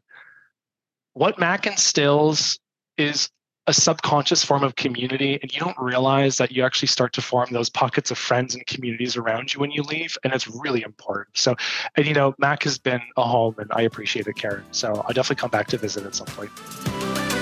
what 1.14 1.40
Mac 1.40 1.66
instills 1.66 2.60
is 3.00 3.32
a 3.68 3.74
subconscious 3.74 4.44
form 4.44 4.64
of 4.64 4.76
community 4.76 5.40
and 5.42 5.54
you 5.54 5.60
don't 5.60 5.78
realize 5.78 6.38
that 6.38 6.52
you 6.52 6.64
actually 6.64 6.88
start 6.88 7.14
to 7.14 7.22
form 7.22 7.48
those 7.52 7.70
pockets 7.70 8.12
of 8.12 8.18
friends 8.18 8.56
and 8.56 8.66
communities 8.66 9.16
around 9.16 9.54
you 9.54 9.60
when 9.60 9.72
you 9.72 9.82
leave 9.84 10.18
and 10.24 10.34
it's 10.34 10.48
really 10.48 10.82
important. 10.82 11.38
So 11.38 11.56
and 11.96 12.06
you 12.06 12.14
know 12.14 12.36
mac 12.38 12.64
has 12.64 12.78
been 12.78 13.02
a 13.18 13.24
home 13.24 13.56
and 13.58 13.72
i 13.74 13.82
appreciate 13.82 14.28
it 14.28 14.36
karen. 14.36 14.66
So 14.72 14.88
i'll 14.88 15.14
definitely 15.14 15.38
come 15.38 15.52
back 15.52 15.68
to 15.68 15.78
visit 15.78 16.06
at 16.06 16.16
some 16.16 16.28
point 16.28 17.33